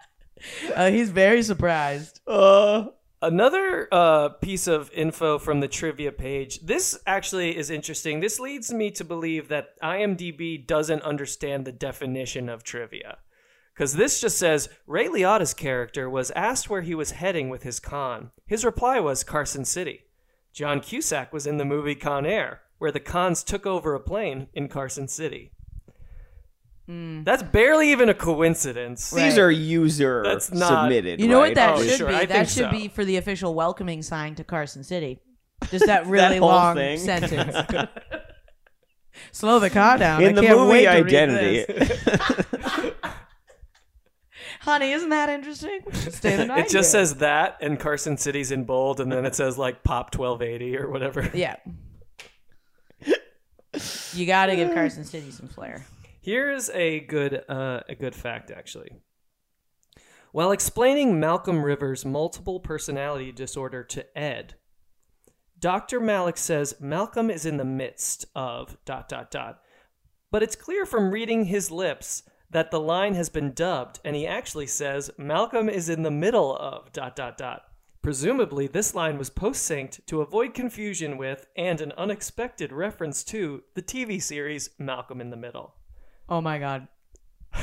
uh, 0.75 0.91
he's 0.91 1.11
very 1.11 1.43
surprised. 1.43 2.21
Uh, 2.27 2.87
Another 3.23 3.89
uh, 3.91 4.29
piece 4.29 4.67
of 4.67 4.93
info 4.93 5.39
from 5.39 5.61
the 5.61 5.69
trivia 5.69 6.13
page. 6.13 6.61
This 6.61 6.99
actually 7.07 7.57
is 7.57 7.71
interesting. 7.71 8.21
This 8.21 8.39
leads 8.39 8.73
me 8.73 8.91
to 8.91 9.05
believe 9.05 9.49
that 9.49 9.81
IMDb 9.83 10.65
doesn't 10.65 11.03
understand 11.03 11.65
the 11.65 11.73
definition 11.73 12.51
of 12.51 12.63
trivia. 12.63 13.19
Because 13.75 13.95
this 13.95 14.21
just 14.21 14.39
says 14.39 14.69
Ray 14.87 15.09
Liotta's 15.09 15.55
character 15.55 16.09
was 16.09 16.31
asked 16.33 16.69
where 16.71 16.83
he 16.83 16.95
was 16.95 17.13
heading 17.13 17.49
with 17.49 17.63
his 17.63 17.81
con. 17.81 18.33
His 18.47 18.65
reply 18.65 19.01
was 19.01 19.25
Carson 19.25 19.65
City. 19.65 20.06
John 20.57 20.81
Cusack 20.81 21.35
was 21.35 21.47
in 21.47 21.59
the 21.59 21.67
movie 21.67 21.95
Con 21.95 22.25
Air, 22.25 22.63
where 22.79 22.91
the 22.91 22.99
cons 22.99 23.45
took 23.45 23.67
over 23.67 23.95
a 23.95 24.01
plane 24.01 24.47
in 24.55 24.69
Carson 24.69 25.07
City. 25.07 25.53
Hmm. 26.87 27.25
That's 27.25 27.43
barely 27.43 27.91
even 27.93 28.09
a 28.09 28.15
coincidence. 28.15 29.11
These 29.11 29.37
are 29.37 29.51
user 29.51 30.23
That's 30.25 30.51
not- 30.51 30.85
submitted. 30.85 31.21
You 31.21 31.29
know 31.29 31.41
right? 31.43 31.49
what 31.49 31.55
that 31.57 31.75
Oh, 31.77 31.83
should 31.83 31.99
sure, 31.99 32.09
be? 32.09 32.15
I 32.15 32.25
that 32.25 32.29
think 32.29 32.49
should 32.49 32.71
so. 32.71 32.71
be 32.71 32.89
for 32.89 33.05
the 33.05 33.19
official 33.19 33.53
welcoming 33.55 34.01
sign 34.01 34.35
to 34.37 34.45
Carson 34.45 34.83
City. 34.83 35.21
Just 35.71 35.85
that 35.87 36.07
really 36.07 36.39
whole 36.39 36.49
long 36.49 36.77
thing? 36.77 36.97
sentence. 37.01 37.55
Slow 39.33 39.59
the 39.59 39.69
car 39.71 39.99
down. 39.99 40.23
In 40.23 40.31
I 40.31 40.33
the 40.41 40.43
can't 40.43 40.59
movie 40.59 40.71
wait 40.73 40.83
to 40.85 40.91
Identity, 40.91 41.65
this. 41.73 42.07
Honey, 44.67 44.91
isn't 44.91 45.11
that 45.11 45.29
interesting? 45.29 45.79
Stay 45.93 46.35
the 46.35 46.45
night. 46.47 46.59
It 46.59 46.63
just 46.65 46.93
here. 46.93 47.05
says 47.05 47.15
that, 47.19 47.59
and 47.61 47.79
Carson 47.79 48.17
City's 48.17 48.51
in 48.51 48.65
bold, 48.65 48.99
and 48.99 49.13
then 49.13 49.25
it 49.25 49.37
says 49.37 49.57
like 49.57 49.85
Pop 49.85 50.13
1280 50.13 50.77
or 50.77 50.91
whatever. 50.91 51.31
Yeah. 51.35 51.57
You 54.15 54.27
got 54.27 54.47
to 54.47 54.57
give 54.57 54.73
Carson 54.73 55.05
City 55.05 55.31
some 55.31 55.49
flair. 55.49 55.85
Here's 56.21 56.71
a 56.71 57.01
good 57.01 57.45
uh, 57.49 57.81
a 57.89 57.95
good 57.95 58.15
fact 58.15 58.51
actually. 58.51 58.91
While 60.33 60.51
explaining 60.51 61.21
Malcolm 61.21 61.63
Rivers' 61.63 62.05
multiple 62.05 62.59
personality 62.59 63.31
disorder 63.33 63.85
to 63.85 64.19
Ed, 64.19 64.55
Dr. 65.61 66.01
Malick 66.01 66.39
says 66.39 66.75
Malcolm 66.81 67.31
is 67.31 67.47
in 67.47 67.59
the 67.59 67.65
midst 67.65 68.25
of 68.35 68.79
dot 68.85 69.09
dot 69.09 69.31
dot. 69.31 69.61
But 70.33 70.43
it's 70.43 70.57
clear 70.57 70.87
from 70.87 71.11
reading 71.11 71.45
his 71.45 71.71
lips 71.71 72.23
that 72.51 72.71
the 72.71 72.81
line 72.81 73.15
has 73.15 73.29
been 73.29 73.53
dubbed 73.53 74.01
and 74.05 74.15
he 74.17 74.27
actually 74.27 74.67
says 74.67 75.11
Malcolm 75.19 75.69
is 75.69 75.89
in 75.89 76.03
the 76.03 76.11
middle 76.11 76.57
of 76.57 76.93
dot 76.93 77.17
dot 77.17 77.37
dot. 77.37 77.63
Presumably, 78.03 78.69
this 78.69 78.95
line 78.95 79.19
was 79.19 79.31
post 79.31 79.69
synced 79.69 80.05
to 80.07 80.21
avoid 80.21 80.55
confusion 80.55 81.19
with 81.19 81.47
and 81.57 81.81
an 81.81 81.93
unexpected 81.99 82.73
reference 82.73 83.25
to 83.25 83.65
the 83.75 83.83
TV 83.83 84.23
series 84.23 84.71
Malcolm 84.79 85.21
in 85.21 85.31
the 85.31 85.37
Middle. 85.37 85.75
Oh 86.29 86.41
my 86.41 86.59
god. 86.59 86.87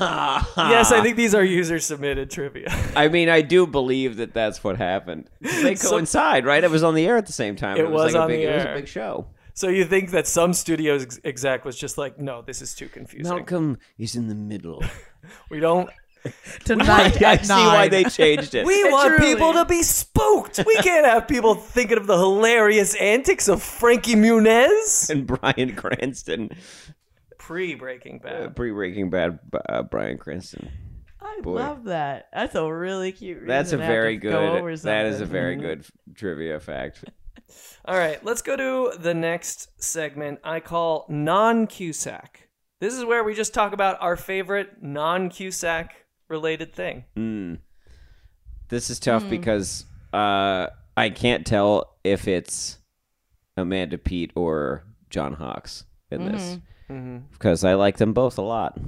yes, 0.00 0.92
I 0.92 1.00
think 1.02 1.16
these 1.16 1.34
are 1.34 1.44
user 1.44 1.78
submitted 1.78 2.30
trivia. 2.30 2.68
I 2.94 3.08
mean, 3.08 3.28
I 3.28 3.42
do 3.42 3.66
believe 3.66 4.16
that 4.16 4.32
that's 4.32 4.62
what 4.64 4.76
happened. 4.76 5.28
They 5.40 5.74
So- 5.76 5.90
coincide, 5.90 6.44
right? 6.46 6.62
It 6.62 6.70
was 6.70 6.82
on 6.82 6.94
the 6.94 7.06
air 7.06 7.16
at 7.16 7.26
the 7.26 7.32
same 7.32 7.56
time. 7.56 7.76
It 7.76 7.90
was 7.90 8.14
like 8.14 8.22
on 8.22 8.30
a 8.30 8.32
big, 8.32 8.40
the 8.46 8.52
It 8.52 8.54
was 8.56 8.64
a 8.64 8.74
big 8.74 8.88
show. 8.88 9.26
So 9.56 9.68
you 9.68 9.86
think 9.86 10.10
that 10.10 10.26
some 10.26 10.52
studios 10.52 11.02
ex- 11.02 11.20
exec 11.24 11.64
was 11.64 11.78
just 11.78 11.96
like, 11.96 12.18
no, 12.18 12.42
this 12.42 12.60
is 12.60 12.74
too 12.74 12.88
confusing. 12.88 13.34
Malcolm 13.34 13.78
is 13.98 14.14
in 14.14 14.28
the 14.28 14.34
middle. 14.34 14.82
We 15.50 15.58
don't. 15.58 15.90
Tonight 16.64 17.20
I 17.22 17.32
at 17.32 17.46
see 17.46 17.52
why 17.52 17.88
they 17.88 18.04
changed 18.04 18.54
it. 18.54 18.64
We 18.64 18.84
want 18.92 19.16
Truly. 19.16 19.34
people 19.34 19.52
to 19.54 19.64
be 19.64 19.82
spooked. 19.82 20.62
We 20.64 20.76
can't 20.76 21.04
have 21.04 21.26
people 21.26 21.56
thinking 21.56 21.96
of 21.98 22.06
the 22.06 22.16
hilarious 22.16 22.94
antics 22.94 23.48
of 23.48 23.60
Frankie 23.60 24.14
Muniz. 24.14 25.10
and 25.10 25.26
Bryan 25.26 25.74
Cranston, 25.74 26.50
Pre 27.38 27.74
Breaking 27.74 28.20
uh, 28.24 28.28
Bad. 28.28 28.56
pre 28.56 28.70
Breaking 28.70 29.10
Bad, 29.10 29.40
uh, 29.68 29.82
Bryan 29.82 30.16
Cranston. 30.18 30.70
I 31.20 31.40
Boy. 31.42 31.54
love 31.54 31.84
that. 31.84 32.28
That's 32.32 32.54
a 32.54 32.72
really 32.72 33.10
cute. 33.10 33.38
Reason 33.38 33.48
That's 33.48 33.72
a 33.72 33.78
to 33.78 33.82
have 33.82 33.90
very 33.92 34.14
to 34.16 34.20
go 34.22 34.30
good. 34.30 34.58
over 34.60 34.76
That 34.76 35.06
is 35.06 35.20
a 35.20 35.26
very 35.26 35.56
good 35.56 35.84
trivia 36.14 36.60
fact. 36.60 37.04
All 37.84 37.96
right, 37.96 38.22
let's 38.24 38.42
go 38.42 38.56
to 38.56 38.96
the 38.98 39.14
next 39.14 39.82
segment 39.82 40.40
I 40.42 40.60
call 40.60 41.06
non 41.08 41.66
Cusack. 41.66 42.48
This 42.80 42.94
is 42.94 43.04
where 43.04 43.24
we 43.24 43.34
just 43.34 43.54
talk 43.54 43.72
about 43.72 43.96
our 44.00 44.16
favorite 44.16 44.82
non 44.82 45.30
Cusack 45.30 46.06
related 46.28 46.74
thing. 46.74 47.04
Mm. 47.16 47.58
This 48.68 48.90
is 48.90 48.98
tough 48.98 49.28
because 49.30 49.84
uh, 50.12 50.66
I 50.96 51.10
can't 51.10 51.46
tell 51.46 51.96
if 52.02 52.26
it's 52.26 52.78
Amanda 53.56 53.98
Peet 53.98 54.32
or 54.34 54.84
John 55.10 55.34
Hawkes 55.34 55.84
in 56.10 56.24
this 56.24 56.58
because 57.32 57.64
I 57.64 57.74
like 57.74 57.96
them 57.96 58.12
both 58.12 58.38
a 58.38 58.42
lot, 58.42 58.78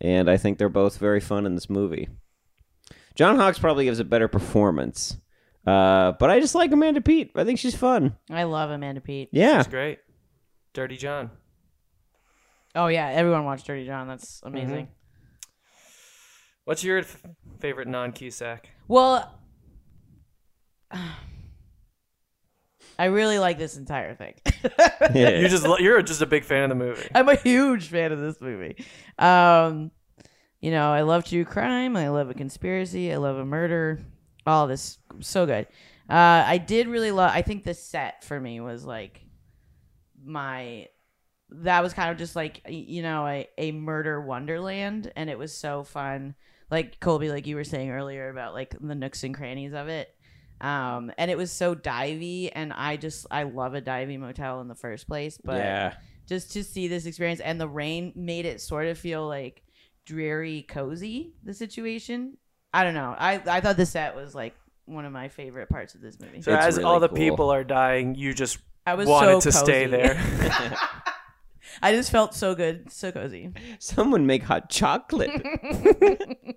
and 0.00 0.30
I 0.30 0.36
think 0.36 0.58
they're 0.58 0.68
both 0.68 0.98
very 0.98 1.20
fun 1.20 1.46
in 1.46 1.54
this 1.54 1.70
movie. 1.70 2.08
John 3.14 3.36
Hawkes 3.36 3.58
probably 3.58 3.84
gives 3.84 3.98
a 3.98 4.04
better 4.04 4.28
performance, 4.28 5.16
uh, 5.66 6.12
but 6.12 6.30
I 6.30 6.40
just 6.40 6.54
like 6.54 6.72
Amanda 6.72 7.00
Peet. 7.00 7.32
I 7.34 7.44
think 7.44 7.58
she's 7.58 7.76
fun. 7.76 8.16
I 8.30 8.44
love 8.44 8.70
Amanda 8.70 9.00
Peet. 9.00 9.28
Yeah, 9.32 9.60
It's 9.60 9.68
great. 9.68 9.98
Dirty 10.72 10.96
John. 10.96 11.30
Oh 12.74 12.86
yeah, 12.86 13.08
everyone 13.08 13.44
watched 13.44 13.66
Dirty 13.66 13.84
John. 13.86 14.06
That's 14.08 14.40
amazing. 14.44 14.88
What's 16.64 16.84
your 16.84 16.98
f- 16.98 17.20
favorite 17.58 17.88
non 17.88 18.12
Cusack? 18.12 18.68
Well, 18.86 19.34
I 22.98 23.06
really 23.06 23.38
like 23.38 23.58
this 23.58 23.76
entire 23.76 24.14
thing. 24.14 24.34
You 25.14 25.48
just 25.48 25.64
lo- 25.66 25.78
you're 25.78 26.00
just 26.02 26.20
a 26.22 26.26
big 26.26 26.44
fan 26.44 26.64
of 26.64 26.68
the 26.68 26.74
movie. 26.84 27.08
I'm 27.14 27.28
a 27.28 27.34
huge 27.34 27.88
fan 27.88 28.12
of 28.12 28.20
this 28.20 28.40
movie. 28.40 28.76
Um, 29.18 29.90
you 30.60 30.70
know, 30.70 30.92
I 30.92 31.00
love 31.00 31.24
true 31.24 31.44
crime. 31.44 31.96
I 31.96 32.10
love 32.10 32.28
a 32.30 32.34
conspiracy. 32.34 33.12
I 33.12 33.16
love 33.16 33.36
a 33.38 33.44
murder. 33.44 33.98
All 34.46 34.66
this 34.66 34.98
so 35.20 35.46
good. 35.46 35.66
Uh, 36.08 36.44
I 36.46 36.58
did 36.58 36.88
really 36.88 37.12
love. 37.12 37.30
I 37.32 37.42
think 37.42 37.64
the 37.64 37.74
set 37.74 38.24
for 38.24 38.40
me 38.40 38.60
was 38.60 38.84
like 38.84 39.20
my. 40.22 40.88
That 41.50 41.82
was 41.82 41.92
kind 41.92 42.10
of 42.10 42.16
just 42.16 42.36
like 42.36 42.62
you 42.68 43.02
know 43.02 43.26
a 43.26 43.48
a 43.58 43.72
murder 43.72 44.20
wonderland, 44.20 45.12
and 45.16 45.28
it 45.28 45.38
was 45.38 45.52
so 45.52 45.84
fun. 45.84 46.34
Like 46.70 47.00
Colby, 47.00 47.28
like 47.28 47.46
you 47.46 47.56
were 47.56 47.64
saying 47.64 47.90
earlier 47.90 48.28
about 48.28 48.54
like 48.54 48.74
the 48.80 48.94
nooks 48.94 49.24
and 49.24 49.34
crannies 49.34 49.72
of 49.72 49.88
it. 49.88 50.14
Um, 50.60 51.10
and 51.16 51.30
it 51.30 51.38
was 51.38 51.50
so 51.50 51.74
divey, 51.74 52.50
and 52.52 52.72
I 52.72 52.96
just 52.96 53.26
I 53.30 53.44
love 53.44 53.74
a 53.74 53.82
divey 53.82 54.18
motel 54.18 54.60
in 54.60 54.68
the 54.68 54.74
first 54.74 55.06
place, 55.06 55.38
but 55.42 55.58
yeah. 55.58 55.94
just 56.26 56.52
to 56.52 56.64
see 56.64 56.86
this 56.86 57.06
experience 57.06 57.40
and 57.40 57.60
the 57.60 57.68
rain 57.68 58.12
made 58.14 58.46
it 58.46 58.60
sort 58.60 58.86
of 58.86 58.98
feel 58.98 59.26
like 59.26 59.62
dreary 60.04 60.62
cozy 60.68 61.34
the 61.44 61.54
situation 61.54 62.36
i 62.72 62.84
don't 62.84 62.94
know 62.94 63.14
i 63.18 63.40
i 63.46 63.60
thought 63.60 63.76
the 63.76 63.86
set 63.86 64.14
was 64.14 64.34
like 64.34 64.54
one 64.86 65.04
of 65.04 65.12
my 65.12 65.28
favorite 65.28 65.68
parts 65.68 65.94
of 65.94 66.00
this 66.00 66.18
movie 66.20 66.42
So 66.42 66.52
It's 66.54 66.64
as 66.64 66.76
really 66.76 66.84
all 66.84 67.00
the 67.00 67.08
cool. 67.08 67.16
people 67.18 67.50
are 67.52 67.62
dying, 67.64 68.14
you 68.14 68.32
just 68.34 68.58
i 68.86 68.94
was 68.94 69.06
wanted 69.08 69.40
so 69.42 69.50
to 69.50 69.52
stay 69.52 69.84
cozy. 69.86 69.96
there. 69.96 70.76
i 71.82 71.92
just 71.92 72.10
felt 72.10 72.34
so 72.34 72.54
good 72.54 72.90
so 72.92 73.12
cozy 73.12 73.52
Someone 73.78 74.26
make 74.26 74.42
hot 74.42 74.68
chocolate. 74.70 75.30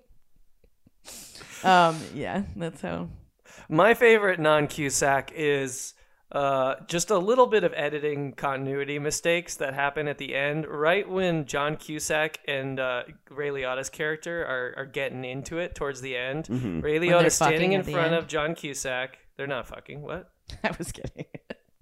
um 1.64 1.98
yeah 2.14 2.42
that's 2.56 2.80
how 2.82 3.08
My 3.68 3.94
favorite 3.94 4.40
non 4.40 4.66
Cusack 4.66 5.32
is 5.34 5.94
uh, 6.34 6.74
just 6.88 7.10
a 7.10 7.16
little 7.18 7.46
bit 7.46 7.62
of 7.64 7.72
editing 7.76 8.32
continuity 8.32 8.98
mistakes 8.98 9.54
that 9.56 9.72
happen 9.72 10.08
at 10.08 10.18
the 10.18 10.34
end, 10.34 10.66
right 10.66 11.08
when 11.08 11.46
John 11.46 11.76
Cusack 11.76 12.40
and 12.48 12.80
uh, 12.80 13.04
Ray 13.30 13.50
Liotta's 13.50 13.88
character 13.88 14.42
are, 14.44 14.74
are 14.82 14.86
getting 14.86 15.24
into 15.24 15.58
it 15.58 15.74
towards 15.74 16.00
the 16.00 16.16
end. 16.16 16.46
Mm-hmm. 16.46 16.80
Ray 16.80 16.98
they're 16.98 17.10
Liotta 17.20 17.30
standing 17.30 17.72
in 17.72 17.84
front 17.84 18.08
end? 18.08 18.14
of 18.16 18.26
John 18.26 18.54
Cusack. 18.56 19.18
They're 19.36 19.46
not 19.46 19.66
fucking. 19.68 20.02
What? 20.02 20.30
i 20.64 20.74
was 20.76 20.92
kidding 20.92 21.24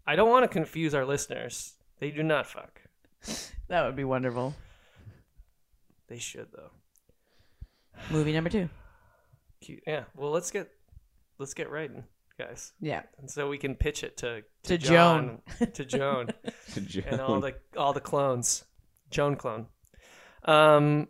I 0.07 0.15
don't 0.17 0.31
want 0.31 0.45
to 0.45 0.49
confuse 0.49 0.95
our 0.95 1.05
listeners. 1.05 1.75
They 1.99 2.11
do 2.11 2.23
not 2.23 2.47
fuck. 2.47 2.81
that 3.69 3.85
would 3.87 3.97
be 3.97 4.05
wonderful 4.05 4.55
They 6.09 6.19
should 6.19 6.49
though. 6.55 6.71
movie 8.11 8.33
number 8.33 8.51
two 8.51 8.69
Cu- 9.67 9.79
Yeah. 9.87 10.05
Well, 10.17 10.31
let's 10.31 10.51
get 10.51 10.69
let's 11.39 11.55
get 11.55 11.71
writing, 11.71 12.05
guys, 12.43 12.73
yeah 12.81 13.03
and 13.19 13.31
so 13.31 13.49
we 13.49 13.59
can 13.59 13.75
pitch 13.75 14.03
it 14.03 14.17
to 14.19 14.43
To 14.65 14.79
John, 14.79 15.41
to 15.75 15.85
Joan. 15.85 16.29
To 16.75 17.03
and 17.07 17.21
all 17.21 17.41
the 17.41 17.55
all 17.77 17.93
the 17.93 18.01
clones, 18.01 18.65
Joan 19.11 19.37
clone. 19.37 19.67
Um, 20.45 21.09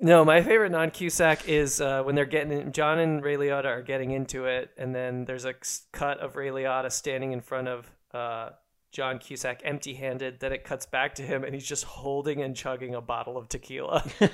no, 0.00 0.24
my 0.24 0.42
favorite 0.42 0.70
non 0.70 0.90
Cusack 0.90 1.48
is 1.48 1.80
uh, 1.80 2.02
when 2.02 2.14
they're 2.14 2.24
getting 2.24 2.52
in, 2.52 2.72
John 2.72 2.98
and 2.98 3.22
Ray 3.22 3.36
Liotta 3.36 3.66
are 3.66 3.82
getting 3.82 4.12
into 4.12 4.44
it, 4.44 4.70
and 4.76 4.94
then 4.94 5.24
there's 5.24 5.44
a 5.44 5.54
cut 5.92 6.20
of 6.20 6.36
Ray 6.36 6.48
Liotta 6.48 6.92
standing 6.92 7.32
in 7.32 7.40
front 7.40 7.66
of 7.68 7.90
uh, 8.14 8.50
John 8.92 9.18
Cusack, 9.18 9.60
empty 9.64 9.94
handed. 9.94 10.38
Then 10.38 10.52
it 10.52 10.62
cuts 10.62 10.86
back 10.86 11.16
to 11.16 11.22
him, 11.22 11.42
and 11.42 11.52
he's 11.52 11.66
just 11.66 11.84
holding 11.84 12.42
and 12.42 12.54
chugging 12.54 12.94
a 12.94 13.00
bottle 13.00 13.36
of 13.36 13.48
tequila. 13.48 14.04
and 14.20 14.30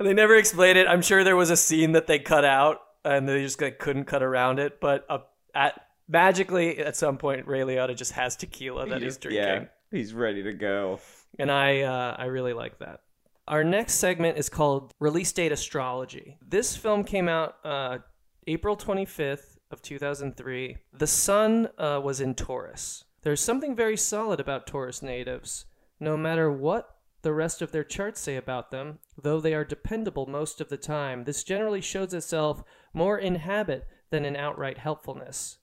they 0.00 0.14
never 0.14 0.36
explained 0.36 0.78
it. 0.78 0.88
I'm 0.88 1.02
sure 1.02 1.22
there 1.22 1.36
was 1.36 1.50
a 1.50 1.56
scene 1.56 1.92
that 1.92 2.06
they 2.06 2.18
cut 2.18 2.44
out, 2.44 2.80
and 3.04 3.28
they 3.28 3.42
just 3.42 3.60
like, 3.60 3.78
couldn't 3.78 4.04
cut 4.04 4.22
around 4.22 4.58
it. 4.58 4.80
But 4.80 5.04
uh, 5.08 5.18
at 5.54 5.80
magically 6.08 6.78
at 6.78 6.96
some 6.96 7.18
point, 7.18 7.46
Ray 7.46 7.60
Liotta 7.60 7.96
just 7.96 8.12
has 8.12 8.36
tequila 8.36 8.86
that 8.88 9.02
he's 9.02 9.16
drinking 9.16 9.42
Yeah, 9.42 9.64
he's 9.90 10.14
ready 10.14 10.42
to 10.42 10.52
go. 10.52 11.00
and 11.38 11.50
I 11.50 11.82
uh, 11.82 12.16
I 12.18 12.26
really 12.26 12.52
like 12.52 12.78
that. 12.78 13.00
Our 13.46 13.62
next 13.62 13.94
segment 13.94 14.38
is 14.38 14.48
called 14.48 14.92
Release 15.00 15.30
Date 15.32 15.52
Astrology. 15.52 16.38
This 16.46 16.76
film 16.76 17.04
came 17.04 17.28
out 17.28 17.56
uh, 17.62 17.98
April 18.46 18.74
25th 18.76 19.58
of 19.70 19.82
2003. 19.82 20.78
The 20.94 21.06
sun 21.06 21.68
uh, 21.76 22.00
was 22.02 22.20
in 22.22 22.34
Taurus. 22.34 23.04
There's 23.22 23.42
something 23.42 23.76
very 23.76 23.98
solid 23.98 24.40
about 24.40 24.66
Taurus 24.66 25.02
natives. 25.02 25.66
No 26.00 26.16
matter 26.16 26.50
what 26.50 26.96
the 27.22 27.32
rest 27.32 27.60
of 27.62 27.72
their 27.72 27.84
charts 27.84 28.20
say 28.20 28.36
about 28.36 28.70
them, 28.70 28.98
though 29.20 29.40
they 29.40 29.54
are 29.54 29.64
dependable 29.64 30.26
most 30.26 30.60
of 30.60 30.68
the 30.68 30.76
time, 30.76 31.24
this 31.24 31.44
generally 31.44 31.80
shows 31.80 32.14
itself 32.14 32.62
more 32.94 33.18
in 33.18 33.34
habit 33.36 33.86
than 34.10 34.24
in 34.24 34.36
outright 34.36 34.78
helpfulness. 34.78 35.58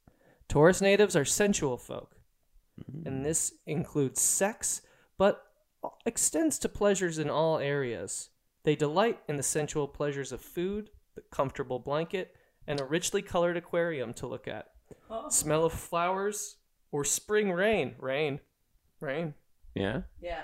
Taurus 0.47 0.82
natives 0.82 1.15
are 1.15 1.25
sensual 1.25 1.77
folk, 1.77 2.15
and 3.05 3.21
mm. 3.21 3.23
this 3.23 3.53
includes 3.65 4.21
sex, 4.21 4.82
but 5.17 5.43
extends 6.05 6.59
to 6.59 6.69
pleasures 6.69 7.17
in 7.17 7.29
all 7.29 7.57
areas. 7.57 8.29
They 8.63 8.75
delight 8.75 9.19
in 9.27 9.38
the 9.38 9.43
sensual 9.43 9.88
pleasures 9.88 10.32
of 10.32 10.41
food, 10.41 10.89
the 11.15 11.21
comfortable 11.32 11.79
blanket, 11.79 12.36
and 12.67 12.79
a 12.79 12.86
richly 12.86 13.21
colored 13.21 13.57
aquarium 13.57 14.13
to 14.15 14.27
look 14.27 14.47
at. 14.47 14.67
Oh. 15.09 15.29
Smell 15.29 15.65
of 15.65 15.73
flowers 15.73 16.57
or 16.91 17.03
spring 17.03 17.51
rain. 17.51 17.95
Rain. 17.99 18.39
Rain. 18.99 19.34
Yeah, 19.73 20.01
Yeah. 20.21 20.43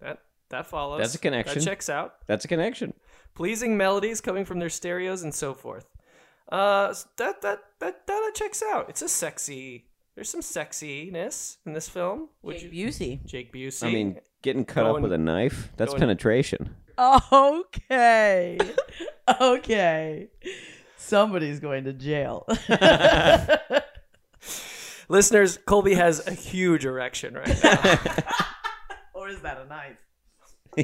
That 0.00 0.18
that 0.50 0.66
follows. 0.66 1.00
That's 1.00 1.14
a 1.14 1.18
connection. 1.18 1.58
That 1.58 1.64
checks 1.64 1.88
out. 1.88 2.26
that's 2.26 2.44
a 2.44 2.48
connection. 2.48 2.94
Pleasing 3.34 3.76
melodies 3.76 4.20
coming 4.20 4.44
from 4.44 4.58
their 4.58 4.70
stereos 4.70 5.22
and 5.22 5.34
so 5.34 5.54
forth. 5.54 5.88
Uh, 6.50 6.94
that 7.16 7.42
that 7.42 7.60
that 7.80 8.06
that 8.06 8.32
checks 8.34 8.62
out. 8.62 8.88
It's 8.88 9.02
a 9.02 9.08
sexy. 9.08 9.86
There's 10.14 10.30
some 10.30 10.40
sexiness 10.40 11.58
in 11.64 11.74
this 11.74 11.88
film. 11.88 12.28
Would 12.42 12.58
Jake 12.58 12.72
you, 12.72 12.88
Busey. 12.88 13.24
Jake 13.24 13.52
Busey. 13.52 13.86
I 13.86 13.92
mean, 13.92 14.20
getting 14.42 14.64
cut 14.64 14.84
up 14.84 15.00
with 15.00 15.12
a 15.12 15.18
knife, 15.18 15.70
that's 15.76 15.92
going- 15.92 16.00
penetration. 16.00 16.74
Okay. 16.98 18.58
okay. 19.40 20.28
Somebody's 20.96 21.60
going 21.60 21.84
to 21.84 21.92
jail. 21.92 22.46
listeners, 25.08 25.58
Colby 25.66 25.94
has 25.94 26.26
a 26.26 26.32
huge 26.32 26.84
erection 26.84 27.34
right 27.34 27.62
now. 27.62 27.98
or 29.14 29.28
is 29.28 29.40
that 29.42 29.60
a 29.60 29.66
knife? 29.66 29.96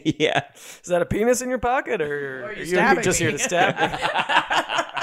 yeah. 0.05 0.45
Is 0.55 0.89
that 0.89 1.03
a 1.03 1.07
penis 1.07 1.43
in 1.43 1.49
your 1.49 1.59
pocket, 1.59 2.01
or, 2.01 2.45
Or 2.45 2.47
are 2.47 2.53
you're 2.53 2.95
you 2.95 3.03
just 3.03 3.19
here 3.19 3.33
to 3.33 3.39
stab 3.39 3.77
me? 3.79 5.01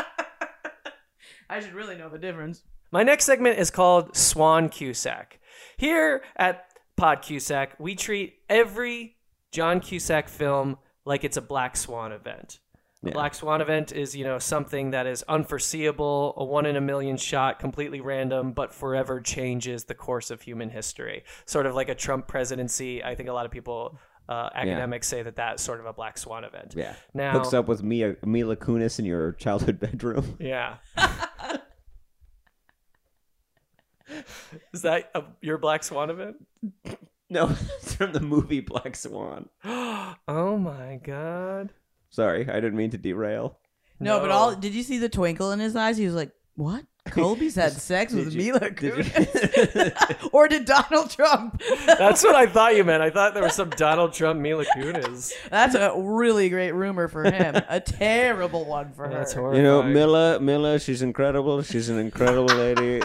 I 1.51 1.59
should 1.59 1.73
really 1.73 1.97
know 1.97 2.09
the 2.09 2.17
difference. 2.17 2.63
My 2.91 3.03
next 3.03 3.25
segment 3.25 3.59
is 3.59 3.69
called 3.69 4.15
Swan 4.15 4.69
Cusack. 4.69 5.39
Here 5.77 6.23
at 6.37 6.65
Pod 6.95 7.21
Cusack, 7.21 7.75
we 7.77 7.95
treat 7.95 8.35
every 8.49 9.17
John 9.51 9.81
Cusack 9.81 10.29
film 10.29 10.77
like 11.05 11.23
it's 11.23 11.37
a 11.37 11.41
Black 11.41 11.75
Swan 11.75 12.11
event. 12.13 12.59
A 13.03 13.07
Yeah. 13.07 13.13
Black 13.13 13.33
Swan 13.33 13.59
event 13.61 13.91
is, 13.91 14.15
you 14.15 14.23
know, 14.23 14.39
something 14.39 14.91
that 14.91 15.07
is 15.07 15.23
unforeseeable, 15.23 16.35
a 16.37 16.45
one 16.45 16.65
in 16.65 16.75
a 16.75 16.81
million 16.81 17.17
shot, 17.17 17.59
completely 17.59 17.99
random, 17.99 18.53
but 18.53 18.73
forever 18.73 19.19
changes 19.19 19.85
the 19.85 19.95
course 19.95 20.31
of 20.31 20.41
human 20.41 20.69
history. 20.69 21.23
Sort 21.45 21.65
of 21.65 21.75
like 21.75 21.89
a 21.89 21.95
Trump 21.95 22.27
presidency. 22.27 23.03
I 23.03 23.15
think 23.15 23.27
a 23.27 23.33
lot 23.33 23.45
of 23.45 23.51
people, 23.51 23.99
uh, 24.29 24.49
academics, 24.53 25.07
say 25.07 25.23
that 25.23 25.35
that's 25.35 25.63
sort 25.63 25.79
of 25.79 25.85
a 25.85 25.93
Black 25.93 26.17
Swan 26.17 26.43
event. 26.43 26.75
Yeah. 26.77 26.93
Now, 27.13 27.31
Hooks 27.33 27.53
up 27.53 27.67
with 27.67 27.81
Mia, 27.83 28.15
Mila 28.23 28.55
Kunis 28.55 28.99
in 28.99 29.05
your 29.05 29.31
childhood 29.33 29.79
bedroom. 29.79 30.37
Yeah. 30.39 30.75
Is 34.73 34.81
that 34.83 35.09
a, 35.15 35.23
your 35.41 35.57
Black 35.57 35.83
Swan 35.83 36.09
event? 36.09 36.37
No, 37.33 37.49
it's 37.81 37.95
from 37.95 38.11
the 38.11 38.19
movie 38.19 38.59
Black 38.59 38.93
Swan. 38.93 39.47
oh 39.63 40.57
my 40.57 40.99
god. 41.01 41.71
Sorry, 42.09 42.41
I 42.49 42.55
didn't 42.55 42.75
mean 42.75 42.89
to 42.89 42.97
derail. 42.97 43.57
No, 44.01 44.19
but 44.19 44.31
all 44.31 44.53
did 44.53 44.73
you 44.73 44.83
see 44.83 44.97
the 44.97 45.07
twinkle 45.07 45.53
in 45.53 45.59
his 45.61 45.77
eyes? 45.77 45.95
He 45.95 46.05
was 46.05 46.13
like, 46.13 46.31
"What? 46.55 46.83
Colby's 47.09 47.55
had 47.55 47.71
sex 47.71 48.11
with 48.13 48.25
Did 48.25 48.33
you- 48.33 48.53
Mila 48.53 48.69
did 48.71 48.81
you- 48.83 48.91
Kunis, 49.03 50.29
or 50.33 50.49
did 50.49 50.65
Donald 50.65 51.09
Trump?" 51.09 51.61
That's 51.85 52.21
what 52.21 52.35
I 52.35 52.47
thought 52.47 52.75
you 52.75 52.83
meant. 52.83 53.01
I 53.01 53.09
thought 53.09 53.33
there 53.33 53.43
was 53.43 53.55
some 53.55 53.69
Donald 53.69 54.11
Trump 54.11 54.41
Mila 54.41 54.65
Kunis. 54.75 55.31
That's 55.49 55.75
a 55.75 55.93
really 55.95 56.49
great 56.49 56.73
rumor 56.73 57.07
for 57.07 57.23
him. 57.23 57.55
a 57.69 57.79
terrible 57.79 58.65
one 58.65 58.91
for 58.91 59.05
him. 59.05 59.11
That's 59.13 59.31
her. 59.33 59.39
horrifying. 59.39 59.63
You 59.65 59.71
know, 59.71 59.83
Mila, 59.83 60.39
Mila, 60.41 60.79
she's 60.79 61.01
incredible. 61.01 61.61
She's 61.61 61.87
an 61.87 61.97
incredible 61.97 62.53
lady. 62.55 63.01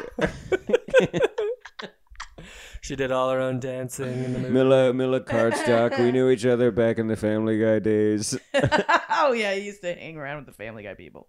She 2.86 2.94
did 2.94 3.10
all 3.10 3.32
her 3.32 3.40
own 3.40 3.58
dancing 3.58 4.24
in 4.24 4.32
the 4.32 4.38
movie. 4.38 4.54
Mila, 4.54 4.94
Mila 4.94 5.20
Cardstock. 5.20 5.98
We 5.98 6.12
knew 6.12 6.30
each 6.30 6.46
other 6.46 6.70
back 6.70 6.98
in 6.98 7.08
the 7.08 7.16
Family 7.16 7.58
Guy 7.58 7.80
days. 7.80 8.38
oh 9.10 9.32
yeah, 9.32 9.56
he 9.56 9.62
used 9.62 9.80
to 9.80 9.92
hang 9.92 10.16
around 10.16 10.36
with 10.36 10.46
the 10.46 10.52
Family 10.52 10.84
Guy 10.84 10.94
people. 10.94 11.26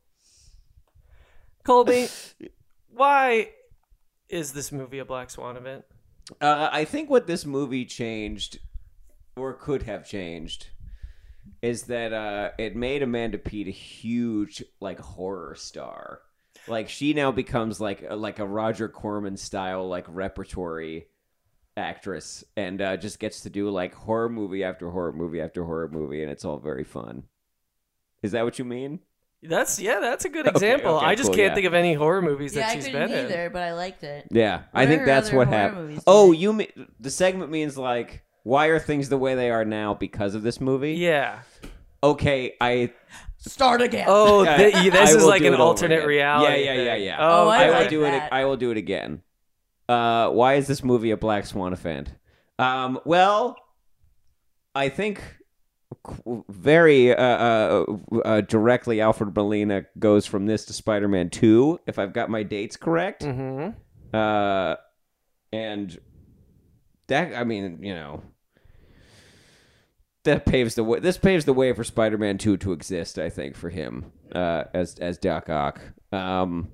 Colby, 1.63 2.09
why 2.89 3.49
is 4.29 4.53
this 4.53 4.71
movie 4.71 4.99
a 4.99 5.05
Black 5.05 5.31
Swan 5.31 5.57
event? 5.57 5.83
Uh, 6.39 6.69
I 6.71 6.85
think 6.85 7.09
what 7.09 7.25
this 7.25 7.43
movie 7.43 7.85
changed, 7.85 8.59
or 9.35 9.53
could 9.53 9.81
have 9.81 10.07
changed, 10.07 10.67
is 11.63 11.85
that 11.85 12.13
uh, 12.13 12.51
it 12.59 12.75
made 12.75 13.01
Amanda 13.01 13.39
Peet 13.39 13.67
a 13.67 13.71
huge 13.71 14.63
like 14.79 14.99
horror 14.99 15.55
star. 15.55 16.21
Like 16.67 16.89
she 16.89 17.13
now 17.13 17.31
becomes 17.31 17.79
like 17.79 18.05
like 18.11 18.39
a 18.39 18.45
Roger 18.45 18.89
Corman 18.89 19.37
style 19.37 19.87
like 19.87 20.05
repertory 20.07 21.07
actress, 21.75 22.43
and 22.55 22.81
uh, 22.81 22.97
just 22.97 23.19
gets 23.19 23.41
to 23.41 23.49
do 23.49 23.69
like 23.69 23.93
horror 23.93 24.29
movie 24.29 24.63
after 24.63 24.89
horror 24.89 25.13
movie 25.13 25.41
after 25.41 25.63
horror 25.63 25.89
movie, 25.89 26.21
and 26.21 26.31
it's 26.31 26.45
all 26.45 26.59
very 26.59 26.83
fun. 26.83 27.23
Is 28.23 28.31
that 28.31 28.43
what 28.43 28.59
you 28.59 28.65
mean? 28.65 28.99
That's 29.43 29.79
yeah, 29.79 29.99
that's 29.99 30.25
a 30.25 30.29
good 30.29 30.47
example. 30.53 30.95
okay, 30.97 31.05
I 31.05 31.15
just 31.15 31.29
cool, 31.29 31.35
can't 31.35 31.51
yeah. 31.51 31.55
think 31.55 31.67
of 31.67 31.73
any 31.73 31.93
horror 31.93 32.21
movies 32.21 32.55
yeah, 32.55 32.67
that 32.67 32.73
she's 32.73 32.85
couldn't 32.85 33.09
been 33.09 33.25
either, 33.25 33.45
in. 33.45 33.53
but 33.53 33.61
I 33.61 33.73
liked 33.73 34.03
it. 34.03 34.27
Yeah, 34.31 34.63
I 34.73 34.85
think 34.85 35.05
that's 35.05 35.31
what 35.31 35.47
happened. 35.47 36.01
Oh, 36.07 36.27
doing? 36.27 36.39
you 36.39 36.53
mean 36.53 36.87
the 36.99 37.11
segment 37.11 37.51
means 37.51 37.77
like 37.77 38.23
why 38.43 38.67
are 38.67 38.79
things 38.79 39.09
the 39.09 39.17
way 39.17 39.35
they 39.35 39.51
are 39.51 39.65
now 39.65 39.93
because 39.93 40.33
of 40.33 40.41
this 40.41 40.59
movie? 40.61 40.93
Yeah. 40.93 41.39
Okay, 42.01 42.55
I 42.61 42.93
Start 43.47 43.81
again. 43.81 44.05
Oh, 44.07 44.45
I- 44.45 44.57
thi- 44.71 44.89
this 44.89 45.09
I 45.09 45.13
is 45.15 45.17
will 45.17 45.27
like 45.27 45.41
do 45.41 45.47
an 45.47 45.53
it 45.53 45.55
over 45.55 45.63
alternate 45.63 45.95
again. 45.97 46.07
reality. 46.07 46.63
Yeah, 46.63 46.73
yeah, 46.73 46.81
yeah, 46.83 46.93
thing. 46.95 47.03
yeah. 47.05 47.17
Oh, 47.19 47.47
I 47.47 47.63
I 47.63 47.65
will 47.67 47.73
like 47.73 47.89
do 47.89 48.01
that. 48.01 48.27
it. 48.27 48.33
I 48.33 48.45
will 48.45 48.57
do 48.57 48.71
it 48.71 48.77
again. 48.77 49.21
Uh, 49.89 50.29
why 50.29 50.55
is 50.55 50.67
this 50.67 50.83
movie 50.83 51.11
a 51.11 51.17
Black 51.17 51.45
Swan 51.45 51.73
event? 51.73 52.11
Um, 52.59 52.99
well, 53.05 53.55
I 54.75 54.89
think 54.89 55.21
qu- 56.03 56.43
very 56.49 57.15
uh, 57.15 57.21
uh, 57.23 57.85
uh, 58.25 58.41
directly 58.41 58.99
Alfred 59.01 59.35
Molina 59.35 59.85
goes 59.97 60.25
from 60.25 60.45
this 60.45 60.65
to 60.65 60.73
Spider-Man 60.73 61.29
Two, 61.29 61.79
if 61.87 61.99
I've 61.99 62.13
got 62.13 62.29
my 62.29 62.43
dates 62.43 62.75
correct. 62.77 63.23
hmm 63.23 63.69
Uh, 64.13 64.75
and 65.53 65.97
that 67.07 67.33
I 67.35 67.43
mean, 67.45 67.79
you 67.81 67.93
know, 67.93 68.21
that 70.27 70.45
paves 70.45 70.75
the 70.75 70.83
way. 70.83 70.99
This 70.99 71.17
paves 71.17 71.45
the 71.45 71.53
way 71.53 71.73
for 71.73 71.83
Spider-Man 71.83 72.37
Two 72.37 72.57
to 72.57 72.71
exist. 72.71 73.17
I 73.17 73.29
think 73.29 73.55
for 73.55 73.69
him 73.69 74.11
uh, 74.33 74.65
as 74.73 74.99
as 74.99 75.17
Doc 75.17 75.49
Ock. 75.49 75.81
Um, 76.11 76.69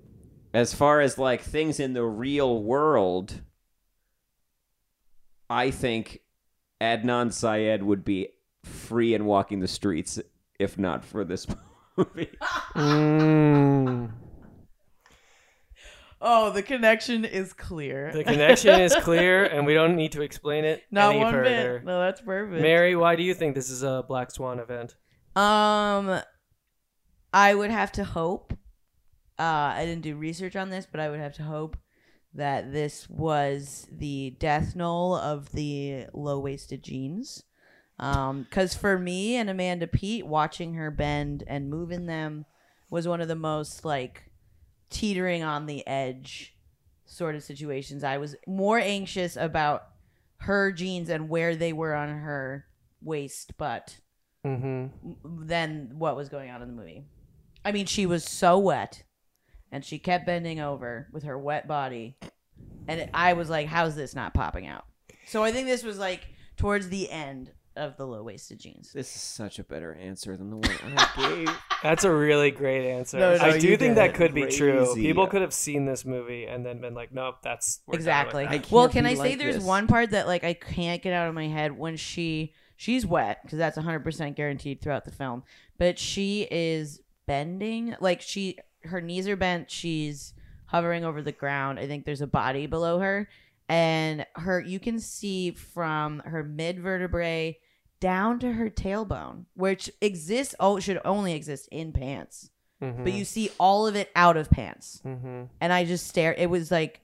as 0.54 0.74
far 0.74 1.02
as 1.02 1.18
like 1.18 1.42
things 1.42 1.80
in 1.80 1.94
the 1.94 2.04
real 2.04 2.62
world, 2.62 3.42
I 5.50 5.72
think 5.72 6.20
Adnan 6.82 7.32
Syed 7.32 7.84
would 7.84 8.04
be 8.04 8.30
free 8.64 9.14
and 9.14 9.26
walking 9.26 9.60
the 9.60 9.68
streets 9.68 10.20
if 10.60 10.78
not 10.78 11.04
for 11.04 11.24
this 11.24 11.48
movie. 11.98 12.30
Mm. 12.76 14.12
Oh, 16.26 16.43
the 16.54 16.64
connection 16.64 17.26
is 17.26 17.52
clear. 17.54 18.12
The 18.14 18.24
connection 18.24 18.80
is 18.80 18.96
clear, 18.96 19.44
and 19.44 19.66
we 19.66 19.74
don't 19.74 19.96
need 19.96 20.14
to 20.14 20.22
explain 20.22 20.64
it 20.64 20.84
Not 20.90 21.12
any 21.12 21.20
one 21.24 21.34
further. 21.34 21.80
bit. 21.80 21.86
No, 21.86 22.00
that's 22.00 22.22
perfect. 22.22 22.62
Mary, 22.62 22.96
why 22.96 23.16
do 23.16 23.24
you 23.24 23.34
think 23.34 23.56
this 23.56 23.70
is 23.70 23.84
a 23.84 24.04
Black 24.08 24.32
Swan 24.32 24.60
event? 24.60 24.96
Um, 25.36 26.22
I 27.34 27.54
would 27.54 27.72
have 27.72 27.92
to 27.94 28.04
hope. 28.04 28.54
Uh, 29.40 29.74
I 29.76 29.86
didn't 29.86 30.04
do 30.04 30.16
research 30.16 30.56
on 30.56 30.70
this, 30.70 30.88
but 30.90 31.00
I 31.02 31.10
would 31.10 31.20
have 31.20 31.34
to 31.36 31.44
hope 31.44 31.76
that 32.36 32.72
this 32.72 33.10
was 33.10 33.88
the 33.92 34.36
death 34.40 34.76
knell 34.76 35.16
of 35.16 35.52
the 35.52 36.06
low 36.14 36.40
waisted 36.40 36.84
jeans. 36.84 37.44
Um, 38.00 38.44
because 38.44 38.74
for 38.74 38.98
me 38.98 39.36
and 39.36 39.50
Amanda 39.50 39.88
Peet, 39.88 40.26
watching 40.26 40.74
her 40.76 40.90
bend 40.90 41.44
and 41.48 41.70
move 41.70 41.92
in 41.92 42.06
them 42.08 42.46
was 42.90 43.08
one 43.08 43.22
of 43.22 43.28
the 43.28 43.36
most 43.36 43.86
like 43.86 44.24
teetering 44.90 45.44
on 45.44 45.66
the 45.66 45.86
edge 45.88 46.56
sort 47.06 47.36
of 47.36 47.44
situations. 47.44 48.04
I 48.04 48.18
was 48.18 48.36
more 48.48 48.80
anxious 48.80 49.36
about 49.36 49.84
her 50.38 50.72
jeans 50.72 51.10
and 51.10 51.30
where 51.30 51.56
they 51.56 51.74
were 51.74 51.94
on 51.94 52.10
her 52.10 52.66
waist, 53.02 53.54
but 53.58 53.98
Mm-hmm. 54.46 55.48
than 55.48 55.92
what 55.98 56.18
was 56.18 56.28
going 56.28 56.50
on 56.52 56.62
in 56.62 56.68
the 56.68 56.74
movie. 56.74 57.06
I 57.64 57.72
mean, 57.72 57.86
she 57.86 58.06
was 58.06 58.26
so 58.26 58.58
wet, 58.60 59.04
and 59.72 59.86
she 59.86 60.00
kept 60.00 60.26
bending 60.26 60.60
over 60.60 61.08
with 61.14 61.24
her 61.24 61.40
wet 61.40 61.66
body, 61.66 62.18
and 62.90 63.00
it, 63.00 63.10
I 63.14 63.34
was 63.34 63.50
like, 63.50 63.68
"How's 63.68 63.96
this 63.96 64.14
not 64.14 64.34
popping 64.34 64.68
out?" 64.68 64.84
So 65.28 65.46
I 65.46 65.54
think 65.54 65.68
this 65.68 65.82
was 65.84 65.98
like 65.98 66.28
towards 66.58 66.90
the 66.90 67.10
end 67.10 67.54
of 67.76 67.98
the 67.98 68.06
low 68.06 68.24
waisted 68.24 68.60
jeans. 68.60 68.92
this 68.94 69.16
is 69.16 69.22
such 69.22 69.60
a 69.60 69.64
better 69.64 69.94
answer 69.96 70.38
than 70.38 70.50
the 70.50 70.58
one 70.58 70.78
I 70.98 71.10
gave. 71.46 71.58
That's 71.82 72.04
a 72.04 72.12
really 72.12 72.52
great 72.52 72.90
answer. 72.90 73.18
No, 73.20 73.36
no, 73.36 73.42
I 73.44 73.58
do 73.60 73.68
you 73.68 73.78
think 73.78 73.92
did 73.92 73.98
that 73.98 74.10
it. 74.12 74.16
could 74.16 74.34
be 74.34 74.46
true. 74.48 74.86
Crazy. 74.86 75.02
People 75.02 75.28
could 75.28 75.42
have 75.42 75.54
seen 75.54 75.86
this 75.86 76.06
movie 76.06 76.46
and 76.46 76.66
then 76.66 76.80
been 76.82 76.94
like, 76.94 77.12
"Nope, 77.12 77.38
that's 77.44 77.80
we're 77.88 77.94
done 77.94 77.98
with 77.98 78.02
exactly. 78.02 78.44
that." 78.46 78.52
I 78.52 78.58
can't 78.60 78.72
Well, 78.72 78.90
can 78.90 79.04
be 79.04 79.12
I 79.12 79.14
say 79.16 79.20
like 79.20 79.38
there's 79.40 79.56
this. 79.56 79.64
one 79.64 79.88
part 79.88 80.12
that 80.12 80.28
like 80.28 80.44
I 80.44 80.54
can't 80.54 81.02
get 81.02 81.14
out 81.14 81.28
of 81.28 81.36
my 81.36 81.48
head 81.48 81.78
when 81.78 81.98
she 81.98 82.54
she's 82.76 83.06
wet 83.06 83.40
because 83.44 83.58
that's 83.60 83.78
100% 83.78 84.36
guaranteed 84.36 84.82
throughout 84.82 85.06
the 85.06 85.12
film, 85.12 85.44
but 85.78 85.98
she 86.00 86.48
is 86.52 87.02
bending 87.26 87.96
like 88.00 88.22
she 88.22 88.58
her 88.84 89.00
knees 89.02 89.28
are 89.28 89.36
bent, 89.38 89.72
she's 89.72 90.34
hovering 90.68 91.06
over 91.06 91.22
the 91.22 91.32
ground. 91.32 91.80
I 91.80 91.88
think 91.88 92.06
there's 92.06 92.22
a 92.22 92.28
body 92.28 92.68
below 92.68 93.00
her 93.00 93.30
and 93.70 94.26
her 94.36 94.60
you 94.60 94.78
can 94.80 95.00
see 95.00 95.52
from 95.52 96.20
her 96.26 96.44
mid 96.44 96.80
vertebrae 96.82 97.58
down 98.04 98.38
to 98.40 98.52
her 98.54 98.70
tailbone, 98.70 99.46
which 99.56 99.90
exists. 100.02 100.54
Oh, 100.60 100.80
should 100.80 101.00
only 101.06 101.34
exist 101.34 101.70
in 101.72 101.94
pants, 101.94 102.50
Mhm. 102.82 103.04
but 103.06 103.14
you 103.14 103.24
see 103.24 103.50
all 103.58 103.88
of 103.88 103.96
it 103.96 104.10
out 104.16 104.36
of 104.36 104.50
pants. 104.50 105.02
Mhm. 105.06 105.48
And 105.62 105.72
I 105.72 105.86
just 105.86 106.06
stare. 106.08 106.34
It 106.34 106.50
was 106.50 106.70
like, 106.70 107.00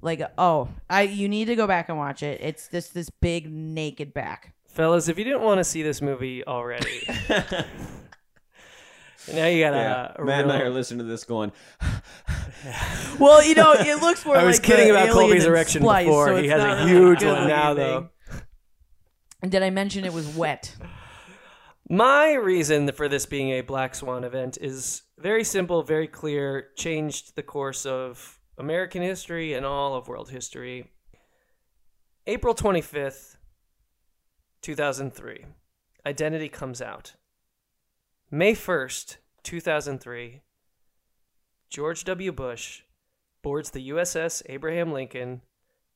like 0.00 0.22
oh, 0.38 0.68
I 0.88 1.02
you 1.02 1.28
need 1.28 1.46
to 1.46 1.56
go 1.56 1.66
back 1.66 1.88
and 1.88 1.98
watch 1.98 2.22
it. 2.22 2.40
It's 2.40 2.68
this 2.68 2.88
this 2.90 3.10
big 3.10 3.50
naked 3.50 4.14
back. 4.14 4.54
Fellas, 4.68 5.08
if 5.08 5.18
you 5.18 5.24
didn't 5.24 5.42
want 5.42 5.58
to 5.58 5.64
see 5.64 5.82
this 5.82 6.00
movie 6.00 6.46
already, 6.46 7.02
now 9.32 9.46
you 9.46 9.62
got 9.62 9.74
Yeah. 9.74 10.12
a, 10.16 10.22
a 10.22 10.24
Matt 10.24 10.42
and 10.44 10.52
I 10.52 10.60
are 10.60 10.70
listening 10.70 10.98
to 11.00 11.04
this 11.04 11.24
going. 11.24 11.52
Well, 13.18 13.44
you 13.44 13.54
know, 13.56 13.72
it 13.72 14.00
looks 14.00 14.24
more. 14.24 14.36
I 14.36 14.44
was 14.44 14.58
like 14.58 14.62
kidding 14.64 14.90
about 14.90 15.08
Colby's 15.10 15.44
erection 15.46 15.82
Splice, 15.82 16.06
before. 16.06 16.28
so 16.28 16.36
he 16.36 16.46
has 16.48 16.62
a 16.62 16.84
a 16.84 16.86
huge 16.88 17.24
one 17.24 17.48
now, 17.48 17.70
looking 17.72 17.84
though. 17.84 18.08
Did 19.50 19.62
I 19.62 19.70
mention 19.70 20.04
it 20.04 20.12
was 20.12 20.28
wet? 20.28 20.76
My 21.88 22.32
reason 22.34 22.90
for 22.92 23.08
this 23.08 23.26
being 23.26 23.50
a 23.50 23.60
Black 23.60 23.94
Swan 23.94 24.24
event 24.24 24.56
is 24.60 25.02
very 25.18 25.44
simple, 25.44 25.82
very 25.82 26.06
clear, 26.06 26.68
changed 26.76 27.34
the 27.34 27.42
course 27.42 27.84
of 27.84 28.38
American 28.56 29.02
history 29.02 29.52
and 29.54 29.66
all 29.66 29.94
of 29.94 30.08
world 30.08 30.30
history. 30.30 30.90
April 32.26 32.54
25th, 32.54 33.36
2003, 34.62 35.44
Identity 36.06 36.48
comes 36.48 36.82
out. 36.82 37.14
May 38.30 38.54
1st, 38.54 39.16
2003, 39.42 40.40
George 41.68 42.04
W. 42.04 42.32
Bush 42.32 42.82
boards 43.42 43.70
the 43.70 43.90
USS 43.90 44.42
Abraham 44.46 44.92
Lincoln 44.92 45.42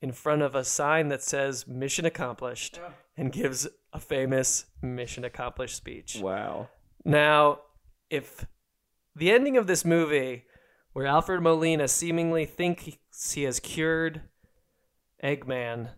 in 0.01 0.13
front 0.13 0.43
of 0.43 0.55
a 0.55 0.65
sign 0.65 1.09
that 1.09 1.23
says 1.23 1.67
mission 1.67 2.05
accomplished 2.05 2.79
and 3.17 3.33
gives 3.33 3.67
a 3.93 3.99
famous 4.01 4.67
mission 4.83 5.25
accomplished 5.25 5.77
speech. 5.77 6.19
Wow. 6.21 6.69
Now, 7.05 7.61
if 8.11 8.47
the 9.15 9.31
ending 9.31 9.57
of 9.57 9.67
this 9.67 9.85
movie, 9.85 10.45
where 10.93 11.07
Alfred 11.07 11.43
Molina 11.43 11.89
seemingly 11.89 12.45
thinks 12.47 13.33
he 13.33 13.43
has 13.45 13.61
cured 13.61 14.23
Eggman 15.23 15.91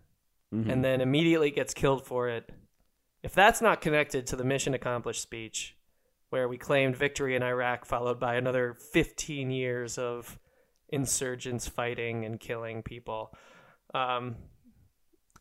Mhm. 0.52 0.70
and 0.72 0.84
then 0.84 1.00
immediately 1.00 1.50
gets 1.50 1.74
killed 1.74 2.06
for 2.06 2.28
it, 2.28 2.50
if 3.22 3.34
that's 3.34 3.60
not 3.60 3.80
connected 3.80 4.26
to 4.28 4.36
the 4.36 4.44
mission 4.44 4.74
accomplished 4.74 5.20
speech, 5.20 5.76
where 6.30 6.48
we 6.48 6.56
claimed 6.56 6.96
victory 6.96 7.34
in 7.34 7.42
Iraq, 7.42 7.84
followed 7.84 8.20
by 8.20 8.36
another 8.36 8.74
15 8.74 9.50
years 9.50 9.98
of 9.98 10.38
insurgents 10.88 11.66
fighting 11.68 12.24
and 12.24 12.38
killing 12.40 12.82
people, 12.82 13.34
um, 13.94 14.36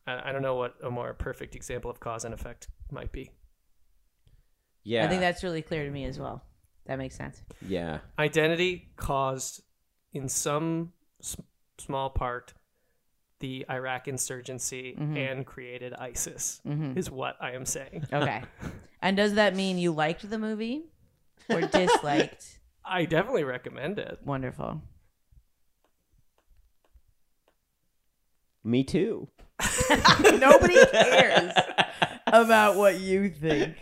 I, 0.05 0.29
I 0.29 0.31
don't 0.31 0.41
know 0.41 0.55
what 0.55 0.75
a 0.83 0.89
more 0.89 1.13
perfect 1.13 1.55
example 1.55 1.91
of 1.91 1.99
cause 1.99 2.25
and 2.25 2.33
effect 2.33 2.67
might 2.91 3.11
be. 3.11 3.31
Yeah. 4.83 5.05
I 5.05 5.07
think 5.09 5.21
that's 5.21 5.43
really 5.43 5.61
clear 5.61 5.83
to 5.85 5.91
me 5.91 6.05
as 6.05 6.17
well. 6.19 6.43
That 6.85 6.97
makes 6.97 7.15
sense. 7.15 7.41
Yeah. 7.67 7.99
Identity 8.17 8.89
caused, 8.95 9.61
in 10.13 10.29
some 10.29 10.93
s- 11.21 11.35
small 11.77 12.09
part, 12.09 12.53
the 13.39 13.65
Iraq 13.69 14.07
insurgency 14.07 14.95
Mhm. 14.97 15.17
and 15.17 15.45
created 15.45 15.93
ISIS, 15.93 16.61
Mhm. 16.65 16.95
is 16.97 17.11
what 17.11 17.35
I 17.41 17.51
am 17.51 17.65
saying. 17.65 18.05
Okay. 18.11 18.41
and 19.01 19.17
does 19.17 19.33
that 19.33 19.55
mean 19.55 19.77
you 19.77 19.91
liked 19.91 20.27
the 20.29 20.39
movie 20.39 20.85
or 21.49 21.61
disliked? 21.67 22.59
I 22.85 23.03
definitely 23.05 23.43
recommend 23.43 23.99
it. 23.99 24.19
Wonderful. 24.23 24.81
Me 28.67 28.83
too. 28.83 29.29
Nobody 30.19 30.75
cares 30.91 31.53
about 32.27 32.75
what 32.75 32.99
you 32.99 33.29
think. 33.29 33.77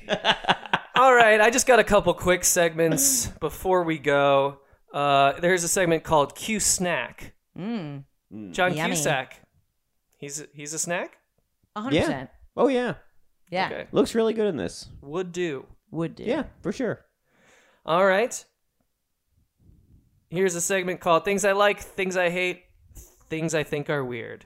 All 0.96 1.14
right, 1.14 1.42
I 1.42 1.50
just 1.50 1.66
got 1.66 1.80
a 1.80 1.84
couple 1.84 2.14
quick 2.14 2.44
segments 2.44 3.28
before 3.42 3.84
we 3.84 3.98
go. 3.98 4.60
Uh, 4.94 5.34
there's 5.40 5.64
a 5.64 5.68
segment 5.68 6.04
called 6.04 6.36
Q 6.36 6.60
Snack. 6.60 7.34
Mm. 7.58 8.04
John 8.52 8.76
Yummy. 8.76 8.92
Cusack. 8.96 9.42
He's 10.18 10.46
he's 10.54 10.74
a 10.74 10.80
snack. 10.80 11.18
A 11.76 11.82
hundred 11.82 11.96
Yeah. 11.96 12.02
percent. 12.06 12.30
Oh 12.56 12.68
yeah. 12.68 12.94
Yeah. 13.50 13.66
Okay. 13.66 13.88
Looks 13.92 14.14
really 14.16 14.34
good 14.34 14.48
in 14.48 14.56
this. 14.58 14.88
Would 15.02 15.32
do. 15.32 15.66
Would 15.92 16.16
do. 16.16 16.24
Yeah, 16.24 16.44
for 16.62 16.72
sure. 16.72 17.06
All 17.86 18.06
right. 18.06 18.46
Here's 20.30 20.56
a 20.56 20.62
segment 20.62 21.00
called 21.00 21.26
Things 21.26 21.44
I 21.44 21.54
Like, 21.54 21.80
Things 21.80 22.18
I 22.18 22.30
Hate, 22.30 22.64
Things 23.30 23.54
I 23.56 23.64
Think 23.64 23.90
Are 23.90 24.04
Weird. 24.06 24.46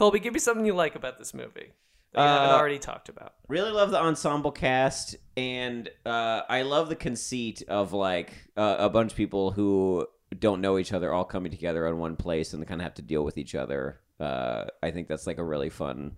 Colby, 0.00 0.18
give 0.18 0.32
me 0.32 0.40
something 0.40 0.64
you 0.64 0.72
like 0.72 0.94
about 0.94 1.18
this 1.18 1.34
movie 1.34 1.74
that 2.14 2.22
you 2.22 2.26
haven't 2.26 2.48
Uh, 2.48 2.56
already 2.58 2.78
talked 2.78 3.10
about. 3.10 3.34
Really 3.48 3.70
love 3.70 3.90
the 3.90 4.00
ensemble 4.00 4.50
cast, 4.50 5.14
and 5.36 5.90
uh, 6.06 6.40
I 6.48 6.62
love 6.62 6.88
the 6.88 6.96
conceit 6.96 7.62
of 7.68 7.92
like 7.92 8.32
uh, 8.56 8.76
a 8.78 8.88
bunch 8.88 9.12
of 9.12 9.16
people 9.18 9.50
who 9.50 10.06
don't 10.38 10.62
know 10.62 10.78
each 10.78 10.94
other 10.94 11.12
all 11.12 11.26
coming 11.26 11.52
together 11.52 11.86
in 11.86 11.98
one 11.98 12.16
place 12.16 12.54
and 12.54 12.66
kind 12.66 12.80
of 12.80 12.84
have 12.84 12.94
to 12.94 13.02
deal 13.02 13.22
with 13.22 13.36
each 13.36 13.54
other. 13.54 14.00
Uh, 14.18 14.64
I 14.82 14.90
think 14.90 15.06
that's 15.06 15.26
like 15.26 15.36
a 15.36 15.44
really 15.44 15.68
fun, 15.68 16.16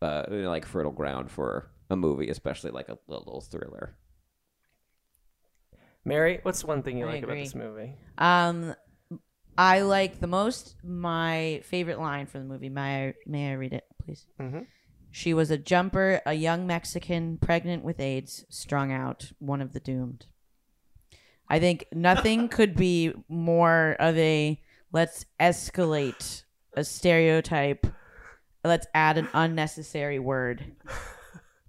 uh, 0.00 0.24
you 0.28 0.42
know, 0.42 0.50
like 0.50 0.66
fertile 0.66 0.90
ground 0.90 1.30
for 1.30 1.70
a 1.90 1.94
movie, 1.94 2.28
especially 2.28 2.72
like 2.72 2.88
a 2.88 2.98
little 3.06 3.40
thriller. 3.40 3.94
Mary, 6.04 6.40
what's 6.42 6.64
one 6.64 6.82
thing 6.82 6.98
you 6.98 7.06
I 7.06 7.10
like 7.12 7.22
about 7.22 7.34
agree. 7.34 7.44
this 7.44 7.54
movie? 7.54 7.94
Um, 8.18 8.74
I 9.56 9.82
like 9.82 10.20
the 10.20 10.26
most 10.26 10.76
my 10.82 11.60
favorite 11.64 11.98
line 11.98 12.26
from 12.26 12.42
the 12.42 12.46
movie. 12.54 12.68
May 12.68 13.08
I, 13.08 13.14
may 13.26 13.50
I 13.50 13.54
read 13.54 13.72
it, 13.72 13.84
please? 14.02 14.26
Mhm. 14.40 14.66
She 15.10 15.34
was 15.34 15.50
a 15.50 15.58
jumper, 15.58 16.22
a 16.24 16.32
young 16.32 16.66
Mexican, 16.66 17.36
pregnant 17.36 17.84
with 17.84 18.00
AIDS, 18.00 18.46
strung 18.48 18.90
out, 18.92 19.30
one 19.38 19.60
of 19.60 19.74
the 19.74 19.80
doomed. 19.80 20.26
I 21.48 21.58
think 21.60 21.84
nothing 21.92 22.48
could 22.56 22.74
be 22.74 23.12
more 23.28 23.96
of 24.00 24.16
a 24.16 24.58
let's 24.90 25.26
escalate 25.38 26.44
a 26.74 26.84
stereotype, 26.84 27.86
let's 28.64 28.86
add 28.94 29.18
an 29.18 29.28
unnecessary 29.34 30.18
word 30.18 30.64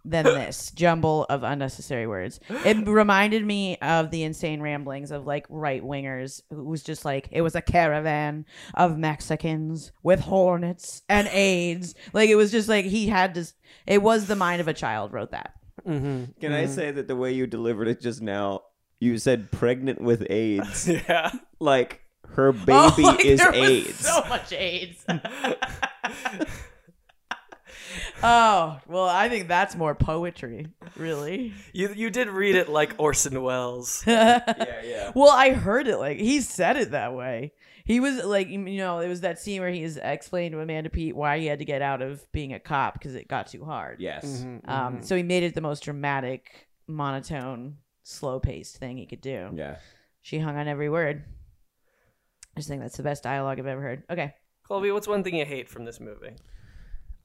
than 0.05 0.25
this 0.25 0.71
jumble 0.71 1.25
of 1.29 1.43
unnecessary 1.43 2.07
words. 2.07 2.39
It 2.49 2.77
reminded 2.87 3.45
me 3.45 3.77
of 3.77 4.11
the 4.11 4.23
insane 4.23 4.61
ramblings 4.61 5.11
of 5.11 5.25
like 5.25 5.45
right 5.49 5.81
wingers 5.83 6.41
who 6.49 6.63
was 6.65 6.83
just 6.83 7.05
like 7.05 7.29
it 7.31 7.41
was 7.41 7.55
a 7.55 7.61
caravan 7.61 8.45
of 8.73 8.97
Mexicans 8.97 9.91
with 10.03 10.19
hornets 10.21 11.03
and 11.07 11.27
AIDS. 11.29 11.95
Like 12.11 12.29
it 12.29 12.35
was 12.35 12.51
just 12.51 12.67
like 12.69 12.85
he 12.85 13.07
had 13.07 13.35
to. 13.35 13.45
It 13.87 14.01
was 14.01 14.27
the 14.27 14.35
mind 14.35 14.61
of 14.61 14.67
a 14.67 14.73
child 14.73 15.13
wrote 15.13 15.31
that. 15.31 15.53
Mm-hmm. 15.87 16.39
Can 16.39 16.53
I 16.53 16.65
say 16.67 16.91
that 16.91 17.07
the 17.07 17.15
way 17.15 17.31
you 17.33 17.47
delivered 17.47 17.87
it 17.87 17.99
just 18.01 18.21
now, 18.21 18.61
you 18.99 19.17
said 19.17 19.51
pregnant 19.51 20.01
with 20.01 20.25
AIDS, 20.29 20.87
yeah. 21.07 21.31
like 21.59 22.01
her 22.29 22.51
baby 22.51 22.71
Oh, 22.71 22.93
like 22.97 23.25
is 23.25 23.39
there 23.39 23.51
was 23.51 23.69
AIDS. 23.69 23.99
So 23.99 24.23
much 24.29 24.51
AIDS. 24.53 25.05
oh 28.23 28.79
well, 28.87 29.05
I 29.05 29.29
think 29.29 29.47
that's 29.47 29.75
more 29.75 29.95
poetry, 29.95 30.67
really. 30.95 31.53
You 31.73 31.93
you 31.93 32.09
did 32.09 32.29
read 32.29 32.55
it 32.55 32.69
like 32.69 32.95
Orson 32.97 33.41
Welles. 33.41 34.03
yeah, 34.07 34.41
yeah. 34.83 35.11
Well, 35.13 35.31
I 35.31 35.51
heard 35.51 35.87
it 35.87 35.97
like 35.97 36.17
he 36.17 36.41
said 36.41 36.77
it 36.77 36.91
that 36.91 37.13
way. 37.13 37.53
He 37.85 37.99
was 37.99 38.23
like, 38.23 38.47
you 38.47 38.57
know, 38.57 38.99
it 38.99 39.09
was 39.09 39.21
that 39.21 39.39
scene 39.39 39.59
where 39.59 39.69
he's 39.69 39.97
explained 39.97 40.53
to 40.53 40.61
Amanda 40.61 40.89
Peet 40.89 41.15
why 41.15 41.39
he 41.39 41.47
had 41.47 41.59
to 41.59 41.65
get 41.65 41.81
out 41.81 42.01
of 42.01 42.25
being 42.31 42.53
a 42.53 42.59
cop 42.59 42.93
because 42.93 43.13
it 43.13 43.27
got 43.27 43.47
too 43.47 43.65
hard. 43.65 43.99
Yes. 43.99 44.25
Mm-hmm. 44.25 44.69
Um, 44.69 45.03
so 45.03 45.17
he 45.17 45.23
made 45.23 45.43
it 45.43 45.53
the 45.53 45.61
most 45.61 45.83
dramatic, 45.83 46.69
monotone, 46.87 47.77
slow 48.03 48.39
paced 48.39 48.77
thing 48.77 48.97
he 48.97 49.05
could 49.05 49.19
do. 49.19 49.49
Yeah. 49.53 49.77
She 50.21 50.39
hung 50.39 50.55
on 50.55 50.69
every 50.69 50.89
word. 50.89 51.25
I 52.55 52.59
just 52.59 52.69
think 52.69 52.81
that's 52.81 52.95
the 52.95 53.03
best 53.03 53.23
dialogue 53.23 53.59
I've 53.59 53.67
ever 53.67 53.81
heard. 53.81 54.03
Okay. 54.09 54.33
Colby, 54.65 54.91
what's 54.91 55.07
one 55.07 55.23
thing 55.23 55.35
you 55.35 55.45
hate 55.45 55.67
from 55.67 55.83
this 55.83 55.99
movie? 55.99 56.35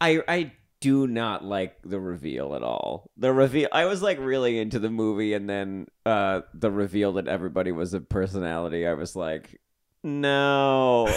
I 0.01 0.23
I 0.27 0.53
do 0.81 1.07
not 1.07 1.45
like 1.45 1.77
the 1.83 1.99
reveal 1.99 2.55
at 2.55 2.63
all. 2.63 3.11
The 3.17 3.33
reveal 3.33 3.69
I 3.73 3.87
was 3.87 4.03
like 4.03 4.19
really 4.21 4.59
into 4.59 4.79
the 4.79 4.91
movie 4.91 5.35
and 5.35 5.49
then 5.49 5.87
uh 6.07 6.43
the 6.55 6.71
reveal 6.71 7.15
that 7.15 7.29
everybody 7.29 7.73
was 7.73 7.95
a 7.95 8.01
personality, 8.01 8.87
I 8.87 8.95
was 8.95 9.17
like, 9.17 9.61
no. 10.05 11.09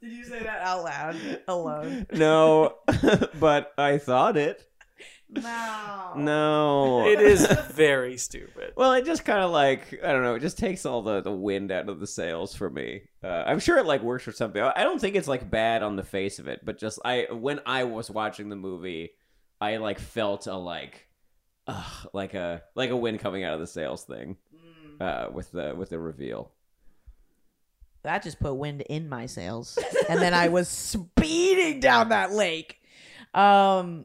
Did 0.00 0.12
you 0.12 0.24
say 0.24 0.42
that 0.42 0.60
out 0.60 0.84
loud 0.84 1.16
alone? 1.48 2.06
no. 2.12 2.74
but 3.40 3.72
I 3.78 3.98
thought 3.98 4.36
it. 4.36 4.68
No. 5.42 6.12
No. 6.16 7.06
It 7.06 7.20
is 7.20 7.46
very 7.72 8.16
stupid. 8.16 8.72
Well, 8.76 8.92
it 8.92 9.04
just 9.04 9.24
kind 9.24 9.40
of 9.40 9.50
like 9.50 10.00
I 10.04 10.12
don't 10.12 10.22
know. 10.22 10.34
It 10.34 10.40
just 10.40 10.58
takes 10.58 10.86
all 10.86 11.02
the, 11.02 11.20
the 11.20 11.32
wind 11.32 11.72
out 11.72 11.88
of 11.88 12.00
the 12.00 12.06
sails 12.06 12.54
for 12.54 12.70
me. 12.70 13.02
Uh, 13.22 13.44
I'm 13.46 13.60
sure 13.60 13.78
it 13.78 13.86
like 13.86 14.02
works 14.02 14.24
for 14.24 14.32
something. 14.32 14.62
I 14.62 14.82
don't 14.84 15.00
think 15.00 15.16
it's 15.16 15.28
like 15.28 15.50
bad 15.50 15.82
on 15.82 15.96
the 15.96 16.02
face 16.02 16.38
of 16.38 16.48
it, 16.48 16.60
but 16.64 16.78
just 16.78 16.98
I 17.04 17.26
when 17.30 17.60
I 17.66 17.84
was 17.84 18.10
watching 18.10 18.48
the 18.48 18.56
movie, 18.56 19.10
I 19.60 19.76
like 19.78 19.98
felt 19.98 20.46
a 20.46 20.56
like, 20.56 21.06
ugh, 21.66 22.08
like 22.12 22.34
a 22.34 22.62
like 22.74 22.90
a 22.90 22.96
wind 22.96 23.20
coming 23.20 23.44
out 23.44 23.54
of 23.54 23.60
the 23.60 23.66
sails 23.66 24.04
thing, 24.04 24.36
uh, 25.00 25.28
with 25.32 25.50
the 25.52 25.74
with 25.76 25.90
the 25.90 25.98
reveal. 25.98 26.52
That 28.02 28.22
just 28.22 28.38
put 28.38 28.54
wind 28.54 28.82
in 28.82 29.08
my 29.08 29.24
sails. 29.26 29.78
and 30.08 30.20
then 30.20 30.34
I 30.34 30.48
was 30.48 30.68
speeding 31.24 31.80
down 31.80 32.10
that 32.10 32.32
lake. 32.32 32.78
Um, 33.32 34.04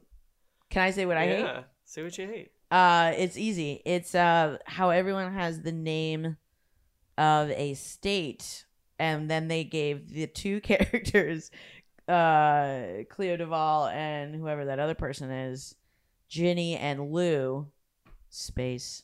can 0.70 0.82
I 0.84 0.92
say 0.92 1.06
what 1.06 1.18
I 1.18 1.26
hate? 1.28 1.40
yeah. 1.40 1.64
See 1.86 2.04
what 2.04 2.18
you 2.18 2.28
hate. 2.28 2.52
Uh, 2.72 3.14
it's 3.18 3.36
easy. 3.38 3.82
It's 3.86 4.14
uh 4.14 4.58
how 4.66 4.92
everyone 4.92 5.34
has 5.34 5.62
the 5.62 5.72
name 5.72 6.38
of 7.18 7.50
a 7.52 7.74
state, 7.74 8.66
and 9.00 9.30
then 9.30 9.48
they 9.48 9.64
gave 9.64 10.14
the 10.14 10.28
two 10.28 10.62
characters, 10.70 11.50
uh, 12.08 13.04
Clea 13.10 13.38
DuVall 13.38 13.92
and 13.94 14.36
whoever 14.36 14.66
that 14.66 14.80
other 14.80 14.94
person 14.96 15.30
is, 15.32 15.76
Ginny 16.30 16.78
and 16.78 17.12
Lou, 17.12 17.68
space, 18.30 19.04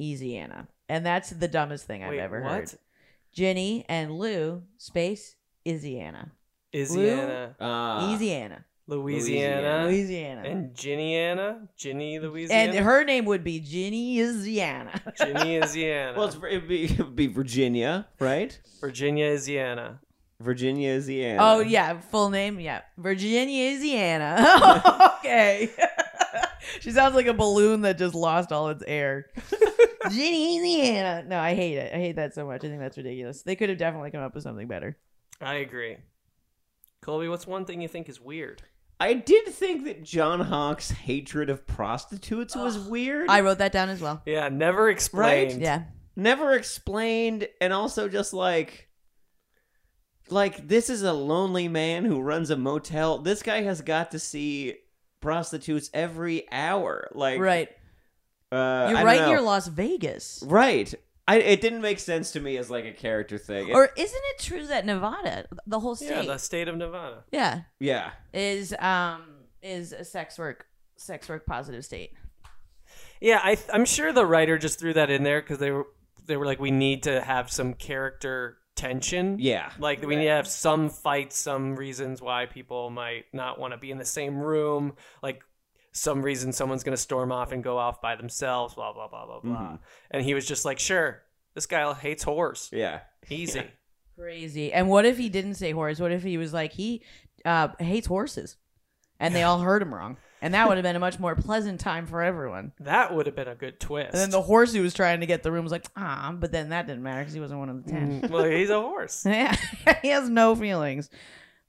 Easiana, 0.00 0.66
and 0.88 1.04
that's 1.04 1.30
the 1.30 1.46
dumbest 1.48 1.86
thing 1.86 2.02
I've 2.02 2.10
Wait, 2.10 2.20
ever 2.20 2.40
what? 2.42 2.52
heard. 2.52 2.70
Ginny 3.32 3.84
and 3.88 4.12
Lou, 4.18 4.62
space, 4.78 5.36
Isiana, 5.66 6.30
Isiana, 6.72 7.54
Uh, 7.60 8.06
Louisiana, 8.06 8.64
Louisiana, 8.86 9.86
Louisiana, 9.86 10.42
and 10.44 10.74
Ginnyana, 10.74 11.68
Ginny, 11.74 12.18
Louisiana, 12.18 12.72
and 12.72 12.84
her 12.84 13.02
name 13.02 13.24
would 13.24 13.42
be 13.42 13.58
Ginny 13.58 14.18
Isiana. 14.18 15.00
Ginny, 15.16 15.58
Isiana. 15.60 16.14
well, 16.14 16.26
it's, 16.26 16.36
it'd, 16.36 16.68
be, 16.68 16.84
it'd 16.84 17.16
be 17.16 17.26
Virginia, 17.28 18.06
right? 18.20 18.58
Virginia, 18.82 19.34
Isiana. 19.34 20.00
Virginia, 20.38 20.98
Isiana. 20.98 21.36
Oh 21.40 21.60
yeah, 21.60 21.98
full 21.98 22.28
name, 22.28 22.60
yeah, 22.60 22.82
Virginia, 22.98 23.72
Isiana. 23.72 25.14
okay, 25.18 25.70
she 26.80 26.90
sounds 26.90 27.14
like 27.14 27.26
a 27.26 27.34
balloon 27.34 27.80
that 27.82 27.96
just 27.96 28.14
lost 28.14 28.52
all 28.52 28.68
its 28.68 28.84
air. 28.86 29.30
Virginia, 30.02 30.60
Isiana. 30.60 31.26
No, 31.26 31.40
I 31.40 31.54
hate 31.54 31.78
it. 31.78 31.94
I 31.94 31.96
hate 31.96 32.16
that 32.16 32.34
so 32.34 32.46
much. 32.46 32.62
I 32.64 32.68
think 32.68 32.80
that's 32.80 32.98
ridiculous. 32.98 33.42
They 33.42 33.56
could 33.56 33.70
have 33.70 33.78
definitely 33.78 34.10
come 34.10 34.20
up 34.20 34.34
with 34.34 34.42
something 34.42 34.68
better. 34.68 34.98
I 35.40 35.54
agree. 35.54 35.96
Colby, 37.00 37.28
what's 37.28 37.46
one 37.46 37.64
thing 37.64 37.80
you 37.80 37.88
think 37.88 38.10
is 38.10 38.20
weird? 38.20 38.62
I 39.00 39.14
did 39.14 39.46
think 39.48 39.84
that 39.84 40.02
John 40.04 40.40
Hawkes' 40.40 40.90
hatred 40.90 41.50
of 41.50 41.66
prostitutes 41.66 42.54
was 42.54 42.78
weird. 42.78 43.28
I 43.28 43.40
wrote 43.40 43.58
that 43.58 43.72
down 43.72 43.88
as 43.88 44.00
well. 44.00 44.22
Yeah, 44.24 44.48
never 44.48 44.88
explained. 44.88 45.60
Yeah. 45.60 45.84
Never 46.16 46.52
explained, 46.52 47.48
and 47.60 47.72
also 47.72 48.08
just 48.08 48.32
like, 48.32 48.88
like 50.30 50.68
this 50.68 50.88
is 50.88 51.02
a 51.02 51.12
lonely 51.12 51.66
man 51.66 52.04
who 52.04 52.20
runs 52.20 52.50
a 52.50 52.56
motel. 52.56 53.18
This 53.18 53.42
guy 53.42 53.62
has 53.62 53.80
got 53.80 54.12
to 54.12 54.18
see 54.20 54.76
prostitutes 55.20 55.90
every 55.92 56.50
hour. 56.52 57.08
Like, 57.14 57.40
Right. 57.40 57.68
Uh, 58.52 58.56
I 58.56 58.90
You're 58.90 59.04
right 59.04 59.20
know. 59.22 59.28
near 59.30 59.40
Las 59.40 59.66
Vegas. 59.66 60.44
Right. 60.46 60.94
I, 61.26 61.36
it 61.36 61.60
didn't 61.62 61.80
make 61.80 61.98
sense 61.98 62.32
to 62.32 62.40
me 62.40 62.56
as 62.58 62.70
like 62.70 62.84
a 62.84 62.92
character 62.92 63.38
thing. 63.38 63.68
It- 63.68 63.74
Or 63.74 63.90
isn't 63.96 64.22
it 64.36 64.42
true 64.42 64.66
that 64.66 64.84
Nevada, 64.84 65.46
the 65.66 65.80
whole 65.80 65.94
state, 65.96 66.10
Yeah, 66.10 66.18
state, 66.18 66.26
the 66.28 66.38
state 66.38 66.68
of 66.68 66.76
Nevada. 66.76 67.24
yeah, 67.32 67.62
yeah. 67.80 68.10
is 68.32 68.74
um 68.78 69.22
is 69.62 69.92
a 69.92 70.04
sex 70.04 70.38
work 70.38 70.66
sex 70.96 71.28
work 71.28 71.46
positive 71.46 71.84
state. 71.84 72.12
Yeah, 73.20 73.40
I, 73.42 73.56
I'm 73.72 73.86
sure 73.86 74.12
the 74.12 74.26
writer 74.26 74.58
just 74.58 74.78
threw 74.78 74.92
that 74.94 75.08
in 75.10 75.22
there 75.22 75.40
because 75.40 75.58
they 75.58 75.70
were 75.70 75.86
they 76.26 76.36
were 76.36 76.46
like, 76.46 76.60
we 76.60 76.70
need 76.70 77.04
to 77.04 77.20
have 77.22 77.50
some 77.50 77.74
character 77.74 78.58
tension. 78.76 79.38
Yeah. 79.38 79.70
Like 79.78 80.02
we 80.02 80.16
need 80.16 80.24
to 80.24 80.30
have 80.30 80.48
some 80.48 80.90
fights, 80.90 81.38
some 81.38 81.76
reasons 81.76 82.20
why 82.20 82.46
people 82.46 82.90
might 82.90 83.24
not 83.32 83.58
want 83.58 83.72
to 83.72 83.78
be 83.78 83.90
in 83.90 83.98
the 83.98 84.04
same 84.04 84.38
room. 84.38 84.94
Like 85.22 85.42
some 85.94 86.22
reason 86.22 86.52
someone's 86.52 86.82
going 86.82 86.96
to 86.96 87.00
storm 87.00 87.32
off 87.32 87.52
and 87.52 87.62
go 87.62 87.78
off 87.78 88.02
by 88.02 88.16
themselves. 88.16 88.74
Blah 88.74 88.92
blah 88.92 89.08
blah 89.08 89.26
blah 89.26 89.40
blah. 89.40 89.56
Mhm. 89.56 89.78
And 90.10 90.24
he 90.24 90.34
was 90.34 90.46
just 90.46 90.64
like, 90.64 90.78
sure, 90.78 91.22
this 91.54 91.66
guy 91.66 91.92
hates 91.94 92.24
whores. 92.24 92.70
Yeah. 92.72 93.00
Easy. 93.30 93.62
Crazy. 94.18 94.72
And 94.72 94.88
what 94.88 95.06
if 95.06 95.16
he 95.16 95.28
didn't 95.28 95.54
say 95.54 95.72
horse? 95.72 96.00
What 96.00 96.12
if 96.12 96.22
he 96.22 96.36
was 96.36 96.52
like 96.52 96.72
he 96.72 97.02
uh, 97.44 97.68
hates 97.78 98.06
horses, 98.06 98.56
and 99.20 99.34
they 99.34 99.42
all 99.42 99.60
heard 99.60 99.82
him 99.82 99.94
wrong, 99.94 100.16
and 100.42 100.54
that 100.54 100.68
would 100.68 100.76
have 100.76 100.82
been 100.84 100.96
a 100.96 101.00
much 101.00 101.18
more 101.18 101.34
pleasant 101.34 101.80
time 101.80 102.06
for 102.06 102.22
everyone. 102.22 102.72
That 102.80 103.14
would 103.14 103.26
have 103.26 103.36
been 103.36 103.48
a 103.48 103.54
good 103.54 103.80
twist. 103.80 104.10
And 104.12 104.20
then 104.20 104.30
the 104.30 104.42
horse 104.42 104.72
who 104.72 104.82
was 104.82 104.94
trying 104.94 105.20
to 105.20 105.26
get 105.26 105.42
the 105.42 105.52
room 105.52 105.64
was 105.64 105.72
like, 105.72 105.86
ah, 105.96 106.34
but 106.38 106.52
then 106.52 106.70
that 106.70 106.86
didn't 106.86 107.02
matter 107.02 107.20
because 107.20 107.34
he 107.34 107.40
wasn't 107.40 107.60
one 107.60 107.68
of 107.68 107.84
the 107.84 107.90
ten. 107.90 108.22
Mm, 108.22 108.30
well, 108.30 108.44
he's 108.44 108.70
a 108.70 108.80
horse. 108.80 109.24
yeah, 109.28 109.56
he 110.02 110.08
has 110.08 110.28
no 110.28 110.54
feelings. 110.54 111.10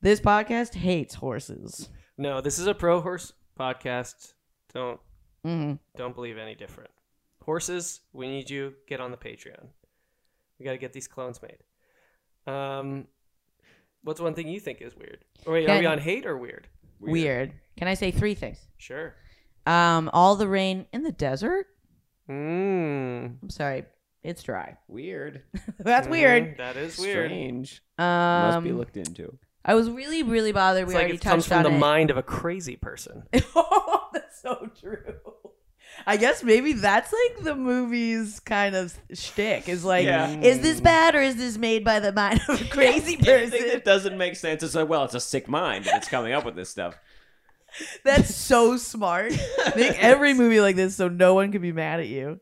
This 0.02 0.20
podcast 0.20 0.76
hates 0.76 1.16
horses. 1.16 1.90
No, 2.18 2.42
this 2.42 2.60
is 2.60 2.68
a 2.68 2.76
pro 2.76 3.02
horse 3.02 3.34
podcast. 3.60 4.34
Don't 4.74 5.00
Mhm. 5.46 5.80
don't 5.96 6.16
believe 6.16 6.38
any 6.38 6.56
different. 6.56 6.92
Horses, 7.44 8.02
we 8.14 8.28
need 8.28 8.50
you. 8.50 8.74
Get 8.88 9.00
on 9.00 9.12
the 9.12 9.18
Patreon. 9.18 9.68
We 10.60 10.66
got 10.66 10.72
to 10.72 10.78
get 10.78 10.94
these 10.94 11.08
clones 11.08 11.40
made. 11.42 11.60
Um, 12.52 13.08
what's 14.04 14.20
one 14.20 14.34
thing 14.34 14.48
you 14.48 14.60
think 14.60 14.82
is 14.82 14.96
weird? 14.96 15.24
Or 15.46 15.54
wait, 15.54 15.64
are 15.66 15.68
Can- 15.68 15.80
we 15.80 15.86
on 15.86 16.00
hate 16.00 16.26
or 16.26 16.38
weird? 16.38 16.68
Weird. 17.00 17.54
Can 17.78 17.88
I 17.88 17.94
say 17.94 18.10
three 18.12 18.34
things? 18.36 18.66
Sure. 18.78 19.14
Um, 19.68 20.10
all 20.14 20.36
the 20.36 20.48
rain 20.48 20.88
in 20.94 21.04
the 21.04 21.12
desert. 21.12 21.68
Mm. 22.30 23.38
I'm 23.44 23.50
sorry, 23.50 23.84
it's 24.24 24.42
dry. 24.44 24.78
Weird. 24.88 25.44
That's 25.80 26.08
weird. 26.08 26.56
Mm, 26.56 26.58
That 26.58 26.78
is 26.78 26.98
weird. 26.98 27.28
Strange. 27.30 27.84
Um, 27.98 28.06
Must 28.08 28.64
be 28.64 28.72
looked 28.72 28.98
into. 28.98 29.38
I 29.66 29.74
was 29.74 29.90
really, 29.90 30.22
really 30.24 30.52
bothered. 30.52 30.84
It's 30.84 30.90
we 30.90 30.94
like 30.94 31.02
already 31.06 31.16
it 31.16 31.22
comes 31.22 31.48
from 31.48 31.58
on 31.58 31.64
the 31.64 31.72
it. 31.72 31.80
mind 31.80 32.12
of 32.12 32.18
a 32.18 32.24
crazy 32.24 32.76
person. 32.76 33.24
oh, 33.56 34.10
that's 34.14 34.40
so 34.42 34.70
true. 34.80 35.16
I 36.06 36.18
guess 36.18 36.44
maybe 36.44 36.74
that's 36.74 37.12
like 37.12 37.44
the 37.44 37.56
movie's 37.56 38.40
kind 38.42 38.76
of 38.76 38.94
shtick. 39.14 39.68
Is 39.68 39.84
like, 39.84 40.06
Yeah. 40.06 40.30
is 40.40 40.60
this 40.60 40.82
bad 40.82 41.16
or 41.16 41.22
is 41.22 41.38
this 41.38 41.58
made 41.58 41.84
by 41.84 42.00
the 42.00 42.12
mind 42.12 42.42
of 42.48 42.62
a 42.62 42.66
crazy 42.70 43.14
Anything 43.16 43.26
person? 43.26 43.68
that 43.70 43.86
doesn't 43.86 44.18
make 44.18 44.36
sense 44.36 44.62
is 44.62 44.76
like, 44.76 44.88
well, 44.90 45.06
it's 45.06 45.16
a 45.16 45.20
sick 45.20 45.48
mind 45.48 45.86
that's 45.86 46.08
coming 46.10 46.34
up 46.34 46.46
with 46.46 46.56
this 46.56 46.70
stuff. 46.70 46.96
That's 48.04 48.34
so 48.34 48.78
smart. 48.78 49.32
Make 49.76 50.02
every 50.02 50.34
movie 50.34 50.62
like 50.62 50.76
this 50.76 50.96
so 50.96 51.08
no 51.10 51.34
one 51.34 51.52
can 51.52 51.62
be 51.62 51.72
mad 51.74 52.00
at 52.00 52.08
you. 52.08 52.40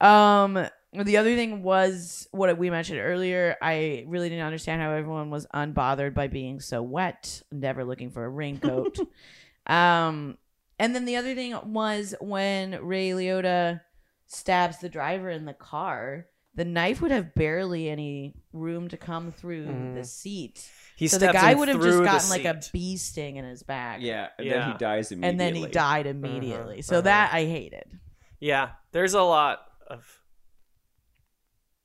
Um, 0.00 0.68
the 0.92 1.18
other 1.18 1.34
thing 1.36 1.62
was 1.62 2.28
what 2.30 2.56
we 2.56 2.70
mentioned 2.70 3.00
earlier. 3.00 3.56
I 3.60 4.04
really 4.06 4.28
didn't 4.28 4.44
understand 4.46 4.80
how 4.80 4.90
everyone 4.90 5.30
was 5.30 5.46
unbothered 5.54 6.14
by 6.14 6.28
being 6.28 6.60
so 6.60 6.82
wet, 6.82 7.42
never 7.52 7.84
looking 7.84 8.10
for 8.10 8.24
a 8.24 8.28
raincoat. 8.28 8.98
um, 9.66 10.38
and 10.78 10.94
then 10.94 11.04
the 11.04 11.16
other 11.16 11.34
thing 11.34 11.56
was 11.72 12.14
when 12.20 12.78
Ray 12.82 13.10
Liotta 13.10 13.80
stabs 14.26 14.78
the 14.78 14.88
driver 14.88 15.28
in 15.30 15.44
the 15.44 15.54
car, 15.54 16.26
the 16.54 16.64
knife 16.64 17.00
would 17.02 17.10
have 17.10 17.34
barely 17.34 17.88
any 17.88 18.34
room 18.52 18.88
to 18.88 18.96
come 18.96 19.30
through 19.30 19.66
Mhm. 19.66 19.94
the 19.94 20.04
seat. 20.04 20.68
He 20.96 21.06
so 21.06 21.18
the 21.18 21.32
guy 21.32 21.54
would 21.54 21.68
have 21.68 21.80
just 21.80 22.02
gotten 22.02 22.30
like 22.30 22.44
a 22.44 22.60
bee 22.72 22.96
sting 22.96 23.36
in 23.36 23.44
his 23.44 23.62
back. 23.62 24.00
Yeah, 24.00 24.28
and 24.38 24.46
Yeah. 24.46 24.52
then 24.54 24.72
he 24.72 24.78
dies 24.78 25.12
immediately. 25.12 25.30
And 25.30 25.40
then 25.40 25.54
he 25.54 25.66
died 25.68 26.06
immediately. 26.06 26.74
Uh-huh, 26.76 26.82
so 26.82 26.94
uh-huh. 26.96 27.02
that 27.02 27.34
I 27.34 27.44
hated. 27.44 27.98
Yeah, 28.40 28.70
there's 28.92 29.14
a 29.14 29.22
lot 29.22 29.60
of 29.86 30.20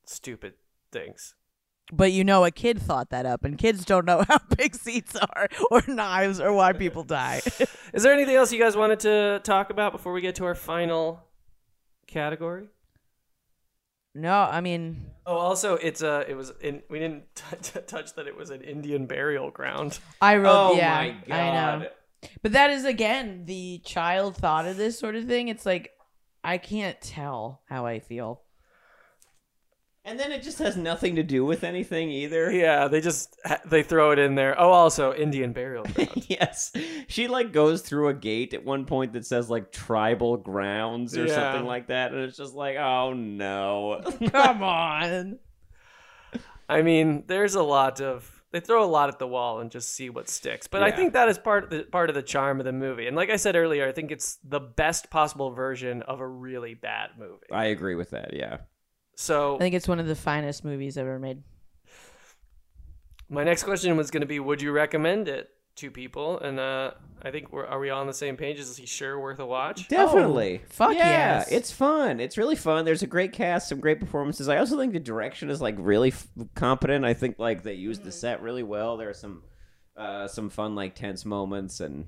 stupid 0.06 0.54
things. 0.92 1.36
But 1.92 2.12
you 2.14 2.24
know, 2.24 2.46
a 2.46 2.52
kid 2.52 2.82
thought 2.82 3.10
that 3.10 3.26
up, 3.26 3.44
and 3.44 3.58
kids 3.58 3.84
don't 3.86 4.06
know 4.06 4.24
how 4.28 4.40
big 4.58 4.74
seats 4.76 5.16
are, 5.16 5.48
or 5.70 5.84
knives, 5.88 6.40
or 6.40 6.54
why 6.54 6.74
people 6.74 7.04
die. 7.04 7.42
Is 7.94 8.04
there 8.04 8.14
anything 8.14 8.36
else 8.36 8.52
you 8.54 8.60
guys 8.60 8.76
wanted 8.78 9.02
to 9.02 9.42
talk 9.44 9.70
about 9.70 9.92
before 9.92 10.14
we 10.14 10.22
get 10.22 10.36
to 10.36 10.46
our 10.46 10.56
final 10.56 11.22
category? 12.08 12.68
no, 14.16 14.32
I 14.34 14.62
mean, 14.62 15.08
Oh, 15.26 15.38
also, 15.38 15.76
it's 15.76 16.02
a. 16.02 16.26
It 16.30 16.36
was. 16.36 16.52
In, 16.62 16.82
we 16.90 17.00
didn't 17.00 17.24
t- 17.36 17.44
t- 17.62 17.80
touch 17.88 18.14
that 18.16 18.28
it 18.28 18.36
was 18.38 18.50
an 18.50 18.62
Indian 18.62 19.06
burial 19.06 19.52
ground. 19.52 20.00
I 20.22 20.38
wrote, 20.38 20.52
Oh 20.54 20.76
yeah, 20.76 21.14
my 21.30 21.36
I 21.36 21.50
know. 21.50 21.80
God. 21.86 21.90
But 22.42 22.52
that 22.54 22.70
is 22.72 22.86
again 22.86 23.44
the 23.46 23.82
child 23.86 24.36
thought 24.38 24.66
of 24.66 24.78
this 24.78 24.98
sort 25.00 25.16
of 25.16 25.26
thing. 25.26 25.48
It's 25.50 25.66
like 25.66 25.92
I 26.44 26.58
can't 26.58 27.00
tell 27.02 27.62
how 27.70 27.86
I 27.86 28.00
feel. 28.00 28.42
And 30.06 30.20
then 30.20 30.34
it 30.34 30.44
just 30.44 30.60
has 30.60 30.76
nothing 30.76 31.16
to 31.16 31.24
do 31.24 31.46
with 31.46 31.64
anything 31.64 32.10
either. 32.10 32.52
Yeah, 32.64 32.88
they 32.90 33.00
just 33.02 33.40
they 33.66 33.84
throw 33.84 34.12
it 34.12 34.20
in 34.20 34.36
there. 34.36 34.60
Oh, 34.60 34.70
also 34.72 35.14
Indian 35.14 35.54
burial 35.54 35.86
ground. 35.86 36.26
yes. 36.30 36.74
She 37.08 37.28
like 37.28 37.54
goes 37.54 37.82
through 37.82 38.10
a 38.10 38.14
gate 38.14 38.54
at 38.54 38.66
one 38.66 38.86
point 38.86 39.14
that 39.14 39.26
says 39.26 39.50
like 39.50 39.72
tribal 39.72 40.36
grounds 40.38 41.18
or 41.18 41.26
Yeah. 41.26 41.36
something 41.36 41.66
like 41.66 41.88
that. 41.88 42.12
And 42.12 42.22
it's 42.22 42.38
just 42.38 42.54
like, 42.54 42.76
oh 42.76 43.14
no. 43.14 44.02
Come 44.32 44.62
on. 44.62 45.40
I 46.68 46.82
mean, 46.82 47.24
there's 47.28 47.56
a 47.56 47.64
lot 47.64 48.02
of 48.02 48.30
they 48.52 48.60
throw 48.60 48.84
a 48.84 48.86
lot 48.86 49.10
at 49.10 49.18
the 49.20 49.28
wall 49.28 49.62
and 49.62 49.72
just 49.72 49.90
see 49.96 50.10
what 50.12 50.30
sticks. 50.30 50.68
But 50.68 50.84
I 50.84 50.92
think 50.92 51.14
that 51.14 51.28
is 51.28 51.38
part 51.40 51.64
of 51.66 51.70
the 51.72 51.84
part 51.84 52.10
of 52.10 52.16
the 52.16 52.22
charm 52.22 52.60
of 52.60 52.66
the 52.66 52.72
movie. 52.74 53.08
And 53.08 53.16
like 53.16 53.30
I 53.30 53.36
said 53.38 53.56
earlier, 53.56 53.88
I 53.88 53.92
think 53.92 54.12
it's 54.12 54.38
the 54.44 54.60
best 54.60 55.10
possible 55.10 55.52
version 55.52 56.02
of 56.04 56.20
a 56.20 56.28
really 56.28 56.74
bad 56.76 57.12
movie. 57.18 57.48
I 57.52 57.66
agree 57.66 57.96
with 57.96 58.12
that, 58.12 58.34
yeah. 58.34 58.58
So 59.16 59.56
I 59.56 59.60
think 59.60 59.76
it's 59.76 59.88
one 59.88 60.00
of 60.00 60.08
the 60.08 60.16
finest 60.16 60.66
movies 60.66 60.98
ever 60.98 61.20
made. 61.20 61.44
my 63.30 63.44
next 63.44 63.64
question 63.64 63.96
was 63.98 64.12
going 64.12 64.22
to 64.22 64.28
be, 64.28 64.40
would 64.40 64.62
you 64.62 64.72
recommend 64.72 65.28
it 65.28 65.50
to 65.78 65.90
people? 65.90 66.40
And 66.40 66.60
uh, 66.60 66.92
I 67.22 67.32
think 67.32 67.52
we're 67.52 67.66
are 67.66 67.80
we 67.80 67.90
all 67.90 68.02
on 68.02 68.08
the 68.08 68.14
same 68.14 68.38
page? 68.38 68.60
Is 68.60 68.76
he 68.78 68.86
sure 68.86 69.20
worth 69.20 69.40
a 69.40 69.46
watch? 69.46 69.88
Definitely. 69.88 70.62
Oh, 70.64 70.68
fuck 70.70 70.96
yeah, 70.96 71.38
yes. 71.40 71.52
It's 71.52 71.72
fun. 71.72 72.20
It's 72.20 72.38
really 72.38 72.56
fun. 72.56 72.86
There's 72.86 73.04
a 73.04 73.08
great 73.08 73.34
cast, 73.34 73.70
some 73.70 73.80
great 73.80 74.00
performances. 74.00 74.50
I 74.50 74.58
also 74.58 74.78
think 74.78 74.94
the 74.94 75.00
direction 75.00 75.50
is 75.50 75.62
like 75.62 75.76
really 75.78 76.10
f- 76.12 76.28
competent. 76.56 77.06
I 77.06 77.14
think 77.14 77.40
like 77.40 77.64
they 77.64 77.74
used 77.74 78.04
the 78.04 78.12
set 78.12 78.42
really 78.42 78.64
well. 78.64 78.98
There 78.98 79.10
are 79.10 79.14
some 79.14 79.44
uh 79.96 80.28
some 80.28 80.50
fun 80.50 80.76
like 80.76 80.96
tense 80.96 81.24
moments 81.24 81.80
and 81.80 82.08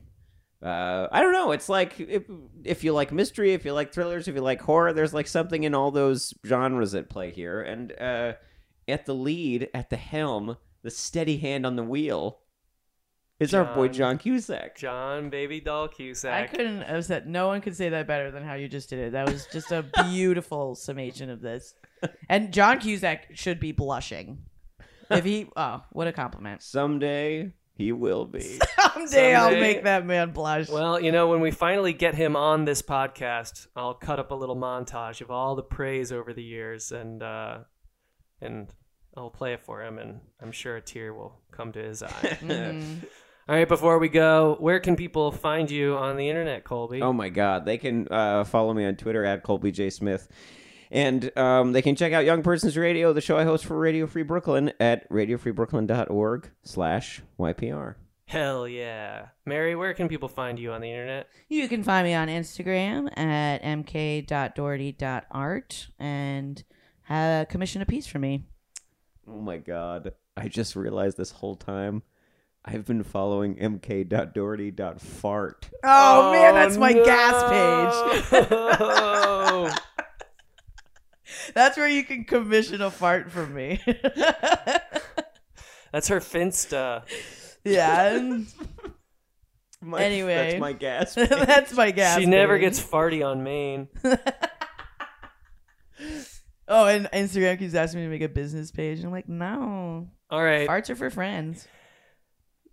uh, 0.66 1.08
I 1.12 1.22
don't 1.22 1.32
know. 1.32 1.52
It's 1.52 1.70
like 1.70 2.00
if, 2.00 2.24
if 2.64 2.84
you 2.84 2.92
like 2.92 3.12
mystery, 3.12 3.54
if 3.54 3.66
you 3.66 3.74
like 3.74 3.94
thrillers, 3.94 4.28
if 4.28 4.34
you 4.34 4.42
like 4.42 4.62
horror, 4.62 4.94
there's 4.94 5.14
like 5.14 5.28
something 5.28 5.64
in 5.64 5.76
all 5.76 5.92
those 5.92 6.34
genres 6.46 6.96
at 6.96 7.08
play 7.08 7.30
here. 7.30 7.62
And 7.62 7.94
uh, 8.02 8.34
at 8.88 9.06
the 9.06 9.14
lead, 9.14 9.70
at 9.76 9.92
the 9.92 9.98
helm, 9.98 10.58
the 10.82 10.90
steady 10.90 11.38
hand 11.38 11.68
on 11.68 11.76
the 11.76 11.84
wheel, 11.84 12.40
is 13.40 13.54
our 13.54 13.66
boy 13.76 13.90
John 13.90 14.18
Cusack. 14.18 14.76
John 14.76 15.30
Baby 15.30 15.60
Doll 15.60 15.88
Cusack. 15.88 16.34
I 16.34 16.48
couldn't 16.48 16.82
have 16.82 17.06
said 17.06 17.28
no 17.28 17.48
one 17.48 17.62
could 17.62 17.76
say 17.76 17.90
that 17.90 18.08
better 18.08 18.32
than 18.32 18.44
how 18.44 18.56
you 18.56 18.68
just 18.68 18.90
did 18.90 19.00
it. 19.00 19.12
That 19.12 19.30
was 19.30 19.46
just 19.52 19.72
a 19.72 19.84
beautiful 20.10 20.74
summation 20.74 21.30
of 21.30 21.42
this. 21.42 21.76
And 22.28 22.52
John 22.52 22.80
Cusack 22.80 23.36
should 23.36 23.60
be 23.60 23.72
blushing. 23.72 24.40
If 25.12 25.26
he 25.26 25.48
oh, 25.56 25.84
what 25.92 26.08
a 26.08 26.12
compliment. 26.12 26.64
Someday 26.64 27.52
he 27.76 27.92
will 27.92 28.26
be. 28.26 28.42
Someday, 28.94 29.36
I'll 29.36 29.50
Someday- 29.50 29.60
make 29.62 29.84
that 29.84 30.06
man 30.06 30.32
blush. 30.32 30.70
Well, 30.70 31.00
you 31.00 31.12
know, 31.12 31.28
when 31.28 31.42
we 31.42 31.52
finally 31.52 31.94
get 31.94 32.16
him 32.16 32.36
on 32.36 32.66
this 32.66 32.82
podcast, 32.82 33.68
I'll 33.76 33.94
cut 33.94 34.20
up 34.20 34.32
a 34.32 34.36
little 34.36 34.56
montage 34.56 35.22
of 35.22 35.30
all 35.30 35.56
the 35.56 35.64
praise 35.64 36.12
over 36.12 36.34
the 36.34 36.44
years, 36.44 36.92
and 36.92 37.22
uh, 37.22 37.60
and 38.42 38.68
I'll 39.18 39.30
play 39.30 39.54
it 39.54 39.62
for 39.62 39.84
him, 39.84 39.98
and 40.00 40.20
I'm 40.42 40.52
sure 40.52 40.76
a 40.78 40.82
tear 40.82 41.14
will 41.14 41.40
come 41.52 41.72
to 41.74 41.80
his 41.84 42.02
eye. 42.04 42.10
Mhm. 42.42 43.04
All 43.48 43.56
right, 43.56 43.68
before 43.68 44.00
we 44.00 44.10
go, 44.10 44.56
where 44.60 44.80
can 44.80 44.96
people 44.96 45.32
find 45.32 45.70
you 45.70 45.96
on 45.96 46.18
the 46.18 46.28
internet, 46.30 46.64
Colby? 46.64 47.04
Oh 47.04 47.14
my 47.14 47.30
God! 47.30 47.64
They 47.64 47.78
can 47.78 48.08
uh, 48.10 48.44
follow 48.44 48.74
me 48.74 48.86
on 48.86 48.96
Twitter 48.96 49.24
at 49.24 49.44
Colby 49.44 49.72
J 49.72 49.92
Smith, 49.92 50.28
and 50.92 51.36
um, 51.38 51.72
they 51.74 51.82
can 51.82 51.96
check 51.96 52.14
out 52.14 52.26
Young 52.26 52.44
Persons 52.44 52.78
Radio, 52.78 53.12
the 53.14 53.22
show 53.22 53.38
I 53.38 53.44
host 53.44 53.66
for 53.66 53.76
Radio 53.78 54.06
Free 54.08 54.24
Brooklyn 54.24 54.72
at 54.80 55.08
radiofreebrooklyn.org/slash 55.10 57.22
YPR. 57.40 57.96
Hell 58.28 58.68
yeah, 58.68 59.28
Mary. 59.46 59.76
Where 59.76 59.94
can 59.94 60.08
people 60.08 60.30
find 60.30 60.58
you 60.58 60.72
on 60.72 60.82
the 60.82 60.90
internet? 60.90 61.28
You 61.48 61.68
can 61.68 61.84
find 61.84 62.04
me 62.06 62.16
on 62.16 62.28
Instagram 62.28 63.16
at 63.18 63.62
mk.doherty.art 63.62 65.88
and 66.00 66.64
uh, 67.10 67.46
commission 67.46 67.84
a 67.84 67.86
piece 67.86 68.08
for 68.08 68.18
me. 68.20 68.46
Oh 69.28 69.42
my 69.42 69.58
God! 69.58 70.14
I 70.36 70.48
just 70.48 70.76
realized 70.76 71.18
this 71.18 71.32
whole 71.32 71.56
time 71.56 72.02
I've 72.68 72.86
been 72.86 73.04
following 73.04 73.58
mk.doherty.fart. 73.58 75.70
Oh, 75.84 76.32
man, 76.32 76.56
that's 76.56 76.78
my 76.78 76.94
no. 76.94 77.06
gas 77.06 77.44
page. 79.70 79.80
That's 81.54 81.78
where 81.78 81.88
you 81.88 82.04
can 82.04 82.24
commission 82.26 82.82
a 82.82 82.90
fart 82.92 83.32
from 83.32 83.54
me. 83.54 83.82
That's 85.92 86.08
her 86.10 86.20
Finsta. 86.20 87.04
yeah. 87.64 88.40
My- 89.82 90.02
anyway, 90.04 90.34
that's 90.52 90.60
my 90.60 90.74
gas. 90.74 91.14
that's 91.14 91.74
my 91.74 91.92
gas. 91.92 92.18
she 92.18 92.26
never 92.26 92.56
page. 92.56 92.62
gets 92.62 92.80
farty 92.84 93.24
on 93.24 93.44
Maine. 93.44 93.88
Oh, 96.68 96.88
and 96.88 97.08
Instagram 97.14 97.60
keeps 97.60 97.76
asking 97.76 98.00
me 98.00 98.06
to 98.08 98.10
make 98.10 98.24
a 98.24 98.30
business 98.30 98.72
page. 98.72 99.04
I'm 99.04 99.12
like, 99.12 99.30
no. 99.30 100.10
All 100.32 100.44
right. 100.44 100.68
Farts 100.68 100.90
are 100.90 100.96
for 100.96 101.12
friends. 101.12 101.68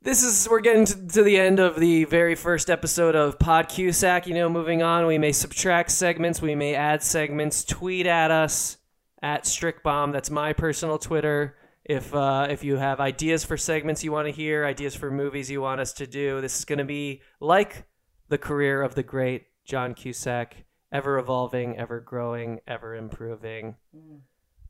This 0.04 0.24
is 0.24 0.48
we're 0.50 0.58
getting 0.58 0.84
to, 0.86 1.06
to 1.06 1.22
the 1.22 1.38
end 1.38 1.60
of 1.60 1.78
the 1.78 2.06
very 2.06 2.34
first 2.34 2.68
episode 2.68 3.14
of 3.14 3.38
Pod 3.38 3.68
Cusack. 3.68 4.26
You 4.26 4.34
know, 4.34 4.48
moving 4.48 4.82
on, 4.82 5.06
we 5.06 5.16
may 5.16 5.30
subtract 5.30 5.92
segments, 5.92 6.42
we 6.42 6.56
may 6.56 6.74
add 6.74 7.04
segments. 7.04 7.62
Tweet 7.62 8.08
at 8.08 8.32
us 8.32 8.78
at 9.22 9.44
Strickbomb. 9.44 10.12
That's 10.12 10.28
my 10.28 10.54
personal 10.54 10.98
Twitter. 10.98 11.56
If 11.84 12.12
uh, 12.12 12.48
if 12.50 12.64
you 12.64 12.78
have 12.78 12.98
ideas 12.98 13.44
for 13.44 13.56
segments 13.56 14.02
you 14.02 14.10
want 14.10 14.26
to 14.26 14.32
hear, 14.32 14.66
ideas 14.66 14.96
for 14.96 15.08
movies 15.08 15.48
you 15.48 15.60
want 15.60 15.80
us 15.80 15.92
to 15.94 16.06
do, 16.08 16.40
this 16.40 16.58
is 16.58 16.64
going 16.64 16.80
to 16.80 16.84
be 16.84 17.22
like 17.38 17.84
the 18.28 18.38
career 18.38 18.82
of 18.82 18.96
the 18.96 19.04
great 19.04 19.46
John 19.64 19.94
Cusack, 19.94 20.64
ever 20.90 21.16
evolving, 21.16 21.78
ever 21.78 22.00
growing, 22.00 22.58
ever 22.66 22.96
improving. 22.96 23.76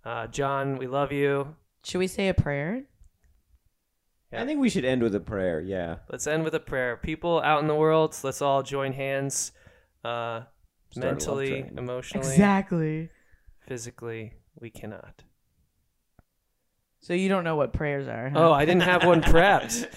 Uh, 0.04 0.26
John, 0.26 0.76
we 0.76 0.86
love 0.86 1.10
you. 1.10 1.56
Should 1.84 1.98
we 2.00 2.06
say 2.06 2.28
a 2.28 2.34
prayer? 2.34 2.84
I 4.32 4.46
think 4.46 4.60
we 4.60 4.70
should 4.70 4.84
end 4.84 5.02
with 5.02 5.14
a 5.14 5.20
prayer. 5.20 5.60
Yeah. 5.60 5.96
Let's 6.10 6.26
end 6.26 6.44
with 6.44 6.54
a 6.54 6.60
prayer. 6.60 6.96
People 6.96 7.40
out 7.42 7.60
in 7.60 7.66
the 7.68 7.74
world, 7.74 8.16
let's 8.22 8.40
all 8.40 8.62
join 8.62 8.92
hands 8.92 9.52
uh, 10.04 10.42
Start 10.90 10.94
a 10.94 11.00
love 11.00 11.02
mentally, 11.02 11.64
emotionally, 11.76 12.28
Exactly. 12.28 13.10
physically. 13.66 14.32
We 14.60 14.70
cannot. 14.70 15.22
So 17.00 17.14
you 17.14 17.28
don't 17.28 17.44
know 17.44 17.56
what 17.56 17.72
prayers 17.72 18.06
are. 18.08 18.30
huh? 18.30 18.38
Oh, 18.48 18.52
I 18.52 18.64
didn't 18.64 18.82
have 18.82 19.04
one 19.04 19.22
prepped. 19.22 19.88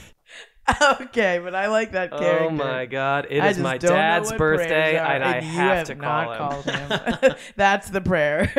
okay, 1.02 1.40
but 1.44 1.54
I 1.54 1.68
like 1.68 1.92
that 1.92 2.10
character. 2.12 2.46
Oh 2.46 2.50
my 2.50 2.86
God. 2.88 3.28
it 3.30 3.42
I 3.42 3.50
is 3.50 3.60
my 3.60 3.78
dad's 3.78 4.32
birthday, 4.34 4.98
are, 4.98 5.06
and 5.14 5.24
I 5.24 5.36
you 5.40 5.48
have 5.48 5.88
to 5.88 5.96
not 5.96 6.38
call 6.38 6.62
him. 6.62 6.92
him. 7.22 7.36
That's 7.56 7.90
the 7.90 8.02
prayer. 8.02 8.52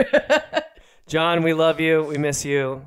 John, 1.08 1.42
we 1.42 1.54
love 1.54 1.80
you. 1.80 2.04
We 2.04 2.18
miss 2.18 2.44
you. 2.44 2.86